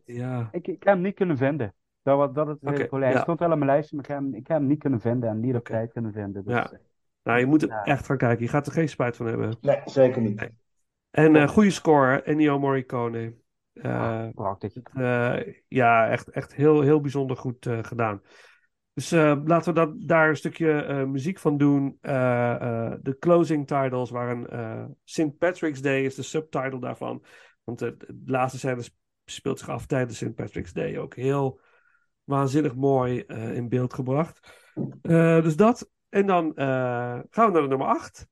ja. 0.05 0.49
ik, 0.53 0.67
ik 0.67 0.83
heb 0.83 0.95
hem 0.95 1.01
niet 1.01 1.15
kunnen 1.15 1.37
vinden. 1.37 1.75
Dat, 2.03 2.17
was- 2.17 2.33
dat 2.33 2.47
het 2.47 2.59
probleem. 2.59 3.03
Hij 3.03 3.13
ja. 3.13 3.21
stond 3.21 3.39
wel 3.39 3.51
op 3.51 3.59
mijn 3.59 3.71
lijstje, 3.71 3.97
maar 3.97 4.05
ik 4.05 4.11
heb 4.11 4.21
hem, 4.21 4.35
ik 4.35 4.47
heb 4.47 4.57
hem 4.59 4.67
niet 4.67 4.79
kunnen 4.79 5.01
vinden 5.01 5.29
en 5.29 5.41
niet 5.41 5.55
op 5.55 5.65
tijd 5.65 5.93
kunnen 5.93 6.13
vinden. 6.13 6.45
Dus, 6.45 6.55
Ja. 6.55 6.71
eh, 6.73 6.79
Nou, 7.23 7.39
je 7.39 7.47
moet 7.47 7.63
er 7.63 7.69
Ja. 7.69 7.85
echt 7.85 8.07
gaan 8.07 8.17
kijken. 8.17 8.45
Je 8.45 8.51
gaat 8.51 8.67
er 8.67 8.73
geen 8.73 8.89
spijt 8.89 9.17
van 9.17 9.27
hebben. 9.27 9.57
Nee, 9.61 9.81
zeker 9.85 10.23
niet. 10.23 10.51
En 11.11 11.37
eh 11.37 11.49
goede 11.49 11.71
score, 11.71 12.23
Ennio 12.23 12.59
Morricone. 12.59 13.35
Eh, 13.73 14.29
prachtig. 14.35 14.73
eh, 14.95 15.37
ja, 15.69 16.09
echt, 16.09 16.29
echt 16.31 16.55
heel, 16.55 16.81
heel 16.81 17.01
bijzonder 17.01 17.37
goed 17.37 17.67
eh, 17.67 17.79
gedaan. 17.83 18.23
Dus 18.97 19.13
eh, 19.13 19.37
laten 19.45 19.75
we 19.75 19.81
dat, 19.81 20.09
daar 20.09 20.29
een 20.29 20.37
stukje 20.37 20.83
eh, 20.83 21.05
muziek 21.05 21.39
van 21.39 21.57
doen. 21.57 21.99
Eh, 22.01 22.93
de 23.03 23.17
closing 23.19 23.67
titles 23.67 24.11
waren 24.11 24.97
St. 25.05 25.39
Patrick's 25.39 25.81
Day 25.81 26.05
is 26.05 26.15
de 26.15 26.23
subtitle 26.23 26.81
daarvan. 26.81 27.25
Want 27.65 27.79
de 27.79 27.97
laatste 28.25 28.59
scène 28.59 28.83
sp- 28.83 28.97
speelt 29.25 29.59
zich 29.59 29.69
af 29.69 29.87
tijdens 29.87 30.17
St. 30.17 30.35
Patrick's 30.35 30.73
Day. 30.73 30.99
Ook 30.99 31.15
heel 31.15 31.61
waanzinnig 32.25 32.75
mooi 32.75 33.21
in 33.53 33.69
beeld 33.69 33.95
gebracht. 33.95 34.65
Dus 35.03 35.57
dat. 35.57 35.91
En 36.09 36.27
dan 36.27 36.53
gaan 37.31 37.47
we 37.47 37.53
naar 37.53 37.63
de 37.63 37.69
nummer 37.69 37.87
8. 37.87 38.29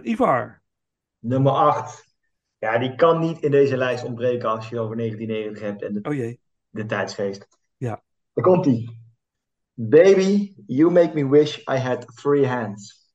En 0.00 0.10
Ivar. 0.10 0.62
Nummer 1.18 1.52
8. 1.52 2.08
Ja, 2.58 2.78
die 2.78 2.94
kan 2.94 3.20
niet 3.20 3.38
in 3.42 3.50
deze 3.50 3.76
lijst 3.76 4.04
ontbreken 4.04 4.48
als 4.48 4.68
je 4.68 4.80
over 4.80 4.96
1990 4.96 5.68
hebt 5.68 5.82
en 5.82 5.92
de, 6.02 6.08
Oh 6.10 6.14
jee. 6.16 6.40
de 6.68 6.86
tijdsgeest. 6.86 7.46
Ja. 7.76 8.02
Daar 8.32 8.44
komt 8.44 8.66
ie. 8.66 8.98
Baby, 9.74 10.54
you 10.66 10.90
make 10.90 11.14
me 11.14 11.28
wish 11.28 11.56
I 11.58 11.76
had 11.76 12.06
three 12.16 12.46
hands. 12.46 13.12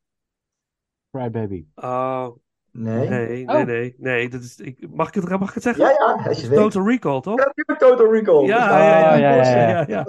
Cry 1.11 1.29
Baby. 1.29 1.65
Oh, 1.75 2.27
Nee? 2.71 3.09
nee, 3.09 3.27
nee, 3.27 3.47
Oh. 3.47 3.65
nee. 3.65 3.95
nee 3.97 4.29
dat 4.29 4.41
is, 4.41 4.59
ik, 4.59 4.89
mag, 4.89 5.07
ik 5.07 5.13
het, 5.13 5.39
mag 5.39 5.47
ik 5.47 5.53
het 5.53 5.63
zeggen? 5.63 5.83
Ja, 5.83 5.89
ja, 5.91 6.27
als 6.27 6.41
je. 6.41 6.49
Total 6.49 6.87
Recall, 6.87 7.21
toch? 7.21 7.39
Ja, 7.39 7.45
natuurlijk 7.45 7.79
Total 7.79 8.13
Recall. 8.13 8.45
Ja, 8.45 8.57
Dus, 8.57 8.67
ja, 8.67 9.15
ja, 9.15 9.35
ja, 9.35 9.69
ja, 9.69 9.85
ja, 9.87 10.05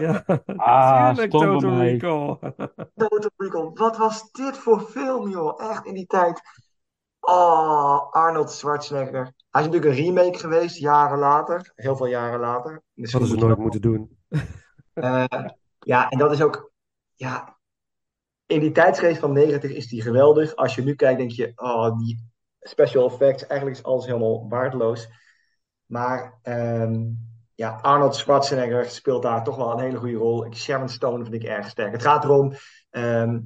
ja. 0.00 0.24
Ah, 0.56 1.08
Tuurlijk, 1.08 1.30
Total 1.30 1.70
mij. 1.70 1.90
Recall. 1.92 2.36
Total 2.94 3.30
Recall. 3.36 3.70
Wat 3.74 3.96
was 3.96 4.30
dit 4.30 4.56
voor 4.58 4.80
film, 4.80 5.28
joh? 5.30 5.70
Echt 5.70 5.84
in 5.84 5.94
die 5.94 6.06
tijd. 6.06 6.40
Oh, 7.20 8.10
Arnold 8.10 8.50
Schwarzenegger. 8.50 9.32
Hij 9.50 9.62
is 9.62 9.68
natuurlijk 9.68 9.84
een 9.84 10.04
remake 10.04 10.38
geweest, 10.38 10.76
jaren 10.76 11.18
later. 11.18 11.72
Heel 11.74 11.96
veel 11.96 12.06
jaren 12.06 12.40
later. 12.40 12.82
Misschien 12.94 13.20
Hadden 13.20 13.38
ze 13.38 13.44
nooit 13.44 13.56
dat- 13.56 13.64
moeten 13.64 13.80
doen. 13.82 14.10
Eh, 14.96 15.24
ja, 15.78 16.08
en 16.08 16.18
dat 16.18 16.32
is 16.32 16.42
ook... 16.42 16.72
Ja, 17.14 17.56
in 18.46 18.60
die 18.60 18.72
tijdsgeest 18.72 19.20
van 19.20 19.32
90 19.32 19.70
is 19.70 19.88
die 19.88 20.02
geweldig. 20.02 20.54
Als 20.56 20.74
je 20.74 20.82
nu 20.82 20.94
kijkt, 20.94 21.18
denk 21.18 21.30
je... 21.30 21.52
Oh, 21.56 21.98
die 21.98 22.30
special 22.60 23.06
effects. 23.10 23.46
Eigenlijk 23.46 23.78
is 23.80 23.84
alles 23.84 24.06
helemaal 24.06 24.48
waardeloos. 24.48 25.08
Maar 25.86 26.38
ehm, 26.42 27.04
ja, 27.56 27.78
Arnold 27.82 28.14
Schwarzenegger 28.14 28.84
speelt 28.84 29.22
daar 29.22 29.44
toch 29.44 29.56
wel 29.56 29.72
een 29.72 29.78
hele 29.78 29.98
goede 29.98 30.16
rol. 30.16 30.52
Sharon 30.52 30.88
Stone 30.88 31.22
vind 31.22 31.34
ik 31.34 31.44
erg 31.44 31.68
sterk. 31.68 31.92
Het 31.92 32.02
gaat 32.02 32.24
erom... 32.24 32.52
ehm, 32.90 33.38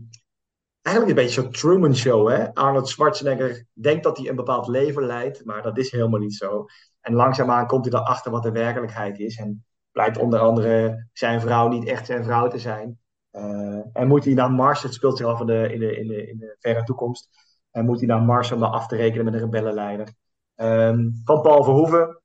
eigenlijk 0.82 1.18
een 1.18 1.24
beetje 1.24 1.42
zo'n 1.42 1.50
Truman 1.50 1.96
Show, 1.96 2.28
hè? 2.28 2.54
Arnold 2.54 2.88
Schwarzenegger 2.88 3.66
denkt 3.72 4.04
dat 4.04 4.16
hij 4.18 4.28
een 4.28 4.36
bepaald 4.36 4.66
leven 4.66 5.02
leidt, 5.06 5.44
maar 5.44 5.62
dat 5.62 5.78
is 5.78 5.90
helemaal 5.90 6.20
niet 6.20 6.34
zo. 6.34 6.64
En 7.00 7.14
langzaamaan 7.14 7.66
komt 7.66 7.84
hij 7.84 8.00
erachter 8.00 8.30
wat 8.30 8.42
de 8.42 8.52
werkelijkheid 8.52 9.18
is. 9.18 9.36
En 9.36 9.64
blijkt 9.92 10.18
onder 10.18 10.40
andere 10.40 11.08
zijn 11.12 11.40
vrouw 11.40 11.68
niet 11.68 11.86
echt 11.86 12.06
zijn 12.06 12.24
vrouw 12.24 12.48
te 12.48 12.58
zijn. 12.58 12.98
Eh, 13.30 13.80
en 13.92 14.08
moet 14.08 14.24
hij 14.24 14.34
naar 14.34 14.50
Mars, 14.50 14.82
het 14.82 14.94
speelt 14.94 15.16
zich 15.18 15.26
af 15.26 15.40
in 15.40 15.46
de, 15.46 15.72
in 15.72 15.80
de, 15.80 15.96
in 15.96 16.08
de, 16.08 16.28
in 16.28 16.38
de 16.38 16.56
verre 16.58 16.84
toekomst. 16.84 17.28
En 17.70 17.84
moet 17.84 17.98
hij 17.98 18.06
naar 18.06 18.22
Mars 18.22 18.52
om 18.52 18.62
af 18.62 18.86
te 18.86 18.96
rekenen 18.96 19.24
met 19.24 19.34
een 19.34 19.40
rebellenleider. 19.40 20.14
Ehm, 20.54 21.10
van 21.24 21.40
Paul 21.40 21.64
Verhoeven. 21.64 22.19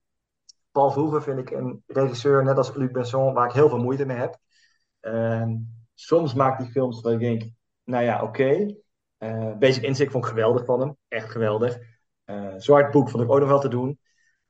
Paul 0.76 0.92
Verhoeven 0.92 1.24
vind 1.24 1.40
ik 1.40 1.52
een 1.52 1.84
regisseur, 1.88 2.44
net 2.44 2.58
als 2.58 2.76
Luc 2.76 2.92
Besson, 2.92 3.34
waar 3.34 3.48
ik 3.48 3.54
heel 3.54 3.70
veel 3.70 3.78
moeite 3.78 4.06
mee 4.06 4.18
heb. 4.18 4.38
Ehm, 5.00 5.56
soms 5.94 6.34
maakt 6.34 6.58
hij 6.62 6.72
films 6.72 7.02
waar 7.02 7.14
ik 7.14 7.20
denk, 7.20 7.44
nou 7.84 8.04
ja, 8.04 8.24
oké. 8.24 8.76
Eh, 9.18 9.58
Basic 9.58 9.84
Instinct 9.84 10.12
vond 10.12 10.24
ik 10.24 10.30
geweldig 10.30 10.66
van 10.66 10.80
hem. 10.80 10.98
Echt 11.08 11.32
geweldig. 11.32 11.78
Eh, 12.24 12.54
Zwart 12.58 12.92
Boek 12.92 13.10
vond 13.10 13.24
ik 13.24 13.32
ook 13.32 13.40
nog 13.40 13.48
wel 13.48 13.60
te 13.60 13.68
doen. 13.68 14.00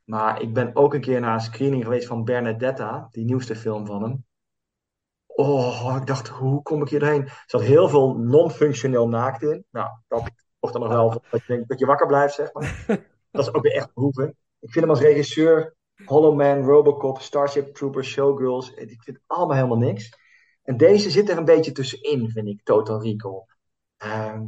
Maar 0.04 0.42
ik 0.42 0.54
ben 0.54 0.76
ook 0.76 0.94
een 0.94 1.02
keer 1.02 1.20
naar 1.20 1.34
een 1.34 1.40
screening 1.40 1.84
geweest 1.84 2.08
van 2.08 2.24
Bernadetta, 2.24 3.08
die 3.12 3.26
nieuwste 3.26 3.56
film 3.56 3.86
van 3.86 4.04
hem. 4.04 4.26
Oh, 5.26 5.96
ik 6.00 6.08
dacht, 6.08 6.28
hoe 6.28 6.62
kom 6.62 6.82
ik 6.82 6.90
hierheen? 6.90 7.22
Er 7.26 7.44
zat 7.46 7.62
heel 7.62 7.90
veel 7.90 8.18
non-functioneel 8.18 9.08
naakt 9.08 9.42
in. 9.42 9.66
Nou, 9.72 9.90
dat 10.08 10.20
wordt 10.60 10.76
dan 10.76 10.82
nog 10.82 10.94
wel 10.94 11.10
dat 11.10 11.42
je 11.46 11.54
denkt 11.54 11.70
dat 11.70 11.80
je 11.80 11.86
wakker 11.86 12.08
blijft, 12.08 12.34
zeg 12.34 12.54
maar. 12.54 12.86
Dat 13.32 13.48
is 13.48 13.54
ook 13.54 13.64
weer 13.64 13.76
echt 13.76 13.94
behoeven. 13.94 14.28
Ik 14.60 14.72
vind 14.72 14.86
hem 14.86 14.90
als 14.90 15.00
regisseur, 15.00 15.76
Hollow 16.06 16.36
Man, 16.36 16.62
Robocop, 16.62 17.22
Starship 17.22 17.76
Troopers, 17.76 18.08
Showgirls. 18.08 18.74
Ik 18.74 19.04
vind 19.04 19.20
allemaal 19.26 19.56
helemaal 19.56 19.78
niks. 19.78 20.10
En 20.64 20.78
deze 20.78 21.10
zit 21.10 21.30
er 21.30 21.38
een 21.38 21.46
beetje 21.46 21.72
tussenin, 21.72 22.30
vind 22.30 22.48
ik, 22.48 22.64
Total 22.64 23.02
Recall. 23.02 23.46
Ehm, 23.98 24.44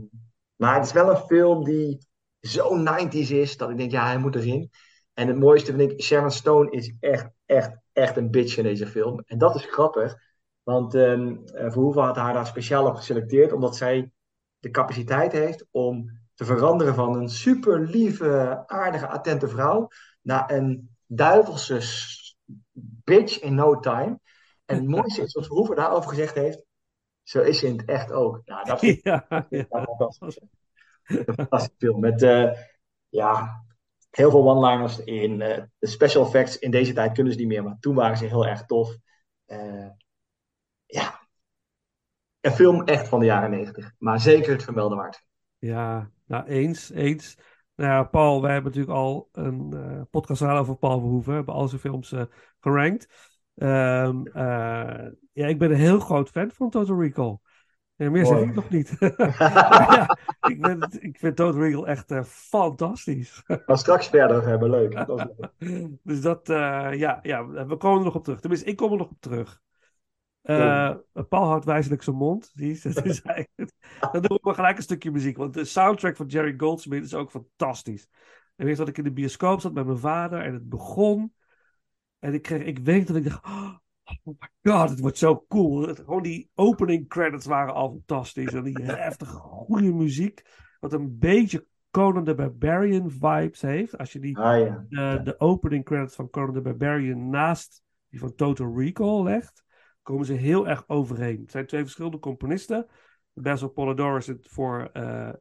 maar 0.56 0.76
het 0.76 0.86
is 0.86 0.92
wel 0.92 1.10
een 1.10 1.26
film 1.26 1.64
die 1.64 2.08
zo 2.40 2.76
90s 2.76 3.32
is, 3.32 3.58
dat 3.58 3.70
ik 3.70 3.78
denk, 3.78 3.92
ja, 3.92 4.06
hij 4.06 4.18
moet 4.18 4.36
erin. 4.36 4.70
En 5.14 5.28
het 5.28 5.40
mooiste 5.40 5.76
vind 5.76 5.92
ik, 5.92 6.02
Sharon 6.02 6.32
Stone 6.32 6.72
is 6.72 6.96
echt, 7.00 7.30
echt, 7.46 7.78
echt 7.94 8.18
een 8.18 8.32
bitch 8.32 8.58
in 8.58 8.64
deze 8.64 8.88
film. 8.88 9.24
En 9.26 9.38
dat 9.38 9.56
is 9.56 9.66
grappig, 9.66 10.16
want 10.64 10.96
ehm 10.96 11.36
eh, 11.46 11.72
Verhoeven 11.72 12.02
had 12.02 12.16
haar 12.16 12.34
daar 12.34 12.48
speciaal 12.48 12.88
op 12.88 12.96
geselecteerd, 12.96 13.54
omdat 13.54 13.76
zij 13.76 14.12
de 14.60 14.70
capaciteit 14.70 15.32
heeft 15.32 15.66
om 15.72 16.20
te 16.34 16.46
veranderen 16.46 16.96
van 16.96 17.16
een 17.16 17.30
super 17.30 17.80
lieve, 17.80 18.64
aardige, 18.68 19.08
attente 19.08 19.48
vrouw 19.48 19.88
naar 20.22 20.52
een 20.52 20.97
duivelse 21.08 21.80
bitch 23.04 23.40
in 23.40 23.56
no 23.56 23.80
time. 23.80 24.20
En 24.66 24.76
het 24.76 24.88
mooiste 24.88 25.22
is 25.22 25.34
wat 25.34 25.46
Verhoeven 25.46 25.76
daarover 25.76 26.10
gezegd 26.10 26.36
heeft, 26.36 26.64
zo 27.24 27.42
is 27.42 27.60
ze 27.60 27.68
in 27.68 27.78
het 27.78 27.86
echt 27.88 28.12
ook. 28.12 28.42
Nou, 28.46 28.66
dat 28.66 28.80
vind 28.80 28.98
ik 28.98 29.04
Ja, 29.04 29.46
ja. 29.50 29.66
fantastisch. 29.70 30.40
Een 31.04 31.34
fantastische 31.34 31.76
film 31.78 32.00
met 32.00 32.22
eh, 32.22 32.52
ja, 33.10 33.64
heel 34.10 34.30
veel 34.32 34.50
one-liners 34.50 35.04
in. 35.04 35.42
eh, 35.42 35.64
de 35.80 35.88
special 35.88 36.26
effects 36.26 36.58
in 36.60 36.72
deze 36.72 36.94
tijd 36.94 37.12
kunnen 37.14 37.34
ze 37.34 37.40
niet 37.40 37.48
meer, 37.48 37.64
maar 37.64 37.78
toen 37.80 37.96
waren 37.96 38.18
ze 38.18 38.26
heel 38.26 38.46
erg 38.46 38.66
tof. 38.66 38.96
Eh, 39.46 39.88
ja, 40.86 41.28
een 42.42 42.52
film 42.52 42.84
echt 42.84 43.08
van 43.08 43.20
de 43.20 43.26
jaren 43.26 43.50
negentig, 43.50 43.92
maar 43.98 44.20
zeker 44.20 44.52
het 44.52 44.64
vermelden 44.64 44.98
waard. 44.98 45.26
Ja, 45.58 46.12
nou 46.26 46.46
eens, 46.48 46.90
eens. 46.90 47.38
Nou 47.78 47.92
ja, 47.92 48.04
Paul, 48.04 48.42
wij 48.42 48.54
hebben 48.54 48.72
natuurlijk 48.72 48.98
al 48.98 49.30
een 49.32 49.74
eh 49.74 50.02
podcast 50.10 50.42
gedaan 50.42 50.58
over 50.58 50.76
Paul 50.76 51.00
Verhoeven. 51.00 51.30
We 51.30 51.36
hebben 51.36 51.54
al 51.54 51.68
zijn 51.68 51.82
films 51.82 52.12
eh, 52.12 52.22
gerankt. 52.60 53.08
Ehm, 53.56 54.26
eh, 54.26 55.06
ja, 55.34 55.48
ik 55.48 55.60
ben 55.60 55.72
een 55.72 55.78
heel 55.78 56.00
groot 56.00 56.30
fan 56.30 56.52
van 56.52 56.70
Total 56.70 57.02
Recall. 57.02 57.38
Ja, 57.96 58.10
meer 58.10 58.26
zeg 58.26 58.40
ik 58.40 58.56
nog 58.56 58.70
niet. 58.70 58.96
ja, 59.38 60.18
ik, 60.48 60.62
ben, 60.62 60.98
ik 61.00 61.18
vind 61.18 61.36
Total 61.36 61.62
Recall 61.62 61.84
echt 61.84 62.12
eh, 62.12 62.24
fantastisch. 62.24 63.44
Maar 63.66 63.78
straks 63.78 64.08
verder 64.08 64.48
hebben, 64.48 64.70
leuk. 64.70 65.06
Dat 65.06 65.36
leuk. 65.58 65.90
Dus 66.04 66.22
dat, 66.22 66.48
ja, 66.48 67.20
ja, 67.22 67.48
we 67.48 67.78
komen 67.78 68.00
er 68.00 68.06
nog 68.06 68.16
op 68.16 68.24
terug. 68.24 68.40
Tenminste, 68.40 68.70
ik 68.70 68.76
kom 68.76 68.92
er 68.92 68.98
nog 68.98 69.10
op 69.10 69.20
terug. 69.20 69.62
Eh, 70.48 71.24
Paul 71.30 71.46
houdt 71.46 71.66
wijzelijk 71.66 72.04
zijn 72.04 72.16
mond. 72.16 72.52
Zie? 72.54 72.80
Dat 72.84 73.06
is 73.06 73.22
Dan 74.12 74.22
doen 74.22 74.22
we 74.22 74.40
maar 74.42 74.54
gelijk 74.54 74.78
een 74.78 74.84
stukje 74.84 75.12
muziek. 75.12 75.38
Want 75.38 75.54
de 75.54 75.66
soundtrack 75.66 76.16
van 76.16 76.26
Jerry 76.26 76.54
Goldsmith 76.58 77.04
is 77.04 77.14
ook 77.14 77.30
fantastisch. 77.30 78.10
En 78.56 78.66
weet 78.66 78.74
je 78.74 78.80
dat 78.80 78.88
ik 78.88 78.98
in 78.98 79.04
de 79.04 79.12
bioscoop 79.12 79.62
zat 79.62 79.74
met 79.74 79.86
mijn 79.86 79.98
vader 79.98 80.42
en 80.42 80.54
het 80.54 80.70
begon. 80.70 81.34
En 82.20 82.34
ik, 82.34 82.42
kreeg, 82.42 82.64
ik 82.64 82.80
weet 82.80 83.08
dat 83.08 83.16
ik 83.16 83.24
dacht, 83.24 83.46
oh 83.46 83.76
my 84.24 84.72
god, 84.72 84.90
het 84.90 85.00
wordt 85.00 85.18
zo 85.18 85.46
cool. 85.48 85.88
Het- 85.88 86.00
gewoon 86.00 86.24
die 86.24 86.50
opening 86.56 87.08
credits 87.10 87.46
waren 87.46 87.74
al 87.74 87.90
fantastisch. 87.90 88.54
En 88.54 88.64
die 88.64 88.84
heftige, 88.84 89.38
goede 89.38 89.94
muziek. 89.94 90.42
Wat 90.80 90.94
een 90.94 91.18
beetje 91.20 91.66
Conan 91.92 92.24
the 92.24 92.36
Barbarian 92.36 93.12
vibes 93.12 93.62
heeft. 93.62 93.98
Als 93.98 94.12
je 94.12 94.20
die, 94.20 94.38
Ah 94.38 94.60
ja. 94.60 94.86
eh, 94.90 95.24
de 95.24 95.40
opening 95.40 95.86
credits 95.86 96.16
van 96.16 96.30
Conan 96.30 96.54
the 96.54 96.62
Barbarian 96.62 97.30
naast 97.30 97.82
die 98.10 98.20
van 98.20 98.36
Total 98.36 98.78
Recall 98.78 99.24
legt, 99.24 99.64
komen 100.08 100.26
ze 100.26 100.34
heel 100.34 100.68
erg 100.68 100.84
overeen. 100.88 101.42
Het 101.42 101.52
zijn 101.52 101.66
twee 101.66 101.82
verschillende 101.82 102.20
componisten. 102.20 102.88
Basil 103.34 103.70
Polidorus 103.70 104.26
zit 104.26 104.48
voor 104.50 104.90
eh, 104.94 105.28
eh, 105.28 105.36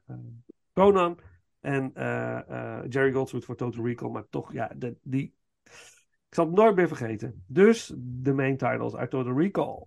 Conan 0.72 1.18
en 1.60 1.94
eh, 1.94 2.80
Jerry 2.88 3.12
Goldsmith 3.12 3.44
voor 3.44 3.56
Total 3.56 3.84
Recall. 3.84 4.10
Maar 4.10 4.28
toch, 4.28 4.52
ja, 4.52 4.70
de, 4.76 4.96
die... 5.02 5.34
ik 6.28 6.34
zal 6.34 6.46
het 6.46 6.54
nooit 6.54 6.76
meer 6.76 6.88
vergeten. 6.88 7.44
Dus 7.46 7.92
de 7.96 8.32
main 8.32 8.56
titles 8.56 8.94
uit 8.94 9.10
Total 9.10 9.38
Recall. 9.38 9.86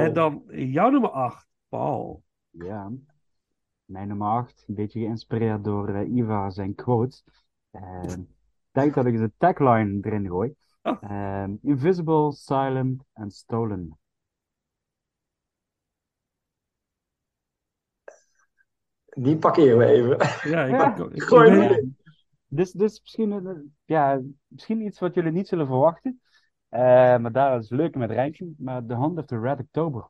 En 0.00 0.12
dan 0.12 0.42
jouw 0.48 0.90
nummer 0.90 1.10
8, 1.10 1.46
Paul. 1.68 2.22
Ja. 2.50 2.92
Mijn 3.84 4.08
nummer 4.08 4.26
8, 4.28 4.64
een 4.68 4.74
beetje 4.74 5.00
geïnspireerd 5.00 5.64
door 5.64 5.88
uh, 5.88 6.14
Iva 6.16 6.50
zijn 6.50 6.74
quotes. 6.74 7.24
Uh, 7.72 8.02
ik 8.02 8.26
denk 8.70 8.94
dat 8.94 9.06
ik 9.06 9.16
de 9.16 9.32
tagline 9.38 9.98
erin 10.02 10.26
gooi. 10.28 10.54
Oh. 10.82 11.02
Uh, 11.02 11.44
invisible, 11.62 12.32
silent 12.32 13.02
and 13.12 13.32
stolen. 13.34 13.98
Die 19.16 19.36
parkeren 19.38 19.78
we 19.78 19.84
even. 19.86 20.16
Ja, 20.50 20.64
ik, 20.64 20.70
Ja, 20.70 20.96
ik- 20.96 21.12
ik- 21.14 21.22
Gooi 21.22 21.50
hem. 21.50 21.96
Dit 22.46 22.66
is, 22.66 22.72
dit 22.72 22.90
is 22.90 23.00
misschien, 23.00 23.30
een- 23.30 23.74
ja, 23.84 24.20
misschien 24.46 24.80
iets 24.80 24.98
wat 25.00 25.14
jullie 25.14 25.32
niet 25.32 25.48
zullen 25.48 25.66
verwachten. 25.66 26.20
Eh, 26.74 26.80
maar 27.18 27.32
daar 27.32 27.58
is 27.58 27.68
het 27.68 27.78
leuke 27.78 27.98
met 27.98 28.10
rijtje. 28.10 28.52
Maar 28.58 28.84
The 28.86 28.96
Hunt 28.96 29.18
of 29.18 29.24
the 29.24 29.38
Red 29.40 29.60
October. 29.60 30.08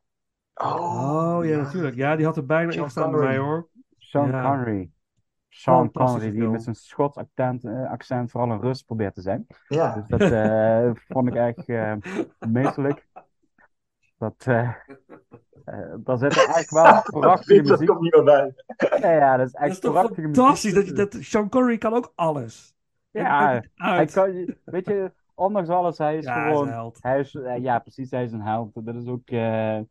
Oh, 0.54 1.38
ja, 1.42 1.56
natuurlijk. 1.56 1.94
Ja, 1.96 2.16
die 2.16 2.24
had 2.26 2.36
er 2.36 2.46
bijna 2.46 2.72
in 2.72 2.82
gestaan 2.82 3.10
bij 3.10 3.20
mij, 3.20 3.36
hoor. 3.36 3.68
Sean 3.98 4.28
Ja. 4.30 4.42
Connery. 4.42 4.90
Sean 5.48 5.90
Connery, 5.92 6.30
die 6.30 6.48
met 6.48 6.62
zijn 6.62 6.74
Schots 6.74 7.16
accent, 7.18 7.64
eh, 7.64 7.90
accent 7.90 8.30
vooral 8.30 8.50
een 8.50 8.60
Rus 8.60 8.82
probeert 8.82 9.14
te 9.14 9.20
zijn. 9.20 9.46
Ja. 9.68 9.94
Dus 9.94 10.06
dat 10.08 10.20
eh, 10.30 10.90
vond 11.08 11.28
ik 11.28 11.34
echt 11.34 11.64
eh 11.68 11.92
meesterlijk. 12.48 13.06
Dat, 14.18 14.34
eh 14.46 14.68
eh, 15.64 15.94
daar 15.98 16.18
zit 16.18 16.46
echt 16.46 16.70
wel 16.70 17.02
prachtige 17.20 17.60
Dat 17.62 17.70
muziek. 17.70 17.88
komt 17.88 18.00
niet 18.00 18.14
meer 18.14 18.24
bij. 18.24 18.54
Ja, 19.00 19.10
ja, 19.10 19.36
dat 19.36 19.46
is 19.46 19.52
Dat 19.52 19.62
echt 19.62 19.82
is 19.82 19.90
muziek. 19.90 20.14
fantastisch 20.34 20.74
dat 20.74 20.96
dat 20.96 21.16
Sean 21.20 21.48
Connery 21.48 21.78
kan 21.78 21.94
ook 21.94 22.12
alles. 22.14 22.74
Ja, 23.10 23.48
hij 23.48 23.70
uit. 23.76 24.12
kan, 24.12 24.54
weet 24.64 24.86
je, 24.86 25.12
ondanks 25.34 25.68
alles, 25.68 25.98
hij 25.98 26.16
is 26.18 26.24
Ja, 26.24 26.34
hij 26.42 26.50
is 26.52 26.56
gewoon, 26.56 26.68
een 26.68 26.72
held. 26.74 26.98
hij 27.02 27.20
is, 27.20 27.34
eh, 27.34 27.58
ja, 27.62 27.78
precies, 27.78 28.10
hij 28.10 28.24
is 28.24 28.32
een 28.32 28.42
held. 28.42 28.70
Dat 28.74 28.94
is 28.94 29.06
ook, 29.06 29.28
eh, 29.30 29.78
eh, 29.78 29.84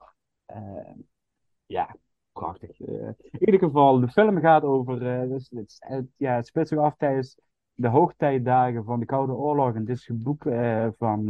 ja, 1.65 1.95
prachtig. 2.31 2.79
In 2.79 3.15
ieder 3.31 3.59
geval, 3.59 3.99
de 3.99 4.07
film 4.07 4.39
gaat 4.39 4.63
over, 4.63 5.21
eh, 5.21 5.29
dus, 5.29 5.49
het, 5.55 5.75
het- 5.79 6.09
ja, 6.17 6.35
het 6.35 6.47
speelt 6.47 6.67
zich 6.67 6.77
af 6.77 6.95
tijdens 6.97 7.37
de 7.73 7.87
hoogtijdagen 7.87 8.83
van 8.83 8.99
de 8.99 9.05
Koude 9.05 9.33
Oorlog. 9.33 9.75
En 9.75 9.85
dit 9.85 9.97
is 9.97 10.07
een 10.09 10.23
boek 10.23 10.45
eh, 10.45 10.87
van, 10.97 11.29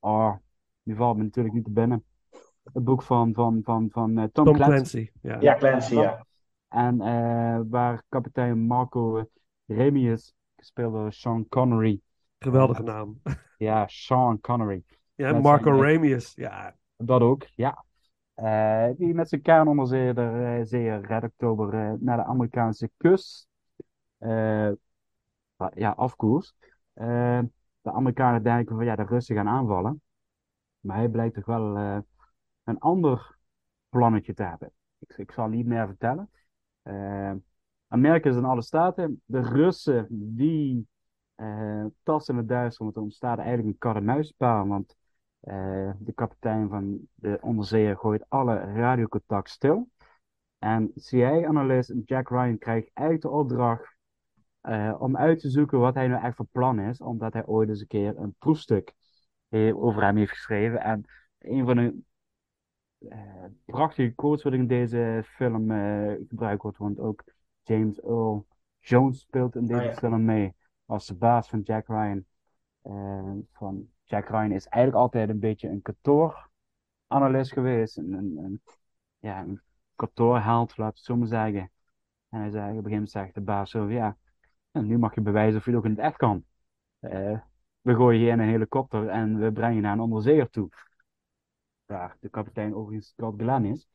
oh, 0.00 0.34
die 0.82 0.96
valt 0.96 1.16
me 1.16 1.22
natuurlijk 1.22 1.54
niet 1.54 1.64
te 1.64 1.70
binnen. 1.70 2.04
Het 2.72 2.84
boek 2.84 3.02
van, 3.02 3.34
van, 3.34 3.60
van, 3.64 3.88
van 3.90 4.14
Tom, 4.14 4.30
Tom 4.32 4.54
Clancy. 4.54 4.64
Clancy. 4.74 5.10
Ja. 5.22 5.40
Ja, 5.40 5.54
Clancy, 5.54 5.94
ja. 5.94 6.26
En 6.68 7.00
eh, 7.00 7.60
waar 7.68 8.02
kapitein 8.08 8.58
Marco 8.58 9.24
Remius, 9.66 10.34
gespeeld 10.58 10.92
door 10.92 11.12
Sean 11.12 11.48
Connery. 11.48 12.00
Geweldige 12.38 12.82
naam. 12.82 13.20
Ja, 13.58 13.86
Sean 13.86 14.40
Connery. 14.40 14.82
Ja, 15.14 15.38
Marco 15.38 15.76
zijn- 15.76 15.92
Ramius. 15.92 16.34
Ja, 16.34 16.76
Dat 16.96 17.20
ook, 17.20 17.46
ja. 17.54 17.84
Eh, 18.34 18.88
die 18.96 19.14
met 19.14 19.28
zijn 19.28 19.42
kernonderzeeër 19.42 20.18
eh, 20.18 20.64
zeeër 20.66 21.00
Red 21.06 21.22
Oktober 21.24 21.74
eh, 21.74 21.92
naar 21.98 22.16
de 22.16 22.24
Amerikaanse 22.24 22.90
kust 22.96 23.48
eh, 24.18 24.70
ja, 25.74 25.90
afkoers. 25.90 26.54
De 26.92 27.92
Amerikanen 27.92 28.42
denken 28.42 28.76
van 28.76 28.84
ja, 28.84 28.96
de 28.96 29.02
Russen 29.02 29.36
gaan 29.36 29.48
aanvallen. 29.48 30.02
Maar 30.80 30.96
hij 30.96 31.08
blijkt 31.08 31.34
toch 31.34 31.44
wel 31.44 31.76
een 32.64 32.78
ander 32.78 33.38
plannetje 33.88 34.34
te 34.34 34.42
hebben. 34.42 34.72
Ik, 34.98 35.16
ik 35.16 35.32
zal 35.32 35.48
niet 35.48 35.66
meer 35.66 35.86
vertellen. 35.86 36.30
Amerika 37.88 38.28
is 38.28 38.36
in 38.36 38.44
alle 38.44 38.62
staten. 38.62 39.22
De 39.24 39.40
Russen 39.40 40.06
die 40.10 40.86
eh 41.34 41.84
tasten 42.02 42.34
in 42.34 42.40
het 42.40 42.48
duister, 42.48 42.84
want 42.84 42.96
er 42.96 43.02
ontstaat 43.02 43.38
eigenlijk 43.38 43.68
een 43.68 43.78
kat-en-muisspel. 43.78 44.66
Want 44.66 44.96
eh, 45.40 45.90
de 45.98 46.12
kapitein 46.12 46.68
van 46.68 47.08
de 47.14 47.38
onderzeeër 47.40 47.96
gooit 47.96 48.24
alle 48.28 48.54
radiocontact 48.58 49.50
stil. 49.50 49.88
En 50.58 50.92
CIA-analyst 50.94 51.92
Jack 52.04 52.28
Ryan 52.28 52.58
krijgt 52.58 52.90
eigenlijk 52.92 53.26
de 53.26 53.38
opdracht 53.38 53.96
eh, 54.60 54.94
om 54.98 55.16
uit 55.16 55.40
te 55.40 55.50
zoeken 55.50 55.78
wat 55.78 55.94
hij 55.94 56.08
nou 56.08 56.22
echt 56.22 56.36
van 56.36 56.48
plan 56.52 56.80
is, 56.80 57.00
omdat 57.00 57.32
hij 57.32 57.46
ooit 57.46 57.68
eens 57.68 57.80
een 57.80 57.86
keer 57.86 58.18
een 58.18 58.34
proefstuk 58.38 58.92
over 59.74 60.02
hem 60.02 60.16
heeft 60.16 60.30
geschreven. 60.30 60.80
En 60.80 61.04
een 61.38 61.64
van 61.64 61.76
de 61.76 62.02
prachtige 63.64 64.12
quotes 64.14 64.42
wat 64.42 64.52
in 64.52 64.66
deze 64.66 65.22
film 65.24 65.70
gebruikt 66.28 66.62
wordt, 66.62 66.78
want 66.78 66.98
ook 66.98 67.24
James 67.68 68.00
Earl 68.00 68.46
Jones 68.78 69.20
speelt 69.20 69.54
in 69.56 69.66
deze 69.66 69.80
Ah, 69.80 69.86
ja. 69.86 69.94
film 69.94 70.24
mee 70.24 70.54
als 70.86 71.06
de 71.06 71.14
baas 71.14 71.48
van 71.48 71.60
Jack 71.60 71.86
Ryan. 71.86 72.24
Van 73.52 73.88
Jack 74.04 74.28
Ryan 74.28 74.52
is 74.52 74.66
eigenlijk 74.66 75.02
altijd 75.02 75.28
een 75.28 75.38
beetje 75.38 75.68
een 75.68 75.82
kantooranalist 75.82 77.52
geweest, 77.52 77.96
een, 77.96 78.12
een, 78.12 78.36
een, 78.36 78.62
ja, 79.18 79.40
een 79.40 79.60
kantoorheld, 79.94 80.76
laat 80.76 80.94
het 80.96 81.04
zo 81.04 81.16
maar 81.16 81.26
zeggen. 81.28 81.70
En 82.28 82.40
hij 82.40 82.50
zei, 82.50 82.62
op 82.62 82.68
een 82.68 82.74
gegeven 82.74 82.90
moment 82.90 83.10
zegt 83.10 83.34
de 83.34 83.40
baas 83.40 83.70
zo, 83.70 83.90
ja, 83.90 84.16
nu 84.72 84.98
mag 84.98 85.14
je 85.14 85.20
bewijzen 85.20 85.58
of 85.58 85.64
je 85.64 85.70
het 85.70 85.78
ook 85.78 85.84
in 85.84 85.90
het 85.90 86.00
echt 86.00 86.16
kan. 86.16 86.44
Eh, 86.98 87.38
we 87.80 87.94
gooien 87.94 88.20
je 88.20 88.30
in 88.30 88.38
een 88.38 88.48
helikopter 88.48 89.08
en 89.08 89.38
we 89.38 89.52
brengen 89.52 89.74
je 89.74 89.80
naar 89.80 89.92
een 89.92 90.00
onderzeeër 90.00 90.50
toe. 90.50 90.68
Waar 91.86 92.16
de 92.20 92.28
kapitein 92.28 92.74
overigens 92.74 93.08
Scott 93.08 93.42
Glenn 93.42 93.64
is. 93.64 93.88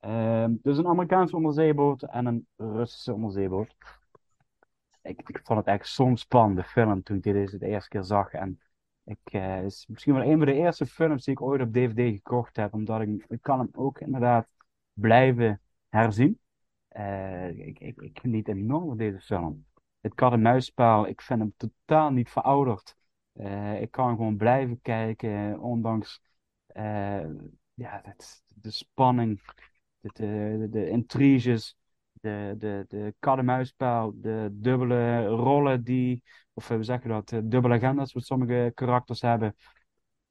Ehm, 0.00 0.54
dus 0.62 0.78
een 0.78 0.86
Amerikaanse 0.86 1.36
onderzeeboot 1.36 2.02
en 2.02 2.26
een 2.26 2.46
Russische 2.56 3.12
onderzeeboot. 3.12 3.74
Ik, 5.02 5.28
ik 5.28 5.40
vond 5.42 5.58
het 5.58 5.68
echt 5.68 5.88
zo'n 5.88 6.16
spannende 6.16 6.64
film 6.64 7.02
toen 7.02 7.16
ik 7.16 7.22
dit 7.22 7.60
de 7.60 7.66
eerste 7.66 7.88
keer 7.88 8.04
zag. 8.04 8.32
En 8.32 8.60
ik, 9.04 9.18
eh, 9.22 9.64
is 9.64 9.86
misschien 9.86 10.14
wel 10.14 10.22
een 10.22 10.36
van 10.36 10.46
de 10.46 10.52
eerste 10.54 10.86
films 10.86 11.24
die 11.24 11.34
ik 11.34 11.40
ooit 11.40 11.60
op 11.60 11.72
DVD 11.72 12.14
gekocht 12.14 12.56
heb. 12.56 12.72
Omdat 12.72 13.00
ik, 13.00 13.24
ik 13.28 13.42
kan 13.42 13.58
hem 13.58 13.68
ook 13.72 14.00
inderdaad 14.00 14.48
blijven 14.92 15.60
herzien. 15.88 16.40
Eh, 16.88 17.48
ik, 17.48 17.78
ik, 17.78 18.00
ik 18.00 18.18
geniet 18.20 18.48
enorm 18.48 18.96
deze 18.96 19.20
film. 19.20 19.66
Het 20.00 20.14
kat-en-muisspel, 20.14 21.06
ik 21.06 21.20
vind 21.20 21.40
hem 21.40 21.54
totaal 21.56 22.10
niet 22.10 22.30
verouderd. 22.30 22.96
Eh, 23.32 23.80
ik 23.80 23.90
kan 23.90 24.16
gewoon 24.16 24.36
blijven 24.36 24.80
kijken, 24.80 25.60
ondanks 25.60 26.22
ja, 27.74 28.02
de 28.46 28.70
spanning, 28.70 29.40
de, 30.00 30.10
de, 30.12 30.68
de 30.70 30.88
intriges, 30.88 31.76
de, 32.12 32.54
de, 32.58 32.84
de 32.88 33.14
kat-en-muisspel, 33.18 34.12
de 34.20 34.48
dubbele 34.52 35.26
rollen 35.26 35.84
die, 35.84 36.22
of 36.52 36.68
hoe 36.68 36.82
zeg 36.82 37.02
je 37.02 37.08
dat, 37.08 37.28
de 37.28 37.48
dubbele 37.48 37.74
agenda's 37.74 38.12
wat 38.12 38.24
sommige 38.24 38.72
karakters 38.74 39.20
hebben. 39.20 39.56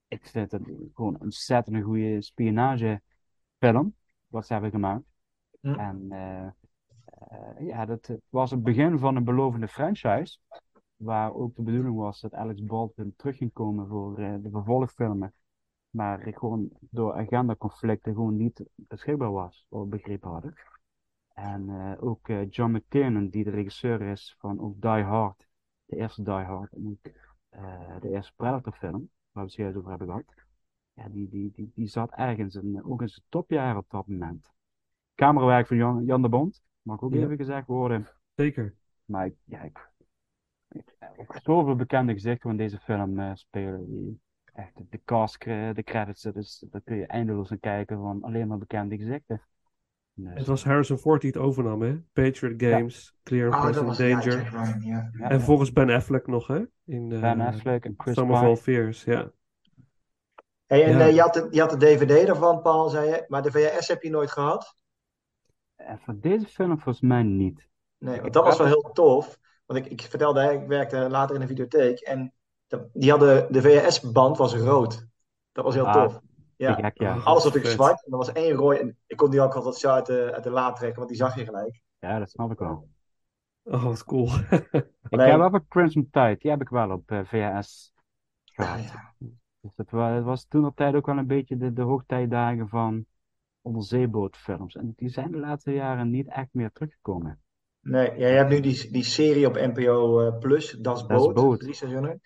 Ik 0.07 0.26
vind 0.26 0.52
het 0.52 0.61
gewoon 0.94 1.14
een 1.14 1.22
ontzettend 1.22 1.84
goede 1.84 2.22
spionagefilm, 2.22 3.95
wat 4.27 4.45
ze 4.45 4.53
hebben 4.53 4.72
gemaakt. 4.72 5.03
Hm. 5.61 5.73
En 5.73 6.06
eh, 6.10 6.48
eh, 7.18 7.68
ja, 7.68 7.85
dat 7.85 8.10
was 8.30 8.52
het 8.52 8.64
begin 8.64 8.99
van 8.99 9.15
een 9.15 9.23
belovende 9.23 9.68
franchise. 9.68 10.39
Waar 10.95 11.34
ook 11.34 11.56
de 11.56 11.61
bedoeling 11.61 11.95
was 11.95 12.22
dat 12.22 12.34
Alex 12.34 12.64
Baldwin 12.64 13.14
terug 13.15 13.38
ging 13.38 13.53
komen 13.53 13.88
voor 13.88 14.19
eh, 14.19 14.34
de 14.39 14.49
vervolgfilmen. 14.49 15.34
Maar 15.89 16.19
gewoon 16.34 16.69
door 16.80 17.14
agendaconflicten 17.14 18.14
gewoon 18.14 18.38
niet 18.38 18.64
beschikbaar 18.76 19.31
was, 19.31 19.65
we 19.69 19.85
begrepen 19.85 20.30
hadden. 20.30 20.53
En 21.34 21.69
eh, 21.69 22.03
ook 22.03 22.30
eh, 22.30 22.49
John 22.49 22.72
McTiernan, 22.76 23.27
die 23.30 23.43
de 23.43 23.49
regisseur 23.49 24.01
is 24.01 24.35
van 24.39 24.59
ook 24.59 24.81
Die 24.81 25.03
Hard, 25.03 25.47
de 25.85 25.95
eerste 25.95 26.23
Die 26.23 26.34
Hard, 26.34 26.73
en 26.73 26.88
ook 26.88 27.14
eh, 27.49 28.01
de 28.01 28.09
eerste 28.09 28.34
Predator 28.35 28.73
film, 28.73 29.09
waar 29.31 29.43
we 29.43 29.49
het 29.49 29.53
juist 29.53 29.77
over 29.77 29.89
hebben 29.89 30.07
gehad. 30.07 30.23
Ja, 30.93 31.09
die, 31.09 31.30
die, 31.30 31.51
die, 31.51 31.72
die 31.76 31.88
zat 31.88 32.11
ergens 32.11 32.55
in, 32.55 32.84
ook 32.85 33.01
in 33.01 33.09
zijn 33.09 33.26
topjaren 33.30 33.77
op 33.77 33.89
dat 33.89 34.07
moment. 34.07 34.51
Camerawerk 35.15 35.68
van 35.68 35.77
Jan, 35.77 36.05
Jan 36.05 36.22
de 36.22 36.30
Bond, 36.30 36.61
mag 36.81 37.01
ook 37.01 37.14
Ja. 37.14 37.23
even 37.23 37.38
gezegd 37.38 37.68
worden. 37.68 38.07
zeker. 38.35 38.76
Maar 39.05 39.26
ik, 39.26 39.35
ja, 39.43 39.61
ik, 39.61 39.89
ik, 40.68 40.95
ik- 41.18 41.39
zoveel 41.43 41.76
bekende 41.76 42.14
gezichten 42.14 42.49
in 42.49 42.57
deze 42.57 42.80
film 42.80 43.35
spelen. 43.35 43.85
Die, 43.89 44.19
echt, 44.57 44.91
de 44.91 45.01
cast, 45.05 45.43
eh, 45.43 45.73
de 45.73 45.84
credits, 45.84 46.25
is, 46.25 46.65
daar 46.71 46.81
kun 46.81 46.95
je 46.95 47.05
eindeloos 47.05 47.51
aan 47.51 47.59
kijken 47.59 47.97
van 47.97 48.23
alleen 48.23 48.47
maar 48.47 48.57
bekende 48.57 48.97
gezichten. 48.97 49.41
Dus, 50.13 50.34
Het 50.34 50.45
was 50.45 50.63
Harrison 50.63 50.97
Ford 50.97 51.21
die 51.21 51.31
het 51.31 51.39
overnam, 51.39 51.81
hè? 51.81 51.97
Patriot 52.13 52.61
Games, 52.63 53.15
Clear 53.23 53.51
and 53.51 53.55
Oh, 53.55 53.73
dat 53.73 53.85
Present 53.85 54.23
Danger. 54.23 54.49
Ryan, 54.49 54.81
ja. 54.81 55.09
ja, 55.17 55.29
En 55.29 55.38
ja. 55.39 55.43
volgens 55.43 55.73
Ben 55.73 55.89
Affleck 55.89 56.27
nog, 56.27 56.47
hè? 56.47 56.63
In 56.85 57.11
eh 57.11 57.19
Ben 57.19 57.41
Affleck 57.41 57.85
en 57.85 57.93
Chris 57.97 58.15
Summer 58.15 58.34
of 58.34 58.39
Pine. 58.39 58.51
All 58.51 58.57
Fears, 58.57 59.03
ja. 59.03 59.31
Hey, 60.65 60.84
en 60.84 60.97
Ja. 60.97 61.07
eh, 61.07 61.13
je, 61.13 61.21
had 61.21 61.34
de, 61.34 61.47
je 61.51 61.59
had 61.59 61.69
de 61.69 61.77
DVD 61.77 62.27
ervan, 62.27 62.61
Paul, 62.61 62.89
zei 62.89 63.09
je. 63.09 63.25
Maar 63.27 63.41
de 63.41 63.51
VHS 63.51 63.88
heb 63.88 64.01
je 64.03 64.09
nooit 64.09 64.31
gehad? 64.31 64.75
En 65.75 65.99
voor 65.99 66.19
deze 66.19 66.45
film 66.45 66.79
volgens 66.79 67.01
mij 67.01 67.23
niet. 67.23 67.67
Nee, 67.97 68.21
want 68.21 68.34
dat 68.34 68.43
was 68.43 68.57
wel 68.57 68.67
heel 68.67 68.89
tof. 68.93 69.39
Want 69.65 69.85
ik, 69.85 69.91
ik 69.91 70.01
vertelde, 70.01 70.53
ik 70.53 70.67
werkte 70.67 71.09
later 71.09 71.35
in 71.35 71.41
de 71.41 71.47
videotheek. 71.47 71.99
En 71.99 72.34
die 72.94 73.10
hadden, 73.10 73.52
de 73.53 73.61
VHS-band 73.61 74.38
was 74.38 74.56
rood. 74.56 75.07
Dat 75.52 75.64
was 75.65 75.73
heel 75.76 75.85
Ah, 75.88 76.03
tof. 76.03 76.19
Ja. 76.56 76.76
te 76.76 76.81
gek, 76.81 76.98
ja. 76.99 77.10
Alles 77.11 77.23
was 77.23 77.44
natuurlijk 77.44 77.65
vet. 77.65 77.73
zwart. 77.76 78.06
En 78.06 78.11
er 78.11 78.18
was 78.18 78.31
één 78.31 78.52
rooi. 78.56 78.80
En 78.80 78.98
ik 79.07 79.18
kon 79.18 79.30
die 79.30 79.41
ook 79.41 79.53
altijd 79.53 79.76
zo 79.76 79.89
uit 79.89 80.06
de, 80.06 80.31
uit 80.34 80.44
de 80.44 80.49
la 80.49 80.72
trekken, 80.73 80.98
want 80.98 81.10
die 81.10 81.18
zag 81.18 81.35
je 81.35 81.45
gelijk. 81.45 81.81
Ja, 81.99 82.19
dat 82.19 82.30
snap 82.30 82.52
ik 82.52 82.60
wel. 82.60 82.88
Oh, 83.64 83.84
wat 83.84 84.03
cool. 84.03 84.30
Ik 85.10 85.19
heb 85.19 85.38
wel 85.38 85.49
voor 85.49 85.65
Crimson 85.68 86.07
Tide, 86.11 86.35
die 86.39 86.52
heb 86.52 86.61
ik 86.61 86.69
wel 86.69 86.91
op 86.91 87.11
eh, 87.11 87.19
VHS 87.23 87.94
Ja, 88.44 88.64
gehad. 88.65 88.84
ja. 88.84 89.14
Dus 89.61 89.72
het 89.76 89.91
was, 89.91 90.15
het 90.15 90.23
was 90.23 90.45
toen 90.45 90.65
op 90.65 90.76
tijd 90.76 90.95
ook 90.95 91.06
wel 91.06 91.18
een 91.18 91.27
beetje 91.27 91.57
de, 91.57 91.73
de 91.73 91.81
hoogtijdagen 91.81 92.68
van 92.68 93.06
onderzeebootfilms. 93.61 94.76
En 94.76 94.94
die 94.95 95.10
zijn 95.10 95.31
de 95.31 95.38
laatste 95.38 95.72
jaren 95.72 96.10
niet 96.10 96.27
echt 96.27 96.48
meer 96.52 96.72
teruggekomen. 96.72 97.39
Nee, 97.81 98.06
ja, 98.18 98.27
je 98.27 98.35
hebt 98.35 98.49
nu 98.49 98.60
die, 98.60 98.91
die 98.91 99.03
serie 99.03 99.48
op 99.48 99.53
NPO 99.56 100.19
eh, 100.27 100.38
Plus, 100.39 100.72
Das 100.72 101.07
Das 101.07 101.07
Boot, 101.07 101.34
Boot. 101.35 101.60
drie 101.60 101.73
seizoenen. 101.73 102.22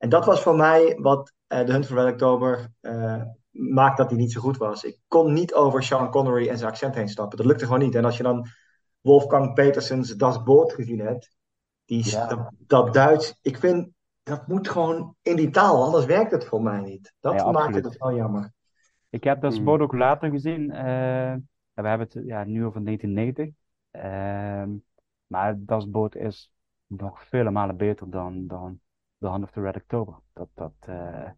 En 0.00 0.08
dat 0.08 0.24
was 0.24 0.42
voor 0.42 0.56
mij 0.56 0.96
wat 1.00 1.32
eh 1.46 1.60
The 1.60 1.72
Hunt 1.72 1.86
for 1.86 1.96
Red 1.96 2.12
October 2.12 2.72
eh, 2.80 3.22
maakt 3.50 3.96
dat 3.96 4.10
hij 4.10 4.18
niet 4.18 4.32
zo 4.32 4.40
goed 4.40 4.56
was. 4.56 4.84
Ik 4.84 4.98
kon 5.08 5.32
niet 5.32 5.54
over 5.54 5.82
Sean 5.82 6.10
Connery 6.10 6.48
en 6.48 6.58
zijn 6.58 6.70
accent 6.70 6.94
heen 6.94 7.08
stappen. 7.08 7.36
Dat 7.38 7.46
lukte 7.46 7.64
gewoon 7.64 7.80
niet. 7.80 7.94
En 7.94 8.04
als 8.04 8.16
je 8.16 8.22
dan 8.22 8.46
Wolfgang 9.00 9.54
Petersens 9.54 10.16
Das 10.16 10.42
Boot 10.42 10.72
gezien 10.72 11.00
hebt, 11.00 11.30
die, 11.84 12.10
Ja. 12.10 12.26
dat, 12.26 12.50
dat 12.58 12.94
Duits, 12.94 13.38
ik 13.42 13.58
vind, 13.58 13.88
dat 14.22 14.46
moet 14.46 14.68
gewoon 14.68 15.14
in 15.22 15.36
die 15.36 15.50
taal, 15.50 15.84
anders 15.84 16.04
werkt 16.04 16.30
het 16.30 16.44
voor 16.44 16.62
mij 16.62 16.80
niet. 16.80 17.14
Dat 17.20 17.34
Ja, 17.34 17.50
maakt 17.52 17.74
het 17.74 17.98
wel 17.98 18.14
jammer. 18.14 18.52
Ik 19.10 19.24
heb 19.24 19.40
dat 19.40 19.52
Hmm. 19.52 19.60
sport 19.60 19.80
ook 19.80 19.92
later 19.94 20.30
gezien. 20.30 20.70
eh, 20.70 21.34
we 21.72 21.88
hebben 21.88 22.08
het 22.12 22.26
ja, 22.26 22.44
nu 22.44 22.64
over 22.64 22.84
1990. 22.84 23.54
Ehm, 23.90 24.70
maar 25.26 25.54
Das 25.58 25.90
Boot 25.90 26.14
is 26.14 26.50
nog 26.86 27.24
vele 27.24 27.50
malen 27.50 27.76
beter 27.76 28.10
dan, 28.10 28.46
dan 28.46 28.80
The 29.20 29.26
Hand 29.26 29.44
of 29.44 29.50
the 29.50 29.60
Red 29.60 29.76
October. 29.76 30.14
Dat, 30.32 30.48
dat, 30.54 30.72
eh, 30.80 31.30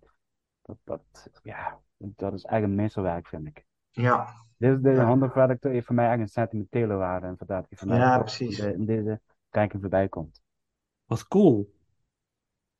dat, 0.62 0.76
dat, 0.84 1.30
ja, 1.42 1.78
dat 1.96 2.32
is 2.32 2.42
echt 2.44 2.62
een 2.62 2.74
meesterwerk, 2.74 3.28
vind 3.28 3.46
ik. 3.46 3.64
Ja, 3.90 4.26
Dit 4.56 4.76
is 4.76 4.82
de 4.82 5.00
Hand 5.00 5.22
of 5.22 5.32
the 5.32 5.38
Red 5.40 5.50
October 5.50 5.70
heeft 5.72 5.86
voor 5.86 5.94
mij 5.94 6.10
echt 6.10 6.20
een 6.20 6.28
sentimentele 6.28 6.94
waarde. 6.94 7.26
En 7.26 7.36
vandaar 7.36 7.60
dat 7.60 7.68
hij 7.68 7.78
voor 7.78 7.88
mij 7.88 7.98
Ja, 7.98 8.18
precies. 8.18 8.58
in 8.58 8.64
de- 8.66 8.74
in 8.74 8.84
deze 8.86 9.20
ranking 9.50 9.80
voorbij 9.82 10.08
komt. 10.08 10.42
Wat 11.04 11.28
cool. 11.28 11.74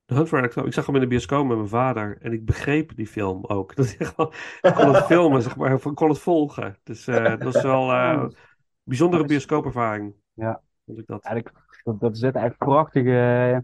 De 0.04 0.14
Hunt 0.14 0.28
for 0.28 0.38
Red 0.38 0.46
October. 0.48 0.68
Ik 0.68 0.74
zag 0.74 0.86
hem 0.86 0.94
in 0.94 1.00
de 1.00 1.06
bioscoop 1.06 1.46
met 1.46 1.56
mijn 1.56 1.68
vader 1.68 2.18
en 2.20 2.32
ik 2.32 2.44
begreep 2.44 2.96
die 2.96 3.06
film 3.06 3.44
ook. 3.44 3.74
Dat 3.76 3.86
ik, 3.98 4.02
gewoon- 4.06 4.32
ik 4.60 4.74
kon 4.74 4.94
het 4.94 5.04
filmen, 5.12 5.42
zeg 5.42 5.56
maar. 5.56 5.72
Ik 5.72 5.94
kon 5.94 6.08
het 6.08 6.18
volgen. 6.18 6.76
Dus 6.82 7.06
eh, 7.06 7.24
dat 7.24 7.42
was 7.42 7.62
wel 7.62 7.92
eh, 7.92 8.10
een 8.22 8.36
bijzondere 8.82 9.24
bioscoopervaring. 9.24 10.14
Ja. 10.32 10.62
Vond 10.84 10.98
ik 10.98 11.06
dat. 11.06 11.24
Eigenlijk, 11.24 11.56
dat, 11.82 12.00
dat 12.00 12.18
zitten 12.18 12.42
echt 12.42 12.56
prachtige, 12.56 13.50
eh, 13.52 13.58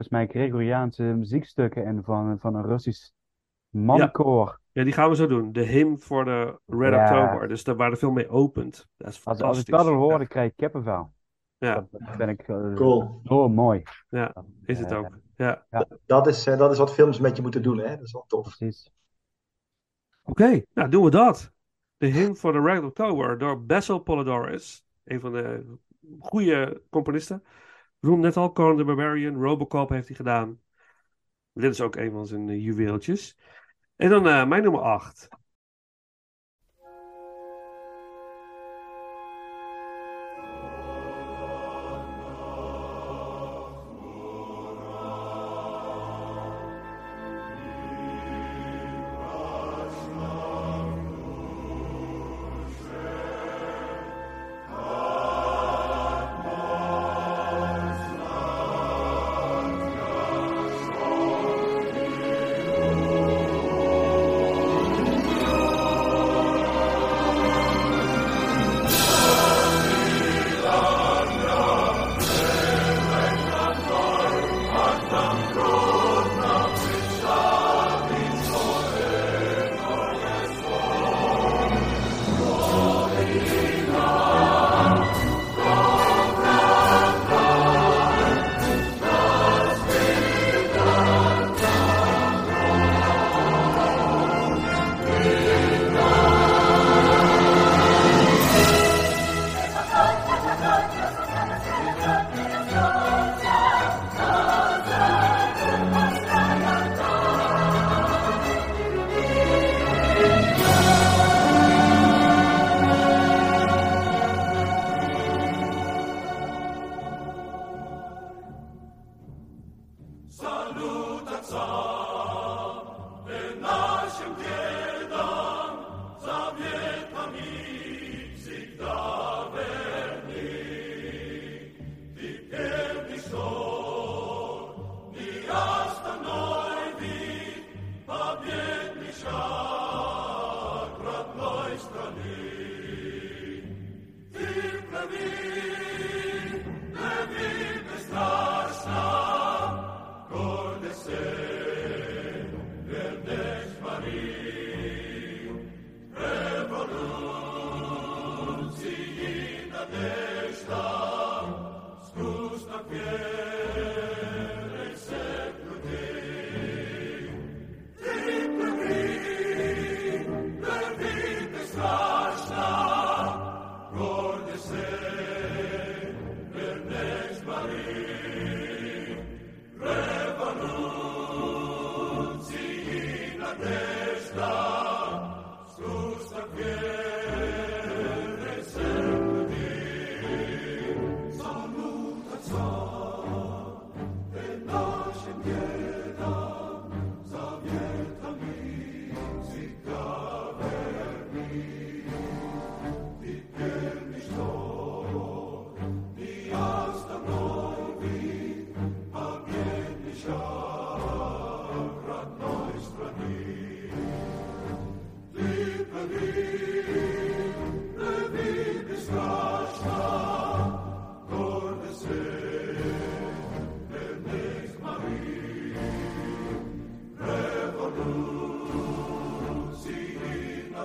volgens 0.00 0.08
mij 0.08 0.26
Gregoriaanse 0.42 1.02
muziekstukken 1.02 1.84
in 1.84 2.02
van, 2.02 2.38
van 2.38 2.54
een 2.54 2.66
Russisch 2.66 3.10
mannenkoor. 3.68 4.60
Ja, 4.72 4.84
die 4.84 4.92
gaan 4.92 5.08
we 5.08 5.16
zo 5.16 5.26
doen. 5.26 5.52
De 5.52 5.62
hymn 5.62 5.98
voor 5.98 6.24
de 6.24 6.58
Red 6.66 6.92
Ja. 6.92 7.02
October. 7.24 7.48
Dus 7.48 7.64
daar 7.64 7.76
waar 7.76 7.90
de 7.90 7.96
film 7.96 8.14
mee 8.14 8.28
opent. 8.28 8.86
Dat 8.96 9.08
is 9.08 9.24
Als, 9.24 9.26
als 9.26 9.34
ik 9.36 9.40
fantastisch. 9.44 9.64
dat 9.64 9.86
al 9.86 9.92
hoor, 9.94 10.18
dan 10.18 10.26
krijg 10.26 10.50
ik 10.50 10.56
kippenvel. 10.56 11.12
Ja, 11.58 11.74
Dat, 11.90 12.00
vind 12.16 12.30
ik 12.30 12.48
eh, 12.48 12.74
Cool. 12.74 13.20
zo 13.24 13.48
mooi. 13.48 13.82
ja, 14.08 14.34
is 14.64 14.78
het 14.78 14.90
Eh, 14.90 14.98
ook. 14.98 15.18
Ja. 15.36 15.66
Ja, 15.70 15.86
dat 16.06 16.26
is, 16.26 16.46
eh, 16.46 16.58
dat 16.58 16.72
is 16.72 16.78
wat 16.78 16.92
films 16.94 17.18
met 17.20 17.36
je 17.36 17.42
moeten 17.42 17.62
doen, 17.62 17.78
hè? 17.78 17.88
Dat 17.96 18.06
is 18.06 18.12
wel 18.12 18.24
tof. 18.26 18.56
precies. 18.56 18.90
Oké, 20.22 20.62
nou 20.74 20.88
doen 20.88 21.04
we 21.04 21.10
dat. 21.10 21.52
De 21.96 22.06
hymn 22.06 22.36
voor 22.36 22.52
de 22.52 22.60
Red 22.60 22.82
October 22.84 23.38
door 23.38 23.64
Basil 23.64 23.98
Polidorus. 23.98 24.84
Een 25.04 25.20
van 25.20 25.32
de 25.32 25.76
goede 26.18 26.82
componisten. 26.90 27.42
Noemden 28.00 28.24
net 28.24 28.36
al 28.36 28.52
Conan 28.52 28.76
the 28.76 28.84
Barbarian. 28.84 29.42
Robocop 29.42 29.88
heeft 29.88 30.06
hij 30.06 30.16
gedaan. 30.16 30.60
Dit 31.52 31.72
is 31.72 31.80
ook 31.80 31.96
een 31.96 32.10
van 32.10 32.26
zijn 32.26 32.48
eh, 32.48 32.64
juweeltjes. 32.64 33.36
En 33.96 34.08
dan 34.10 34.28
eh, 34.28 34.46
mijn 34.46 34.62
nummer 34.62 34.80
8. 34.80 35.28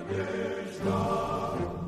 Nee, 0.08 1.85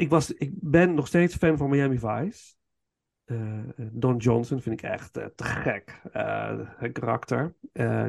Ik, 0.00 0.08
was, 0.10 0.32
ik 0.32 0.50
ben 0.54 0.94
nog 0.94 1.06
steeds 1.06 1.36
fan 1.36 1.56
van 1.56 1.70
Miami 1.70 1.98
Vice. 1.98 2.54
Eh, 3.24 3.58
Don 3.76 4.16
Johnson 4.16 4.60
vind 4.60 4.82
ik 4.82 4.90
echt 4.90 5.16
eh, 5.16 5.26
te 5.34 5.44
gek. 5.44 6.00
het 6.76 6.92
karakter. 6.92 7.54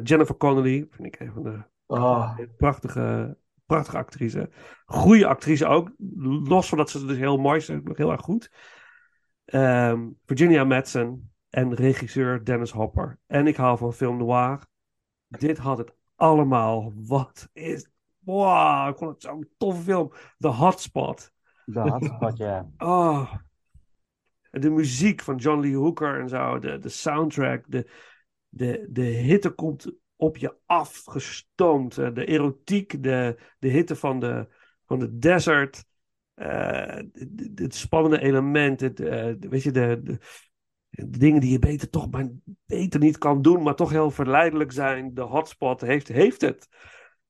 Jennifer 0.03 0.37
Connelly 0.37 0.87
vind 0.89 1.07
ik 1.07 1.19
een 1.19 1.31
van 1.33 1.43
de 1.43 1.59
Ah. 1.85 2.39
prachtige, 2.57 3.37
prachtige 3.65 3.97
actrice. 3.97 4.49
Goede 4.85 5.27
actrice 5.27 5.65
ook. 5.65 5.91
Los 6.43 6.69
van 6.69 6.77
dat 6.77 6.89
ze 6.89 7.05
dus 7.05 7.17
heel 7.17 7.37
mooi 7.37 7.57
is, 7.57 7.67
nog 7.67 7.97
heel 7.97 8.11
erg 8.11 8.21
goed. 8.21 8.51
Ehm, 9.45 10.09
Virginia 10.25 10.63
Madsen 10.63 11.31
en 11.49 11.73
regisseur 11.73 12.45
Dennis 12.45 12.71
Hopper. 12.71 13.19
En 13.27 13.47
ik 13.47 13.55
hou 13.55 13.77
van 13.77 13.93
film 13.93 14.17
noir. 14.17 14.65
Dit 15.27 15.57
had 15.57 15.77
het 15.77 15.93
allemaal. 16.15 16.93
Wat 16.95 17.49
is... 17.53 17.89
Wow, 18.19 18.89
ik 18.89 18.97
vond 18.97 19.11
het 19.11 19.21
zo'n 19.21 19.49
toffe 19.57 19.81
film. 19.81 20.11
The 20.37 20.47
Hotspot. 20.47 21.31
De 21.65 21.79
hotspot, 21.79 22.37
ja. 22.47 22.69
Oh. 22.77 23.33
De 24.51 24.69
muziek 24.69 25.21
van 25.21 25.35
John 25.35 25.59
Lee 25.61 25.75
Hooker 25.75 26.19
en 26.19 26.29
zo. 26.29 26.59
De, 26.59 26.77
de 26.79 26.89
soundtrack. 26.89 27.65
De, 27.67 27.89
de, 28.49 28.87
de 28.89 29.01
hitte 29.01 29.49
komt 29.49 29.91
op 30.15 30.37
je 30.37 30.55
afgestoomd. 30.65 31.97
Eh, 31.97 32.13
De 32.13 32.25
erotiek. 32.25 33.03
De, 33.03 33.37
de 33.59 33.67
hitte 33.67 33.95
van 33.95 34.19
de, 34.19 34.47
van 34.85 34.99
de 34.99 35.17
desert. 35.17 35.85
eh, 36.33 36.95
de- 37.11 37.53
de- 37.53 37.63
het 37.63 37.75
spannende 37.75 38.19
element. 38.21 38.79
Het, 38.79 38.99
eh, 38.99 39.33
weet 39.39 39.63
je, 39.63 39.71
de, 39.71 39.99
de, 40.03 40.17
de 40.89 41.17
dingen 41.17 41.41
die 41.41 41.51
je 41.51 41.59
beter 41.59 41.89
toch 41.89 42.11
maar 42.11 42.29
beter 42.65 42.99
niet 42.99 43.17
kan 43.17 43.41
doen. 43.41 43.63
Maar 43.63 43.75
toch 43.75 43.89
heel 43.89 44.11
verleidelijk 44.11 44.71
zijn. 44.71 45.13
De 45.13 45.21
hotspot 45.21 45.81
heeft, 45.81 46.07
heeft 46.07 46.41
het. 46.41 46.67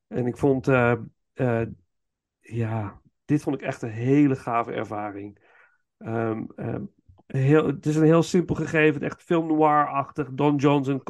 En 0.07 0.25
ik 0.25 0.37
vond... 0.37 0.67
eh, 0.67 0.95
eh, 1.33 1.61
ja, 2.39 3.00
dit 3.31 3.41
vond 3.41 3.55
ik 3.55 3.61
echt 3.61 3.81
een 3.81 3.89
hele 3.89 4.35
gave 4.35 4.71
ervaring. 4.71 5.37
Ehm, 5.97 6.43
ehm, 6.55 6.83
heel, 7.27 7.65
het 7.65 7.85
is 7.85 7.95
een 7.95 8.03
heel 8.03 8.23
simpel 8.23 8.55
gegeven, 8.55 9.01
echt 9.01 9.23
film 9.23 9.47
noir-achtig. 9.47 10.29
Don 10.31 10.55
Johnson 10.55 11.01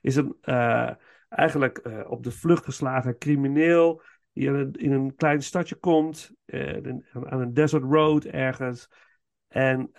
is 0.00 0.16
een 0.16 0.36
eh, 0.40 0.90
eigenlijk 1.28 1.78
eh, 1.78 2.10
op 2.10 2.22
de 2.22 2.30
vlucht 2.30 2.64
geslagen 2.64 3.18
crimineel 3.18 4.02
die 4.32 4.46
in 4.46 4.54
een, 4.54 4.72
in 4.72 4.92
een 4.92 5.14
klein 5.14 5.42
stadje 5.42 5.74
komt, 5.74 6.34
eh, 6.44 6.98
aan 7.12 7.40
een 7.40 7.54
desert 7.54 7.82
road 7.82 8.24
ergens. 8.24 8.90
En 9.48 9.90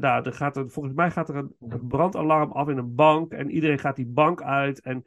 nou, 0.00 0.32
gaat 0.32 0.56
er, 0.56 0.70
volgens 0.70 0.94
mij 0.94 1.10
gaat 1.10 1.28
er 1.28 1.36
een, 1.36 1.54
een 1.68 1.86
brandalarm 1.86 2.52
af 2.52 2.68
in 2.68 2.76
een 2.76 2.94
bank 2.94 3.32
en 3.32 3.50
iedereen 3.50 3.78
gaat 3.78 3.96
die 3.96 4.06
bank 4.06 4.42
uit 4.42 4.80
en 4.80 5.04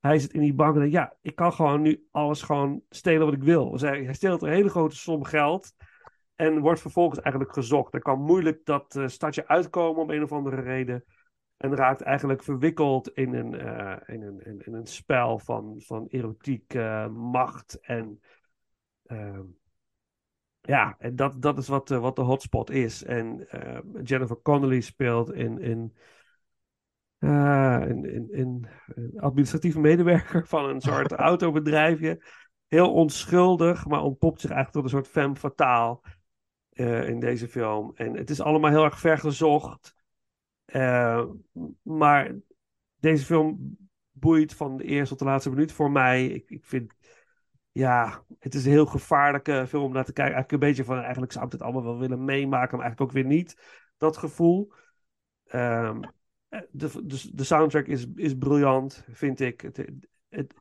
hij 0.00 0.18
zit 0.18 0.32
in 0.32 0.40
die 0.40 0.54
bank 0.54 0.74
en 0.74 0.80
denkt, 0.80 0.94
ja, 0.94 1.16
ik 1.20 1.34
kan 1.34 1.52
gewoon 1.52 1.80
nu 1.82 2.06
alles 2.10 2.42
gewoon 2.42 2.82
stelen 2.88 3.24
wat 3.24 3.34
ik 3.34 3.42
wil. 3.42 3.70
Dus 3.70 3.80
hij, 3.80 4.04
hij 4.04 4.14
steelt 4.14 4.42
een 4.42 4.48
hele 4.52 4.68
grote 4.68 4.96
som 4.96 5.24
geld 5.24 5.72
en 6.34 6.60
wordt 6.60 6.80
vervolgens 6.80 7.20
eigenlijk 7.20 7.54
gezocht. 7.54 7.92
Hij 7.92 8.00
kan 8.00 8.20
moeilijk 8.20 8.64
dat 8.64 8.96
eh, 8.96 9.06
stadje 9.06 9.48
uitkomen 9.48 10.02
om 10.02 10.10
een 10.10 10.22
of 10.22 10.32
andere 10.32 10.60
reden. 10.60 11.04
En 11.56 11.74
raakt 11.74 12.00
eigenlijk 12.00 12.42
verwikkeld 12.42 13.08
in 13.08 13.34
een, 13.34 13.54
eh, 13.54 14.14
in 14.14 14.22
een, 14.22 14.64
in, 14.66 14.74
een 14.74 14.86
spel 14.86 15.38
van, 15.38 15.74
van 15.78 16.06
erotiek, 16.06 16.74
eh, 16.74 17.08
macht 17.08 17.80
en... 17.80 18.20
ehm, 19.04 19.42
ja, 20.60 20.96
en 20.98 21.16
dat, 21.16 21.42
dat 21.42 21.58
is 21.58 21.68
wat, 21.68 21.88
wat 21.88 22.16
de 22.16 22.22
hotspot 22.22 22.70
is. 22.70 23.04
En 23.04 23.46
Jennifer 24.02 24.42
Connelly 24.42 24.80
speelt 24.80 25.32
in, 25.32 25.58
in, 25.58 25.94
eh, 27.18 27.82
een 28.30 28.68
administratieve 29.16 29.80
medewerker 29.80 30.46
van 30.46 30.68
een 30.68 30.80
soort 30.80 31.12
autobedrijfje. 31.30 32.22
Heel 32.66 32.92
onschuldig, 32.92 33.86
maar 33.86 34.02
ontpopt 34.02 34.40
zich 34.40 34.50
eigenlijk 34.50 34.72
tot 34.72 34.84
een 34.84 34.98
soort 34.98 35.12
femme 35.12 35.36
fatale 35.36 36.00
eh, 36.70 37.08
in 37.08 37.20
deze 37.20 37.48
film. 37.48 37.92
En 37.94 38.16
het 38.16 38.30
is 38.30 38.40
allemaal 38.40 38.70
heel 38.70 38.84
erg 38.84 39.00
vergezocht. 39.00 39.94
Eh, 40.64 41.24
maar 41.82 42.34
deze 42.96 43.24
film 43.24 43.76
boeit 44.10 44.54
van 44.54 44.76
de 44.76 44.84
eerste 44.84 45.08
tot 45.08 45.18
de 45.18 45.24
laatste 45.24 45.50
minuut 45.50 45.72
voor 45.72 45.90
mij. 45.90 46.26
Ik, 46.26 46.50
ik 46.50 46.64
vind, 46.64 46.94
ja, 47.72 48.24
het 48.38 48.54
is 48.54 48.64
een 48.64 48.70
heel 48.70 48.86
gevaarlijke 48.86 49.64
film 49.68 49.84
om 49.84 49.92
naar 49.92 50.04
te 50.04 50.12
kijken. 50.12 50.34
Eigenlijk 50.34 50.52
een 50.52 50.68
beetje 50.68 50.84
van, 50.84 51.02
eigenlijk 51.02 51.32
zou 51.32 51.46
ik 51.46 51.52
het 51.52 51.62
allemaal 51.62 51.82
wel 51.82 51.98
willen 51.98 52.24
meemaken, 52.24 52.76
maar 52.76 52.86
eigenlijk 52.86 53.00
ook 53.00 53.22
weer 53.22 53.32
niet. 53.32 53.56
Dat 53.96 54.16
gevoel. 54.16 54.72
Ehm, 55.44 56.02
eh, 56.02 56.08
de, 56.48 57.06
de, 57.06 57.30
de 57.34 57.44
soundtrack 57.44 57.86
is, 57.86 58.06
is 58.14 58.38
briljant, 58.38 59.04
vind 59.10 59.40
ik. 59.40 59.60
Het, 59.60 59.90
het, 60.28 60.54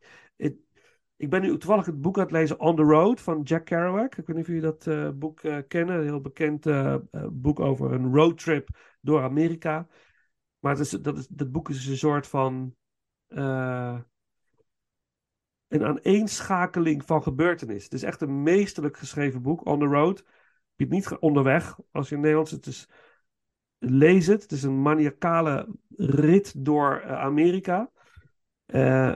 ik 1.17 1.29
ben 1.29 1.41
nu 1.41 1.49
toevallig 1.57 1.85
het 1.85 2.01
boek 2.01 2.17
aan 2.17 2.23
het 2.23 2.31
lezen 2.31 2.59
On 2.59 2.75
the 2.75 2.81
Road 2.81 3.21
van 3.21 3.41
Jack 3.41 3.65
Kerouac. 3.65 4.15
Ik 4.15 4.27
weet 4.27 4.35
niet 4.35 4.45
of 4.45 4.47
jullie 4.47 4.61
dat 4.61 4.87
eh, 4.87 5.09
boek 5.09 5.41
eh, 5.41 5.57
kennen. 5.67 5.95
Een 5.95 6.03
heel 6.03 6.21
bekend 6.21 6.65
eh, 6.65 6.93
eh, 6.93 6.99
boek 7.31 7.59
over 7.59 7.91
een 7.91 8.13
roadtrip 8.13 8.69
door 9.01 9.21
Amerika. 9.21 9.87
Maar 10.59 10.77
het 10.77 11.03
dat, 11.03 11.17
is, 11.17 11.27
dat 11.27 11.51
boek 11.51 11.69
is 11.69 11.87
een 11.87 11.97
soort 11.97 12.27
van 12.27 12.75
eh, 13.27 13.99
een 15.67 15.85
aaneenschakeling 15.85 17.05
van 17.05 17.23
gebeurtenissen. 17.23 17.91
Het 17.91 18.01
is 18.01 18.07
echt 18.07 18.21
een 18.21 18.43
meesterlijk 18.43 18.97
geschreven 18.97 19.41
boek, 19.41 19.65
On 19.65 19.79
the 19.79 19.85
Road. 19.85 20.23
Hebt 20.75 20.91
niet 20.91 21.17
onderweg, 21.19 21.79
als 21.91 22.09
je 22.09 22.15
in 22.15 22.21
Nederlands... 22.21 22.51
Het 22.51 22.65
is, 22.65 22.89
lees 23.79 24.27
het. 24.27 24.41
Het 24.41 24.51
is 24.51 24.63
een 24.63 24.81
maniacale 24.81 25.67
rit 25.95 26.65
door 26.65 26.99
eh, 26.99 27.19
Amerika. 27.19 27.91
Eh, 28.65 29.13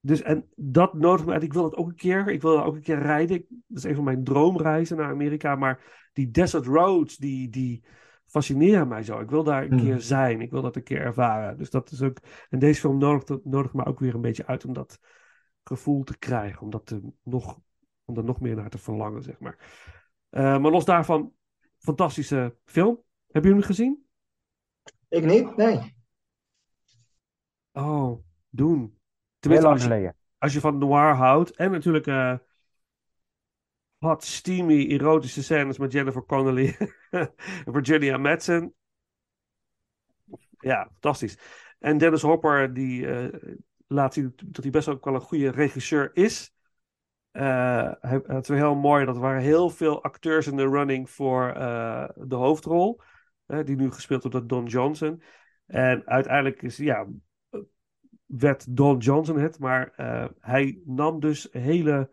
dus 0.00 0.22
en 0.22 0.48
dat 0.56 0.94
nodigt 0.94 1.26
me 1.26 1.32
uit. 1.32 1.42
Ik 1.42 1.52
wil 1.52 1.62
dat 1.62 1.74
ook 1.76 1.88
een 1.88 1.94
keer. 1.94 2.28
Ik 2.28 2.42
wil 2.42 2.64
ook 2.64 2.74
een 2.74 2.82
keer 2.82 2.98
rijden. 2.98 3.36
Ik- 3.36 3.46
dat 3.48 3.78
is 3.78 3.84
een 3.84 3.94
van 3.94 4.04
mijn 4.04 4.24
droomreizen 4.24 4.96
naar 4.96 5.10
Amerika. 5.10 5.54
Maar 5.56 6.08
die 6.12 6.30
desert 6.30 6.66
roads, 6.66 7.16
die, 7.16 7.48
die 7.48 7.84
fascineren 8.26 8.88
mij 8.88 9.02
zo. 9.02 9.20
Ik 9.20 9.30
wil 9.30 9.44
daar 9.44 9.62
een 9.62 9.68
Hmm. 9.72 9.80
keer 9.80 10.00
zijn. 10.00 10.40
Ik 10.40 10.50
wil 10.50 10.62
dat 10.62 10.76
een 10.76 10.82
keer 10.82 11.00
ervaren. 11.00 11.58
Dus 11.58 11.70
dat 11.70 11.90
is 11.90 12.02
ook. 12.02 12.18
En 12.48 12.58
deze 12.58 12.80
film 12.80 12.98
nodigt, 12.98 13.44
nodigt 13.44 13.74
me 13.74 13.84
ook 13.84 13.98
weer 13.98 14.14
een 14.14 14.20
beetje 14.20 14.46
uit 14.46 14.64
om 14.64 14.72
dat 14.72 14.98
gevoel 15.64 16.02
te 16.02 16.18
krijgen. 16.18 16.62
Om, 16.62 16.70
dat 16.70 16.86
te, 16.86 17.12
nog, 17.22 17.60
om 18.04 18.16
er 18.16 18.24
nog 18.24 18.40
meer 18.40 18.56
naar 18.56 18.70
te 18.70 18.78
verlangen, 18.78 19.22
zeg 19.22 19.38
maar. 19.38 19.58
Eh, 20.30 20.58
maar 20.58 20.70
los 20.70 20.84
daarvan, 20.84 21.32
fantastische 21.78 22.56
film. 22.64 23.02
Hebben 23.32 23.50
jullie 23.50 23.66
hem 23.66 23.76
gezien? 23.76 24.06
Ik 25.08 25.24
niet, 25.24 25.56
nee. 25.56 25.94
Oh, 27.72 28.24
doen. 28.48 28.98
Heel 29.38 29.52
lang 29.52 29.64
als 29.64 29.82
je, 29.82 29.88
geleden. 29.88 30.16
als 30.38 30.52
je 30.52 30.60
van 30.60 30.78
noir 30.78 31.14
houdt. 31.14 31.56
En 31.56 31.70
natuurlijk 31.70 32.06
eh 32.06 32.34
hot, 33.98 34.24
steamy, 34.24 34.90
erotische 34.90 35.42
scènes 35.42 35.78
met 35.78 35.92
Jennifer 35.92 36.24
Connelly 36.24 36.76
en 37.10 37.32
Virginia 37.64 38.18
Madsen. 38.18 38.74
Ja, 40.58 40.88
fantastisch. 40.90 41.38
En 41.78 41.98
Dennis 41.98 42.22
Hopper, 42.22 42.74
die 42.74 43.06
eh, 43.06 43.54
laat 43.86 44.14
zien 44.14 44.32
dat 44.44 44.62
hij 44.62 44.72
best 44.72 44.88
ook 44.88 45.04
wel 45.04 45.14
een 45.14 45.20
goede 45.20 45.50
regisseur 45.50 46.10
is. 46.12 46.54
Eh, 47.30 47.92
hij, 48.00 48.20
het 48.26 48.42
is 48.42 48.48
wel 48.48 48.56
heel 48.56 48.74
mooi, 48.74 49.04
dat 49.04 49.14
er 49.14 49.20
waren 49.20 49.42
heel 49.42 49.70
veel 49.70 50.02
acteurs 50.02 50.46
in 50.46 50.56
de 50.56 50.68
running 50.68 51.10
voor 51.10 51.48
eh, 51.48 52.08
de 52.14 52.34
hoofdrol. 52.34 53.00
Die 53.64 53.76
nu 53.76 53.90
gespeeld 53.90 54.22
wordt 54.22 54.38
door 54.38 54.46
Don 54.46 54.66
Johnson. 54.66 55.22
En 55.66 56.06
uiteindelijk 56.06 56.62
is, 56.62 56.76
ja, 56.76 57.06
werd 58.26 58.76
Don 58.76 58.98
Johnson 58.98 59.38
het, 59.38 59.58
maar 59.58 59.92
eh, 59.96 60.24
hij 60.40 60.80
nam 60.84 61.20
dus 61.20 61.48
hele, 61.50 62.10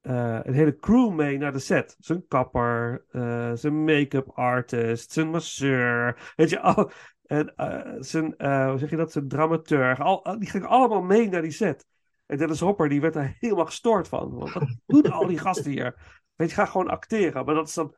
eh, 0.00 0.38
een 0.42 0.54
hele 0.54 0.76
crew 0.76 1.14
mee 1.14 1.38
naar 1.38 1.52
de 1.52 1.58
set. 1.58 1.96
Zijn 1.98 2.26
kapper, 2.28 3.04
eh, 3.10 3.52
zijn 3.54 3.84
make-up 3.84 4.28
artist, 4.28 5.12
zijn 5.12 5.30
masseur, 5.30 6.32
weet 6.36 6.50
je, 6.50 6.90
en, 7.26 7.52
zijn, 7.98 8.24
hoe 8.68 8.78
zeg 8.78 8.90
je 8.90 8.96
dat, 8.96 9.12
zijn 9.12 9.28
dramaturg, 9.28 10.00
al, 10.00 10.38
die 10.38 10.50
gingen 10.50 10.68
allemaal 10.68 11.02
mee 11.02 11.28
naar 11.28 11.42
die 11.42 11.50
set. 11.50 11.86
En 12.26 12.38
Dennis 12.38 12.60
Hopper, 12.60 12.88
die 12.88 13.00
werd 13.00 13.14
daar 13.14 13.36
helemaal 13.40 13.66
gestoord 13.66 14.08
van. 14.08 14.34
Want 14.34 14.52
wat 14.52 14.76
doen 14.86 15.12
al 15.12 15.26
die 15.26 15.38
gasten 15.38 15.70
hier? 15.70 15.94
Weet 16.34 16.48
je, 16.48 16.54
ga 16.54 16.66
gewoon 16.66 16.88
acteren. 16.88 17.44
Maar 17.44 17.54
dat 17.54 17.68
is 17.68 17.74
dan, 17.74 17.94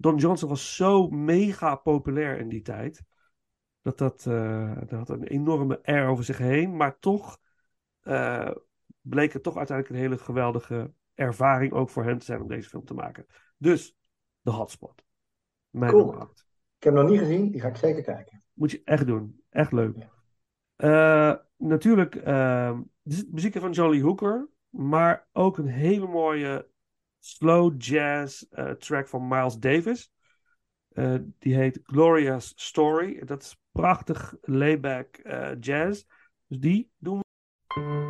Don 0.00 0.16
Johnson 0.16 0.48
was 0.48 0.76
zo 0.76 1.08
mega 1.08 1.76
populair 1.76 2.38
in 2.38 2.48
die 2.48 2.62
tijd. 2.62 3.02
Dat 3.82 3.98
dat, 3.98 4.26
eh, 4.26 4.76
dat 4.78 4.90
had 4.90 5.08
een 5.08 5.24
enorme 5.24 5.82
air 5.82 6.06
over 6.06 6.24
zich 6.24 6.38
heen. 6.38 6.76
Maar 6.76 6.98
toch 6.98 7.38
eh, 8.00 8.50
bleek 9.00 9.32
het 9.32 9.42
toch 9.42 9.56
uiteindelijk 9.56 9.96
een 9.96 10.02
hele 10.02 10.18
geweldige 10.18 10.92
ervaring 11.14 11.72
ook 11.72 11.90
voor 11.90 12.04
hem 12.04 12.18
te 12.18 12.24
zijn 12.24 12.40
om 12.40 12.48
deze 12.48 12.68
film 12.68 12.84
te 12.84 12.94
maken. 12.94 13.26
Dus, 13.56 13.96
The 14.42 14.50
Hotspot. 14.50 15.04
Mijn 15.70 15.92
Cool. 15.92 16.12
Ik 16.12 16.86
heb 16.86 16.94
hem 16.94 17.02
nog 17.02 17.10
niet 17.10 17.20
gezien, 17.20 17.50
die 17.50 17.60
ga 17.60 17.68
ik 17.68 17.76
zeker 17.76 18.02
kijken. 18.02 18.42
Moet 18.52 18.70
je 18.70 18.80
echt 18.84 19.06
doen. 19.06 19.42
Echt 19.50 19.72
leuk. 19.72 20.08
Eh, 20.76 21.34
natuurlijk, 21.56 22.14
uh, 22.14 22.78
zit 23.02 23.32
muziek 23.32 23.58
van 23.58 23.72
Jolly 23.72 24.00
Hooker. 24.00 24.48
Maar 24.68 25.28
ook 25.32 25.58
een 25.58 25.66
hele 25.66 26.06
mooie 26.06 26.69
slow 27.20 27.74
jazz 27.78 28.42
eh, 28.50 28.70
track 28.70 29.08
van 29.08 29.28
Miles 29.28 29.58
Davis. 29.58 30.10
Eh, 30.88 31.14
die 31.38 31.54
heet 31.54 31.80
Gloria's 31.82 32.52
Story. 32.56 33.24
Dat 33.24 33.42
is 33.42 33.56
prachtig 33.72 34.34
layback 34.42 35.16
eh, 35.16 35.50
jazz. 35.60 36.04
Dus 36.46 36.58
die 36.58 36.90
doen 36.98 37.18
we. 37.18 38.09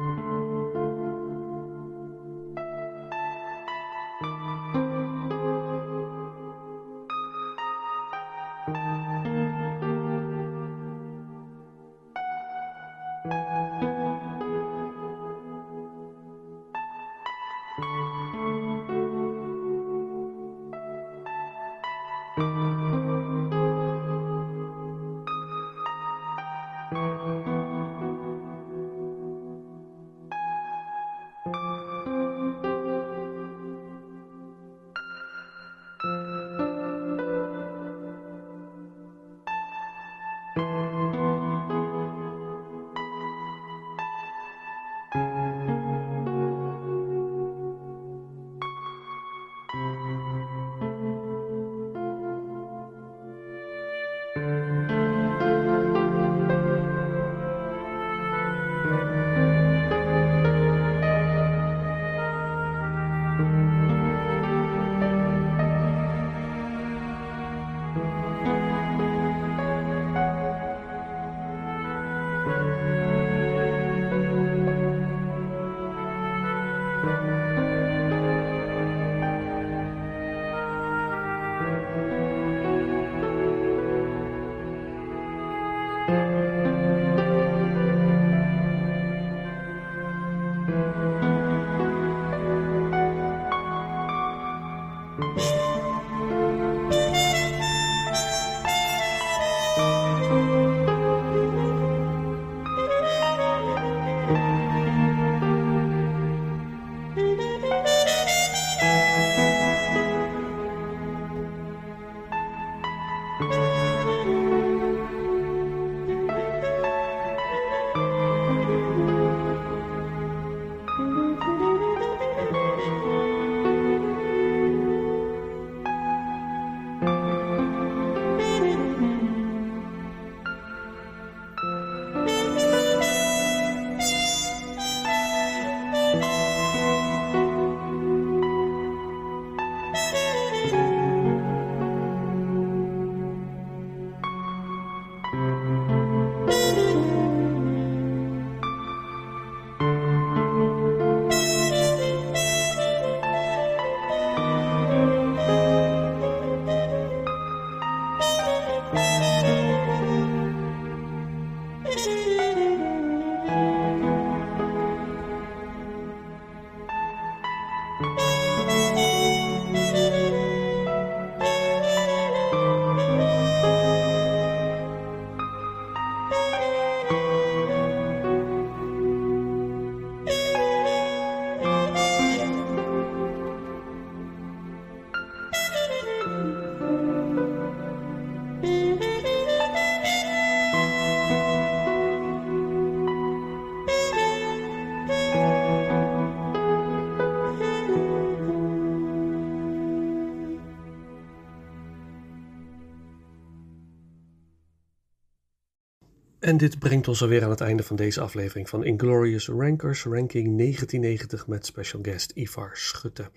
Dit 206.61 206.79
brengt 206.79 207.09
ons 207.09 207.23
alweer 207.23 207.45
aan 207.45 207.51
het 207.51 207.61
einde 207.61 207.83
van 207.83 207.97
deze 207.97 208.21
aflevering 208.21 208.69
van 208.69 208.85
Inglorious 208.85 209.49
Rankers 209.49 210.05
Ranking 210.05 210.59
1990 210.59 211.47
met 211.47 211.67
special 211.67 212.03
guest 212.03 212.33
Ivar 212.35 212.71
Schutte. 212.75 213.31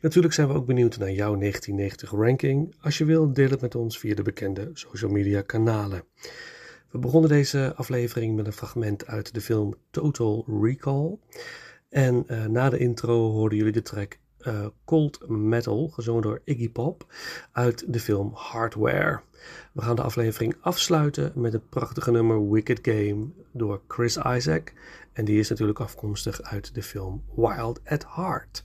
Natuurlijk 0.00 0.34
zijn 0.34 0.48
we 0.48 0.54
ook 0.54 0.66
benieuwd 0.66 0.98
naar 0.98 1.10
jouw 1.10 1.36
1990 1.36 2.10
ranking. 2.10 2.74
Als 2.80 2.98
je 2.98 3.04
wil, 3.04 3.32
deel 3.32 3.50
het 3.50 3.60
met 3.60 3.74
ons 3.74 3.98
via 3.98 4.14
de 4.14 4.22
bekende 4.22 4.70
social 4.72 5.10
media 5.10 5.42
kanalen. 5.42 6.04
We 6.90 6.98
begonnen 6.98 7.30
deze 7.30 7.72
aflevering 7.76 8.36
met 8.36 8.46
een 8.46 8.52
fragment 8.52 9.06
uit 9.06 9.34
de 9.34 9.40
film 9.40 9.74
Total 9.90 10.44
Recall. 10.62 11.16
En 11.88 12.24
uh, 12.26 12.46
na 12.46 12.70
de 12.70 12.78
intro 12.78 13.30
hoorden 13.30 13.58
jullie 13.58 13.72
de 13.72 13.82
track 13.82 14.18
uh, 14.42 14.66
Cold 14.84 15.28
Metal, 15.28 15.88
gezongen 15.88 16.22
door 16.22 16.40
Iggy 16.44 16.70
Pop, 16.70 17.12
uit 17.52 17.92
de 17.92 18.00
film 18.00 18.30
Hardware. 18.34 19.20
We 19.72 19.82
gaan 19.82 19.96
de 19.96 20.02
aflevering 20.02 20.56
afsluiten 20.60 21.32
met 21.34 21.52
het 21.52 21.68
prachtige 21.68 22.10
nummer 22.10 22.50
Wicked 22.50 22.78
Game 22.82 23.26
door 23.52 23.80
Chris 23.88 24.16
Isaac. 24.16 24.72
En 25.12 25.24
die 25.24 25.38
is 25.38 25.48
natuurlijk 25.48 25.80
afkomstig 25.80 26.42
uit 26.42 26.74
de 26.74 26.82
film 26.82 27.24
Wild 27.36 27.80
at 27.84 28.06
Heart. 28.14 28.64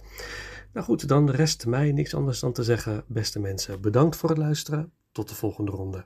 Nou 0.73 0.85
goed, 0.85 1.07
dan 1.07 1.29
rest 1.29 1.65
mij 1.65 1.91
niks 1.91 2.15
anders 2.15 2.39
dan 2.39 2.53
te 2.53 2.63
zeggen, 2.63 3.03
beste 3.07 3.39
mensen, 3.39 3.81
bedankt 3.81 4.15
voor 4.15 4.29
het 4.29 4.37
luisteren. 4.37 4.91
Tot 5.11 5.29
de 5.29 5.35
volgende 5.35 5.71
ronde. 5.71 6.05